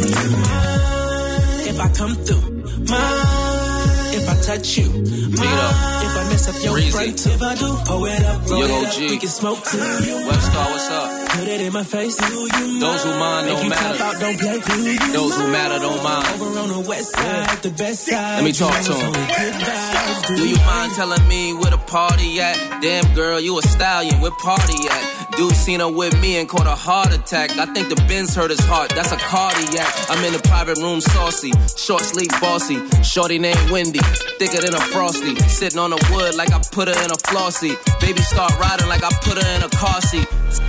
you 0.10 0.32
mind 0.38 1.68
if 1.70 1.80
I 1.80 1.90
come 1.94 2.16
through? 2.16 2.46
Mind 2.90 4.14
if 4.14 4.28
I 4.30 4.36
touch 4.42 4.78
you? 4.78 4.90
Mind 4.92 6.02
if 6.04 6.18
I 6.18 6.24
mess 6.30 6.50
up 6.50 6.64
your 6.64 6.74
Breezy. 6.74 6.92
front? 6.92 7.26
If 7.26 7.42
I 7.42 7.56
do, 7.56 7.70
pull 7.86 8.06
it 8.06 8.24
up, 8.26 8.50
roll 8.50 8.60
Young 8.60 8.70
it 8.70 8.88
up, 8.88 9.00
we 9.00 9.18
can 9.18 9.30
smoke 9.30 9.64
too. 9.64 9.78
Webstar, 9.78 10.66
what's 10.72 10.90
up? 10.90 11.30
Put 11.32 11.48
it 11.48 11.62
in 11.62 11.72
my 11.74 11.84
face. 11.84 12.16
Do 12.18 12.26
you 12.26 12.48
mind? 12.52 12.82
Those 12.82 13.04
who 13.04 13.12
mind 13.20 13.48
don't 13.48 13.70
matter. 13.70 14.04
out, 14.04 14.20
don't 14.20 14.38
play. 14.38 14.98
Those 15.14 15.36
who 15.38 15.48
matter 15.52 15.80
don't 15.80 16.04
mind. 16.04 16.28
Over 16.42 16.60
on 16.60 16.70
the 16.70 16.90
west 16.90 17.16
side, 17.16 17.58
the 17.64 17.70
best 17.72 18.06
side. 18.06 18.36
Let 18.36 18.44
me 18.44 18.52
talk 18.52 18.76
to 18.84 18.94
him. 18.94 19.06
only 19.08 19.26
good 19.32 19.56
vibes. 19.64 20.36
Do 20.36 20.48
you 20.50 20.58
mind 20.58 20.92
telling 20.94 21.26
me 21.28 21.54
where 21.54 21.72
the 21.72 21.78
party 21.78 22.42
at? 22.42 22.82
Damn 22.82 23.14
girl, 23.16 23.40
you 23.40 23.58
a 23.58 23.62
stallion, 23.62 24.20
where 24.20 24.32
party 24.32 24.76
at? 24.90 25.01
Dude 25.42 25.56
seen 25.56 25.80
her 25.80 25.92
with 25.92 26.14
me 26.22 26.38
and 26.38 26.48
caught 26.48 26.68
a 26.68 26.78
heart 26.78 27.12
attack. 27.12 27.58
I 27.58 27.66
think 27.74 27.90
the 27.90 27.96
Benz 28.06 28.36
hurt 28.36 28.52
his 28.52 28.60
heart, 28.60 28.94
that's 28.94 29.12
a 29.12 29.18
cardiac. 29.18 29.90
I'm 30.08 30.24
in 30.24 30.34
the 30.34 30.44
private 30.46 30.78
room 30.78 31.02
saucy, 31.02 31.50
short 31.76 32.04
sleep 32.04 32.30
bossy. 32.40 32.78
Shorty 33.02 33.40
named 33.40 33.72
Wendy, 33.72 33.98
thicker 34.38 34.62
than 34.62 34.76
a 34.76 34.80
frosty. 34.94 35.34
Sitting 35.50 35.80
on 35.80 35.90
the 35.90 36.02
wood 36.14 36.36
like 36.36 36.54
I 36.54 36.62
put 36.72 36.90
her 36.90 36.94
in 36.94 37.10
a 37.10 37.18
flossy. 37.26 37.74
Baby 38.00 38.22
start 38.22 38.54
riding 38.60 38.86
like 38.86 39.04
I 39.04 39.10
put 39.26 39.42
her 39.42 39.50
in 39.58 39.64
a 39.64 39.70
car 39.74 40.00
seat. 40.02 40.28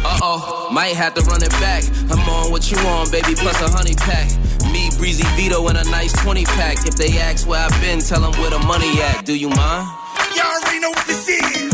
Uh 0.08 0.18
oh, 0.24 0.70
might 0.72 0.96
have 0.96 1.12
to 1.20 1.22
run 1.28 1.42
it 1.42 1.52
back. 1.60 1.84
I'm 2.08 2.24
on 2.32 2.50
what 2.50 2.70
you 2.72 2.78
on, 2.96 3.10
baby, 3.10 3.36
plus 3.36 3.60
a 3.60 3.68
honey 3.76 3.92
pack. 3.92 4.32
Me, 4.72 4.88
Breezy 4.96 5.28
Vito, 5.36 5.68
in 5.68 5.76
a 5.76 5.84
nice 5.92 6.16
20 6.24 6.46
pack. 6.46 6.80
If 6.88 6.96
they 6.96 7.20
ask 7.20 7.46
where 7.46 7.60
I've 7.60 7.78
been, 7.82 8.00
tell 8.00 8.22
them 8.22 8.32
where 8.40 8.48
the 8.48 8.64
money 8.64 8.88
at. 9.02 9.26
Do 9.26 9.36
you 9.36 9.50
mind? 9.50 9.84
Y'all 10.32 10.48
already 10.48 10.80
know 10.80 10.96
what 10.96 11.06
this 11.06 11.28
is. 11.28 11.71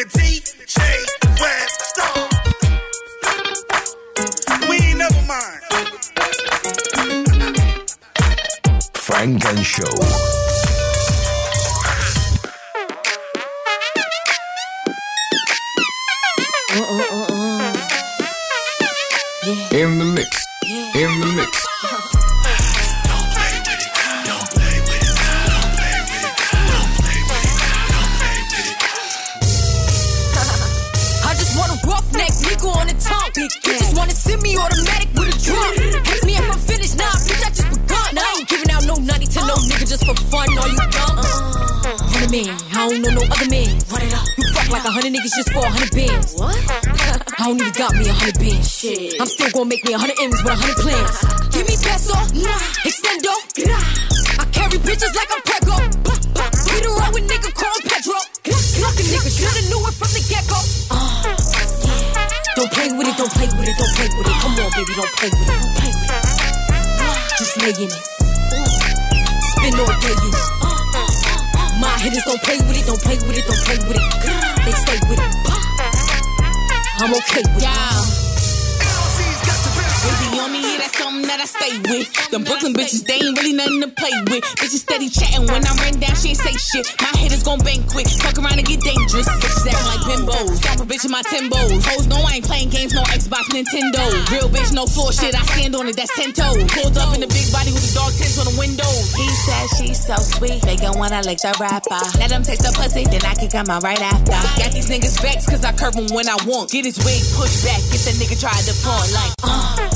The 0.00 0.06
DJ 0.06 0.46
Star. 1.68 2.28
We 4.70 4.76
ain't 4.76 4.96
never 4.96 5.22
mind. 5.26 5.60
Funk 8.94 9.44
and 9.44 9.66
Show. 9.66 10.39
Wanna 34.10 34.18
send 34.18 34.42
me 34.42 34.56
automatic 34.58 35.08
with 35.14 35.30
a 35.30 35.36
drum. 35.38 36.02
Ask 36.06 36.24
me 36.26 36.34
if 36.34 36.50
I'm 36.50 36.58
finished, 36.58 36.96
nah, 36.98 37.14
bitch, 37.26 37.46
I 37.46 37.50
just 37.54 37.70
begun. 37.70 38.18
I 38.18 38.34
ain't 38.38 38.48
giving 38.48 38.70
out 38.70 38.84
no 38.86 38.94
nutty 38.96 39.26
to 39.26 39.40
no 39.46 39.54
nigga 39.70 39.86
just 39.86 40.04
for 40.04 40.14
fun. 40.30 40.48
Are 40.50 40.68
you 40.68 40.82
dumb? 40.90 41.18
Uh, 41.18 41.94
hundred 42.10 42.30
man, 42.30 42.50
I 42.74 42.88
don't 42.88 43.02
know 43.02 43.14
no 43.14 43.22
other 43.30 43.48
man. 43.50 43.70
Run 43.86 44.02
it 44.02 44.14
up. 44.14 44.26
You 44.38 44.44
fuck 44.50 44.68
like 44.70 44.84
a 44.84 44.90
hundred 44.90 45.12
niggas 45.14 45.34
just 45.38 45.50
for 45.52 45.62
a 45.62 45.70
hundred 45.70 45.94
bands. 45.94 46.34
What? 46.34 46.58
I 47.38 47.46
don't 47.46 47.60
even 47.60 47.72
got 47.72 47.94
me 47.94 48.08
a 48.08 48.12
hundred 48.12 48.38
bands. 48.38 48.66
Shit. 48.66 49.20
I'm 49.20 49.26
still 49.26 49.50
gonna 49.50 49.70
make 49.70 49.84
me 49.86 49.94
a 49.94 49.98
hundred 49.98 50.18
M's 50.18 50.42
with 50.42 50.52
a 50.52 50.58
hundred 50.58 50.78
plans. 50.82 51.14
Give 51.54 51.66
me 51.70 51.76
peso, 51.78 52.14
nah, 52.42 52.58
extendo. 52.82 53.34
I 54.42 54.44
carry 54.50 54.78
bitches 54.82 55.14
like 55.14 55.30
I'm 55.30 55.42
Prego. 55.46 56.09
Baby, 64.80 64.94
don't 64.96 65.12
play 65.16 65.28
with 65.28 65.48
it, 65.48 65.60
play 65.76 65.92
with 65.92 66.10
it. 66.10 66.24
Just 67.38 67.56
lay 67.60 67.84
in 67.84 67.90
it. 67.90 68.04
All 69.60 70.00
day 70.00 70.12
in 70.12 70.32
it. 70.32 71.80
My 71.80 71.98
hitters 71.98 72.24
don't 72.24 72.42
play 72.42 72.58
with 72.58 72.76
it, 72.78 72.86
don't 72.86 73.00
play 73.02 73.16
with 73.16 73.36
it, 73.36 73.44
don't 73.46 73.64
play 73.64 73.78
with 73.88 73.96
it. 73.96 74.02
They 74.64 74.72
stay 74.72 74.98
with 75.08 75.20
it. 75.20 75.32
I'm 76.98 77.12
okay 77.12 77.42
with 77.54 77.64
it. 77.64 78.29
Baby 80.00 80.40
on 80.40 80.48
me, 80.48 80.64
yeah, 80.64 80.80
that's 80.80 80.96
something 80.96 81.28
that 81.28 81.44
I 81.44 81.44
stay 81.44 81.76
with. 81.84 82.08
Them 82.32 82.44
Brooklyn 82.48 82.72
bitches, 82.72 83.04
they 83.04 83.20
ain't 83.20 83.36
really 83.36 83.52
nothing 83.52 83.84
to 83.84 83.92
play 83.92 84.16
with. 84.32 84.40
Bitches 84.56 84.80
steady 84.80 85.12
chatting 85.12 85.44
when 85.44 85.60
I 85.60 85.76
ran 85.84 86.00
down, 86.00 86.16
she 86.16 86.32
ain't 86.32 86.40
say 86.40 86.56
shit. 86.56 86.88
My 87.04 87.12
hitters 87.20 87.44
gon' 87.44 87.60
bang 87.60 87.84
quick, 87.84 88.08
fuck 88.08 88.40
around 88.40 88.56
and 88.56 88.64
get 88.64 88.80
dangerous. 88.80 89.28
Bitches 89.28 89.68
acting 89.68 89.88
like 89.92 90.02
bimbos, 90.08 90.56
slap 90.64 90.80
a 90.80 90.86
bitch 90.88 91.04
in 91.04 91.12
my 91.12 91.20
Timbos. 91.28 91.84
Hoes 91.84 92.08
know 92.08 92.16
I 92.24 92.40
ain't 92.40 92.48
playing 92.48 92.72
games, 92.72 92.96
no 92.96 93.04
Xbox, 93.12 93.52
Nintendo. 93.52 94.00
Real 94.32 94.48
bitch, 94.48 94.72
no 94.72 94.88
floor 94.88 95.12
shit, 95.12 95.36
I 95.36 95.44
stand 95.52 95.76
on 95.76 95.84
it, 95.84 95.96
that's 95.96 96.16
10 96.16 96.32
toes. 96.32 96.64
Pulled 96.72 96.96
up 96.96 97.12
in 97.12 97.20
the 97.20 97.28
big 97.28 97.52
body 97.52 97.68
with 97.76 97.84
the 97.84 97.92
dog 97.92 98.16
tints 98.16 98.40
on 98.40 98.48
the 98.48 98.56
window. 98.56 98.88
He 99.20 99.28
said 99.44 99.64
she's 99.76 100.00
so 100.00 100.16
sweet, 100.16 100.64
they 100.64 100.80
gon' 100.80 100.96
wanna 100.96 101.20
lick 101.28 101.44
the 101.44 101.52
rapper. 101.60 102.00
Let 102.16 102.32
him 102.32 102.40
taste 102.40 102.64
the 102.64 102.72
pussy, 102.72 103.04
then 103.04 103.20
I 103.28 103.36
can 103.36 103.52
come 103.52 103.68
out 103.68 103.84
right 103.84 104.00
after. 104.00 104.32
Got 104.56 104.72
these 104.72 104.88
niggas 104.88 105.20
vexed 105.20 105.52
cause 105.52 105.60
I 105.60 105.76
curb 105.76 105.92
him 105.92 106.08
when 106.16 106.24
I 106.24 106.40
want. 106.48 106.72
Get 106.72 106.88
his 106.88 106.96
wig 107.04 107.20
pushed 107.36 107.68
back, 107.68 107.84
get 107.92 108.00
the 108.08 108.16
nigga 108.16 108.40
try 108.40 108.56
to 108.56 108.72
pawn 108.80 109.04
like, 109.12 109.32
uh. 109.44 109.89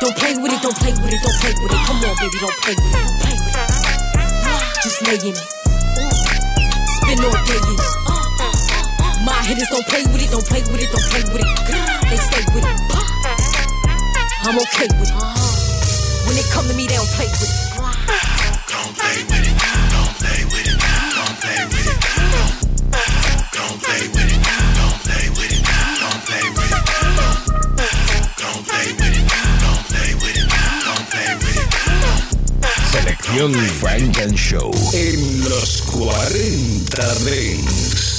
Don't 0.00 0.16
play 0.16 0.34
with 0.34 0.52
it, 0.52 0.60
don't 0.62 0.76
play 0.78 0.92
with 0.92 1.14
it, 1.14 1.20
don't 1.22 1.38
play 1.38 1.54
with 1.62 1.70
it. 1.70 1.78
Come 1.86 2.02
on, 2.02 2.14
baby, 2.18 2.38
don't 2.42 2.58
play 2.62 2.74
with 2.74 2.90
it. 2.90 3.06
Play 3.22 3.36
with 3.38 3.54
it. 3.54 3.70
Just 4.82 4.98
lay 5.06 5.14
in 5.14 5.34
it. 5.34 5.46
Spin 6.98 7.22
all 7.22 7.38
day 7.46 7.60
in 7.62 7.78
it. 7.78 7.86
My 9.24 9.38
hitters 9.46 9.68
don't 9.70 9.86
play 9.86 10.02
with 10.10 10.22
it, 10.22 10.30
don't 10.30 10.46
play 10.46 10.62
with 10.62 10.82
it, 10.82 10.90
don't 10.90 11.06
play 11.10 11.22
with 11.30 11.42
it. 11.42 11.50
They 12.10 12.16
stay 12.18 12.42
with 12.54 12.66
it. 12.66 12.74
I'm 14.42 14.58
okay 14.58 14.90
with 14.98 15.06
it. 15.06 15.14
When 16.26 16.34
they 16.34 16.42
come 16.50 16.66
to 16.66 16.74
me, 16.74 16.86
they 16.86 16.96
don't 16.96 17.06
play 17.14 17.30
with 17.30 17.46
it. 17.46 17.50
Don't 18.66 18.92
play 18.98 19.22
with 19.22 19.46
it. 19.46 19.54
Don't 19.94 20.14
play 20.18 20.42
with 20.50 20.66
it. 20.66 20.82
Don't 21.14 21.36
play 21.38 21.62
with 21.70 21.86
it. 21.86 21.98
Don't 23.54 23.78
play 23.78 24.08
with 24.08 24.58
it. 24.58 24.61
Selección 32.90 33.54
Frank 33.80 34.18
and 34.18 34.34
Show 34.34 34.70
en 34.92 35.48
los 35.48 35.82
40 35.82 37.14
Drinks. 37.24 38.11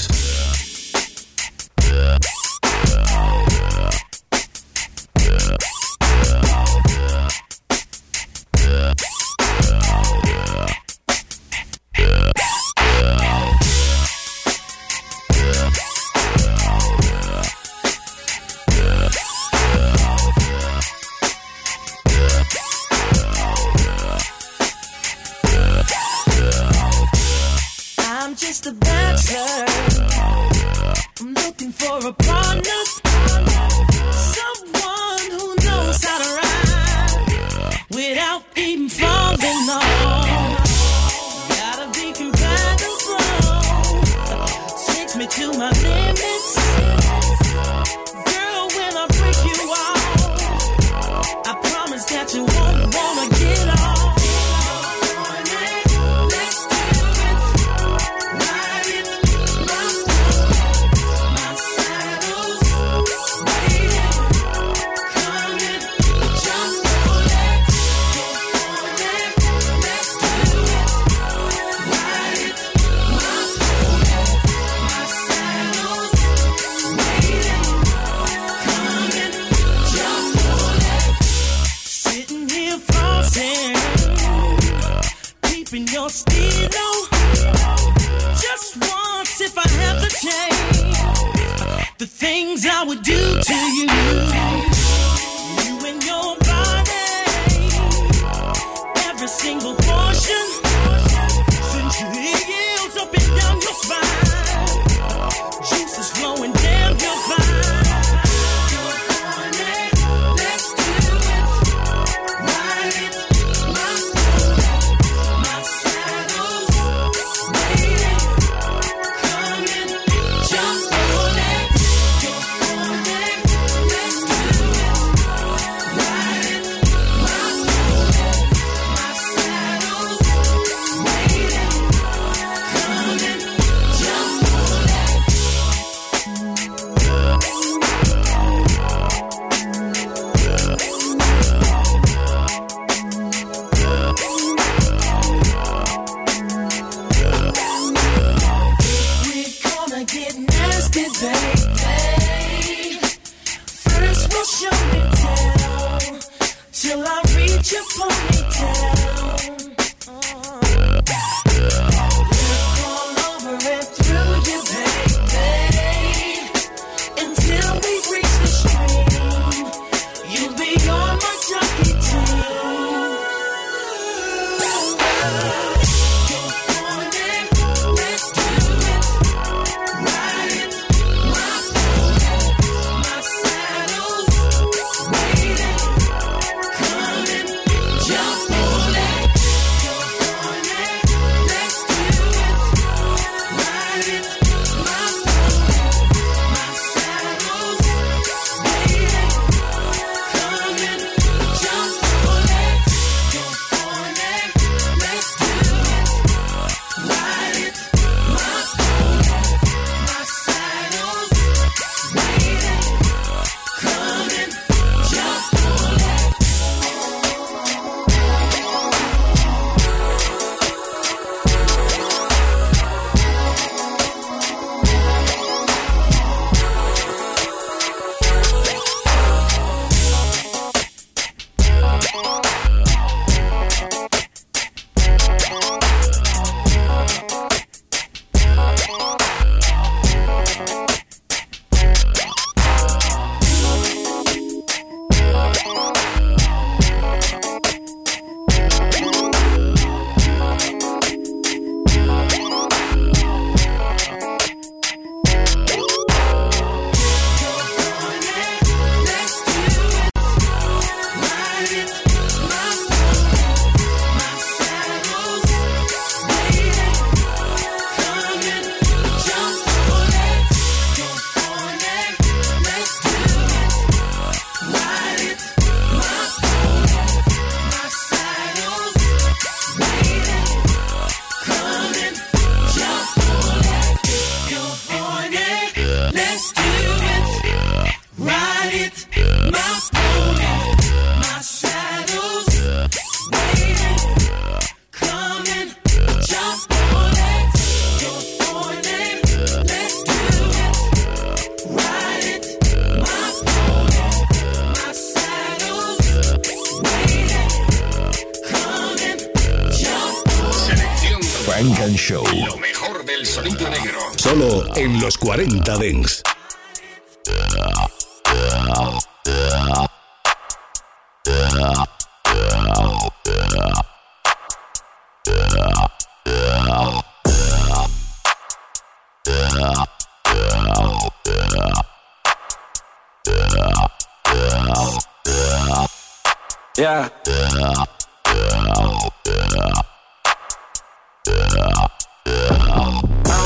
Yeah. 336.76 337.08
I 337.26 337.86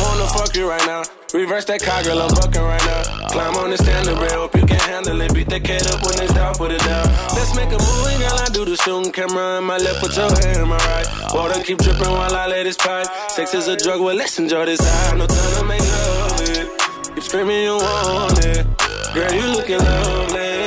wanna 0.01 0.27
fuck 0.31 0.55
you 0.55 0.69
right 0.69 0.85
now. 0.87 1.03
Reverse 1.33 1.65
that 1.65 1.83
car, 1.83 2.03
girl, 2.03 2.21
I'm 2.21 2.33
bucking 2.33 2.61
right 2.61 2.81
now. 2.85 3.27
Climb 3.27 3.55
on 3.57 3.71
the 3.71 3.77
standard 3.77 4.17
rail, 4.17 4.47
hope 4.47 4.55
you 4.55 4.65
can 4.65 4.79
handle 4.79 5.19
it. 5.19 5.33
Beat 5.33 5.49
that 5.49 5.61
cat 5.65 5.85
up 5.93 6.01
when 6.03 6.23
it's 6.23 6.33
down, 6.33 6.55
put 6.55 6.71
it 6.71 6.79
down. 6.79 7.03
Let's 7.35 7.53
make 7.53 7.67
a 7.67 7.77
movie, 7.77 8.17
girl, 8.17 8.39
I 8.39 8.47
do 8.53 8.63
the 8.63 8.77
shooting 8.77 9.11
camera 9.11 9.57
in 9.57 9.65
my 9.65 9.75
left, 9.75 9.99
put 9.99 10.15
your 10.15 10.29
hand 10.31 10.63
in 10.63 10.67
my 10.69 10.77
right. 10.77 11.33
Water 11.33 11.61
keep 11.61 11.79
dripping 11.79 12.09
while 12.09 12.33
I 12.33 12.47
let 12.47 12.63
this 12.63 12.77
pipe. 12.77 13.07
Sex 13.27 13.53
is 13.53 13.67
a 13.67 13.75
drug, 13.75 13.99
well, 13.99 14.15
let's 14.15 14.39
enjoy 14.39 14.65
this 14.67 14.79
high. 14.79 15.17
No 15.17 15.27
time 15.27 15.53
to 15.59 15.65
make 15.65 15.81
love 15.81 16.41
it. 16.47 17.13
Keep 17.13 17.23
screaming 17.23 17.63
you 17.63 17.75
want 17.75 18.39
it. 18.45 18.65
Girl, 19.13 19.33
you 19.33 19.47
looking 19.51 19.79
lovely. 19.79 20.66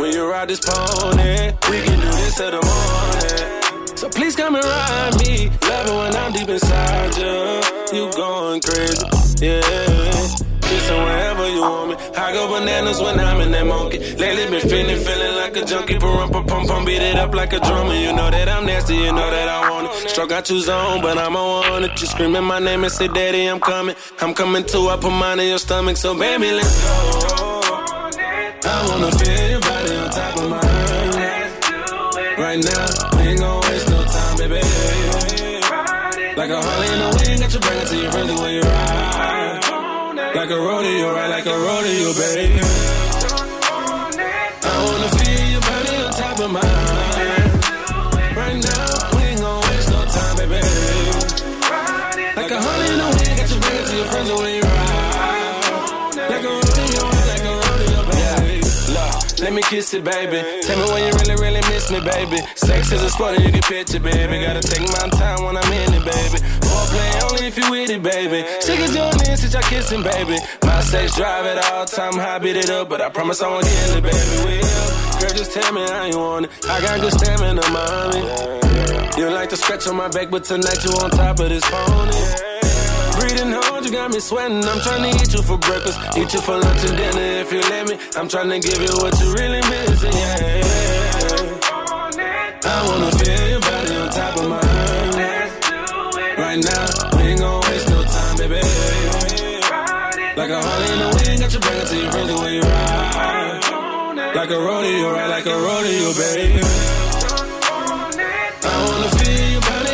When 0.00 0.12
you 0.14 0.30
ride 0.30 0.48
this 0.48 0.60
pony, 0.60 1.52
we 1.68 1.82
can 1.84 2.00
do 2.00 2.06
this 2.06 2.34
till 2.36 2.50
the 2.50 2.62
morning. 2.64 3.96
So 3.98 4.08
please 4.08 4.34
come 4.34 4.54
and 4.54 4.64
ride 4.64 5.14
me. 5.20 5.50
Love 5.68 5.86
it 5.88 5.94
when 5.94 6.16
I'm 6.16 6.32
deep 6.32 6.48
inside 6.48 7.16
you. 7.18 7.98
You 7.98 8.10
going 8.12 8.62
crazy, 8.62 9.04
yeah. 9.44 9.60
Kissing 10.62 11.02
wherever 11.02 11.46
you 11.50 11.60
want 11.60 11.90
me. 11.90 11.96
I 12.16 12.32
go 12.32 12.48
bananas 12.48 12.98
when 13.02 13.20
I'm 13.20 13.42
in 13.42 13.50
that 13.52 13.66
monkey. 13.66 13.98
Lately 14.16 14.46
been 14.48 14.66
feeling, 14.66 14.96
feeling 15.04 15.36
like 15.36 15.56
a 15.58 15.66
junkie. 15.66 15.98
Pump, 15.98 16.32
pump, 16.32 16.48
pump, 16.48 16.68
pump, 16.68 16.86
beat 16.86 17.02
it 17.02 17.16
up 17.16 17.34
like 17.34 17.52
a 17.52 17.60
drummer. 17.60 17.92
You 17.92 18.14
know 18.14 18.30
that 18.30 18.48
I'm 18.48 18.64
nasty, 18.64 18.94
you 18.94 19.12
know 19.12 19.30
that 19.30 19.48
I 19.50 19.68
want 19.68 19.88
it. 19.88 20.08
Struck 20.08 20.32
out 20.32 20.46
two 20.46 20.60
zone, 20.60 21.02
but 21.02 21.18
I'm 21.18 21.36
on 21.36 21.84
it. 21.84 22.00
You 22.00 22.06
screaming 22.06 22.44
my 22.44 22.58
name 22.58 22.84
and 22.84 22.92
say, 22.92 23.08
Daddy, 23.08 23.44
I'm 23.44 23.60
coming. 23.60 23.96
I'm 24.22 24.32
coming 24.32 24.64
too. 24.64 24.88
I 24.88 24.96
put 24.96 25.10
mine 25.10 25.40
in 25.40 25.48
your 25.48 25.58
stomach, 25.58 25.98
so 25.98 26.18
baby, 26.18 26.52
let's 26.52 26.84
go. 26.84 27.39
I 28.72 28.86
wanna 28.88 29.10
feel 29.18 29.50
your 29.50 29.60
body 29.60 29.94
on 29.96 30.10
top 30.10 30.36
of 30.38 30.46
mine. 30.48 31.12
Right 32.38 32.60
now, 32.70 32.86
we 33.16 33.22
ain't 33.30 33.40
gon' 33.40 33.60
waste 33.66 33.88
no 33.90 33.98
time, 34.04 34.36
baby. 34.38 34.60
Like 36.40 36.50
a 36.50 36.60
Harley 36.66 36.88
in 36.94 36.98
the 37.04 37.10
wind, 37.18 37.40
got 37.42 37.52
you 37.54 37.60
bring 37.60 37.78
it 37.82 37.86
to 37.88 37.96
your 38.02 38.12
friends 38.12 38.40
when 38.40 38.52
you 38.54 38.62
ride. 38.62 39.60
Like 40.38 40.50
a 40.50 40.58
rodeo, 40.68 41.08
right? 41.16 41.30
Like 41.36 41.46
a 41.46 41.56
rodeo, 41.66 42.08
baby. 42.22 42.60
I 44.62 44.74
wanna 44.86 45.08
feel 45.18 45.44
your 45.54 45.62
body 45.68 45.94
on 46.04 46.12
top 46.22 46.38
of 46.44 46.50
mine. 46.56 47.48
Right 48.40 48.58
now, 48.68 49.16
we 49.16 49.22
ain't 49.30 49.40
gon' 49.40 49.60
waste 49.66 49.90
no 49.90 50.00
time, 50.16 50.36
baby. 50.40 50.60
Like 52.38 52.50
a 52.56 52.58
Harley 52.64 52.88
in 52.94 52.98
the 53.02 53.08
wind, 53.18 53.34
got 53.38 53.48
you 53.50 53.58
bring 53.64 53.76
it 53.80 53.86
to 53.90 53.96
your 53.96 54.06
friends 54.06 54.30
when 54.30 54.54
you 54.54 54.62
ride. 54.62 54.79
Me 59.60 59.68
kiss 59.68 59.94
it, 59.94 60.04
baby. 60.04 60.40
Tell 60.62 60.78
me 60.78 60.92
when 60.92 61.02
you 61.04 61.12
really, 61.20 61.36
really 61.36 61.60
miss 61.68 61.90
me, 61.90 62.00
baby. 62.00 62.38
Sex 62.54 62.92
is 62.92 63.02
a 63.02 63.10
sport 63.10 63.38
you 63.38 63.50
can 63.50 63.62
picture, 63.62 64.00
baby. 64.00 64.44
Gotta 64.44 64.60
take 64.60 64.86
my 64.88 65.08
time 65.18 65.44
when 65.44 65.56
I'm 65.56 65.72
in 65.72 65.94
it, 65.94 66.04
baby. 66.04 66.38
Foreplay 66.64 67.30
only 67.30 67.46
if 67.46 67.58
you 67.58 67.70
with 67.70 67.90
it, 67.90 68.02
baby. 68.02 68.40
She 68.64 68.72
can 68.76 68.90
join 68.94 69.28
in 69.28 69.36
since 69.36 69.52
y'all 69.52 69.62
kissing, 69.62 70.02
baby. 70.02 70.36
My 70.64 70.80
sex 70.80 71.16
drive 71.16 71.46
at 71.46 71.58
all 71.72 71.84
time, 71.86 72.14
high 72.14 72.38
beat 72.38 72.56
it 72.56 72.70
up, 72.70 72.88
but 72.88 73.00
I 73.00 73.10
promise 73.10 73.42
I 73.42 73.48
won't 73.48 73.64
kill 73.64 73.96
it, 73.98 74.02
baby. 74.02 74.36
Will, 74.44 75.20
girl, 75.20 75.34
just 75.36 75.52
tell 75.52 75.72
me 75.72 75.82
how 75.82 76.04
you 76.04 76.18
want 76.18 76.46
it. 76.46 76.52
I 76.66 76.80
got 76.80 77.00
good 77.00 77.12
stamina, 77.12 77.62
mommy. 77.70 78.22
You 79.20 79.30
like 79.30 79.50
to 79.50 79.56
scratch 79.56 79.86
on 79.86 79.96
my 79.96 80.08
back, 80.08 80.30
but 80.30 80.44
tonight 80.44 80.82
you 80.84 80.90
on 80.92 81.10
top 81.10 81.40
of 81.40 81.48
this 81.48 81.64
pony. 81.68 82.59
Got 84.10 84.16
me 84.16 84.20
sweating. 84.22 84.64
I'm 84.64 84.80
trying 84.80 85.02
to 85.06 85.22
eat 85.22 85.32
you 85.34 85.42
for 85.42 85.56
breakfast, 85.56 85.98
eat 86.18 86.34
you 86.34 86.40
for 86.40 86.58
lunch 86.58 86.82
and 86.82 86.96
dinner 86.96 87.42
if 87.42 87.52
you 87.52 87.60
let 87.60 87.88
me. 87.88 87.96
I'm 88.16 88.26
trying 88.26 88.50
to 88.50 88.58
give 88.58 88.82
you 88.82 88.90
what 88.98 89.14
you 89.20 89.32
really 89.34 89.60
missing, 89.70 90.12
yeah. 90.12 90.66
I 92.64 92.86
wanna 92.88 93.10
feel 93.22 93.48
your 93.50 93.60
body 93.60 93.94
on 93.94 94.10
top 94.10 94.36
of 94.36 94.48
mine. 94.50 95.14
Right 96.42 96.58
now, 96.58 96.86
we 97.14 97.22
ain't 97.22 97.38
gon' 97.38 97.60
waste 97.70 97.88
no 97.88 98.02
time, 98.02 98.36
baby. 98.38 98.60
Like 100.40 100.50
a 100.50 100.60
Harley 100.60 100.90
in 100.90 100.98
the 100.98 101.10
wind, 101.14 101.40
got 101.42 101.52
you 101.54 101.60
bring 101.60 101.78
it 101.78 101.86
to 101.86 101.96
your 102.02 102.10
friends 102.10 102.32
when 102.32 102.52
you 102.54 102.62
ride. 102.62 103.60
Like 104.34 104.50
a 104.50 104.58
rodeo, 104.58 105.12
right? 105.12 105.30
Like 105.36 105.46
a 105.46 105.54
rodeo, 105.54 106.12
baby. 106.18 106.60
I 108.58 108.74
wanna 108.86 109.08
feel 109.22 109.50
your 109.54 109.60
body 109.60 109.89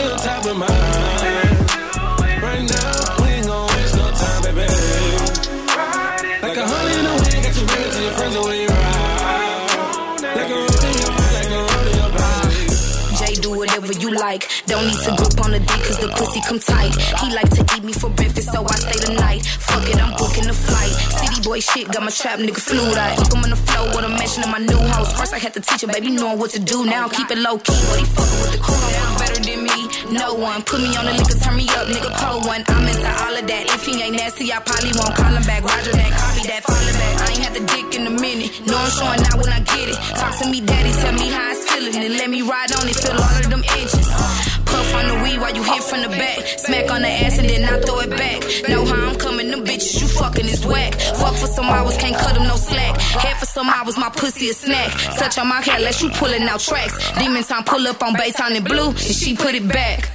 friends 8.37 8.49
when 8.49 8.61
you 8.61 8.69
ride. 8.69 10.21
Like 10.37 10.51
a 10.51 10.55
rodeo. 10.55 11.09
Like 11.37 11.51
a 11.51 11.61
rodeo, 11.65 12.07
baby. 12.17 13.17
Jay, 13.17 13.35
do 13.41 13.51
whatever 13.57 13.93
you 13.93 14.11
like. 14.15 14.49
Don't 14.67 14.87
need 14.87 14.99
to 15.05 15.15
grip 15.17 15.41
on 15.45 15.51
the 15.53 15.61
dick 15.61 15.83
cause 15.87 15.99
the 15.99 16.09
pussy 16.09 16.41
come 16.49 16.59
tight. 16.59 16.95
He 17.21 17.35
like 17.35 17.51
to 17.51 17.63
eat 17.77 17.85
me 17.85 17.93
for 17.93 18.11
breakfast, 18.11 18.53
so 18.53 18.65
I 18.65 18.77
stay 18.77 18.99
the 19.07 19.15
night. 19.19 19.47
Fuck 19.47 19.89
it, 19.89 19.97
I'm 19.97 20.13
booking 20.17 20.47
the 20.47 20.53
flight. 20.53 20.93
City 21.17 21.26
boy 21.43 21.61
shit, 21.61 21.89
got 21.93 22.03
my 22.03 22.11
trap 22.11 22.39
nigga 22.39 22.61
flued 22.61 22.97
out. 22.97 23.17
Fuck 23.19 23.35
him 23.35 23.45
on 23.45 23.51
the 23.51 23.57
floor 23.57 23.87
with 23.95 24.05
a 24.05 24.09
mention 24.09 24.43
of 24.45 24.51
my 24.51 24.59
new 24.59 24.79
house. 24.93 25.13
First 25.19 25.33
I 25.35 25.39
had 25.39 25.55
to 25.55 25.61
teach 25.61 25.83
him, 25.83 25.91
baby, 25.91 26.11
knowing 26.11 26.39
what 26.39 26.51
to 26.51 26.61
do. 26.61 26.85
Now 26.87 27.09
keep 27.09 27.31
it 27.31 27.39
low 27.39 27.59
key, 27.59 27.77
but 27.91 27.99
he 27.99 28.07
fucking 28.07 28.41
with 28.43 28.53
the 28.53 28.61
crew. 28.63 28.77
Now 28.77 29.19
better 29.19 29.41
than 29.43 29.61
me, 29.65 29.79
no 30.13 30.35
one. 30.35 30.63
Put 30.63 30.81
me 30.81 30.91
on 30.97 31.05
the 31.05 31.13
liquor, 31.13 31.39
turn 31.39 31.57
me 31.57 31.67
up, 31.77 31.87
nigga, 31.89 32.11
pull 32.17 32.41
one. 32.47 32.63
I'm 32.69 32.87
inside 32.87 33.19
all 33.27 33.35
of 33.37 33.47
that. 33.47 33.65
If 33.75 33.85
he 33.87 34.03
ain't 34.03 34.17
nasty, 34.17 34.53
I 34.53 34.59
probably 34.61 34.93
won't 34.95 35.15
call 35.15 35.33
him 35.33 35.45
back. 35.45 35.63
Roger 35.65 35.93
that, 35.93 36.11
copy 36.15 36.43
that, 36.49 36.63
follow 36.65 36.93
back. 36.95 37.15
I 37.21 37.27
ain't 37.33 37.43
had 37.43 37.55
the 37.55 37.65
dick 37.67 37.87
in 38.01 38.07
a 38.07 38.15
minute. 38.15 38.51
No, 38.67 38.77
I'm 38.77 38.91
showing 38.91 39.23
out 39.27 39.39
when 39.43 39.53
I 39.53 39.61
get 39.61 39.89
it. 39.91 39.99
Talk 40.17 40.33
to 40.41 40.45
me, 40.49 40.61
daddy, 40.61 40.93
tell 41.03 41.15
me 41.15 41.29
how 41.29 41.51
it's 41.53 41.63
feeling. 41.71 41.95
And 41.97 42.15
let 42.17 42.31
me 42.31 42.43
ride 42.43 42.73
on 42.73 42.89
it, 42.89 42.97
feel 42.97 43.17
all 43.17 43.37
of 43.37 43.51
them 43.51 43.63
edges. 43.77 44.56
Puff 44.77 44.95
on 44.95 45.09
the 45.09 45.17
weed 45.25 45.39
while 45.41 45.55
you 45.57 45.63
hit 45.63 45.83
from 45.85 46.03
the 46.03 46.09
back. 46.09 46.39
Smack 46.59 46.91
on 46.91 47.01
the 47.01 47.09
ass 47.09 47.39
and 47.39 47.49
then 47.49 47.65
I 47.65 47.81
throw 47.81 48.01
it 48.01 48.11
back. 48.11 48.43
Know 48.69 48.85
how 48.85 49.09
I'm 49.09 49.17
coming, 49.17 49.51
them 49.51 49.65
bitches 49.65 50.03
you 50.03 50.07
fucking 50.07 50.45
is 50.45 50.67
whack. 50.67 50.93
Fuck 51.17 51.35
for 51.37 51.47
some 51.47 51.65
hours, 51.65 51.97
can't 51.97 52.15
cut 52.15 52.35
them 52.35 52.47
no 52.47 52.57
slack. 52.57 53.01
Head 53.01 53.39
for 53.39 53.47
some 53.47 53.71
hours, 53.71 53.97
my 53.97 54.11
pussy 54.11 54.51
a 54.51 54.53
snack. 54.53 54.91
Touch 55.17 55.39
on 55.39 55.49
my 55.49 55.63
hair, 55.63 55.81
let 55.81 56.03
you 56.03 56.11
pulling 56.11 56.43
out 56.43 56.61
tracks. 56.61 56.95
Demon 57.19 57.43
time 57.43 57.65
pull 57.65 57.87
up 57.89 58.03
on 58.03 58.13
bass 58.15 58.39
on 58.39 58.53
the 58.53 58.61
blue, 58.61 58.89
and 58.89 58.99
she 58.99 59.35
put 59.35 59.55
it 59.55 59.67
back. 59.67 60.11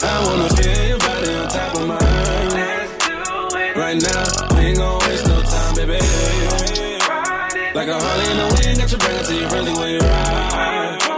I 0.00 0.24
wanna 0.24 0.48
feel 0.56 0.88
your 0.88 0.98
body 0.98 1.30
on 1.34 1.48
top 1.48 1.74
of 1.76 1.86
mine. 1.88 2.08
Right 3.76 4.00
now, 4.00 4.56
we 4.56 4.60
ain't 4.64 4.78
gon' 4.78 4.98
waste 5.00 5.26
no 5.28 5.42
time, 5.42 5.74
baby. 5.76 5.98
Like 7.74 7.88
a 7.88 8.00
Harley 8.00 8.30
in 8.32 8.36
the 8.38 8.46
wind, 8.56 8.78
got 8.80 8.92
you 8.92 8.98
bring 8.98 9.16
it 9.20 9.24
to 9.26 9.34
your 9.34 9.50
friends 9.50 9.78
when 9.78 9.90
you 9.90 9.98
ride. 10.00 11.17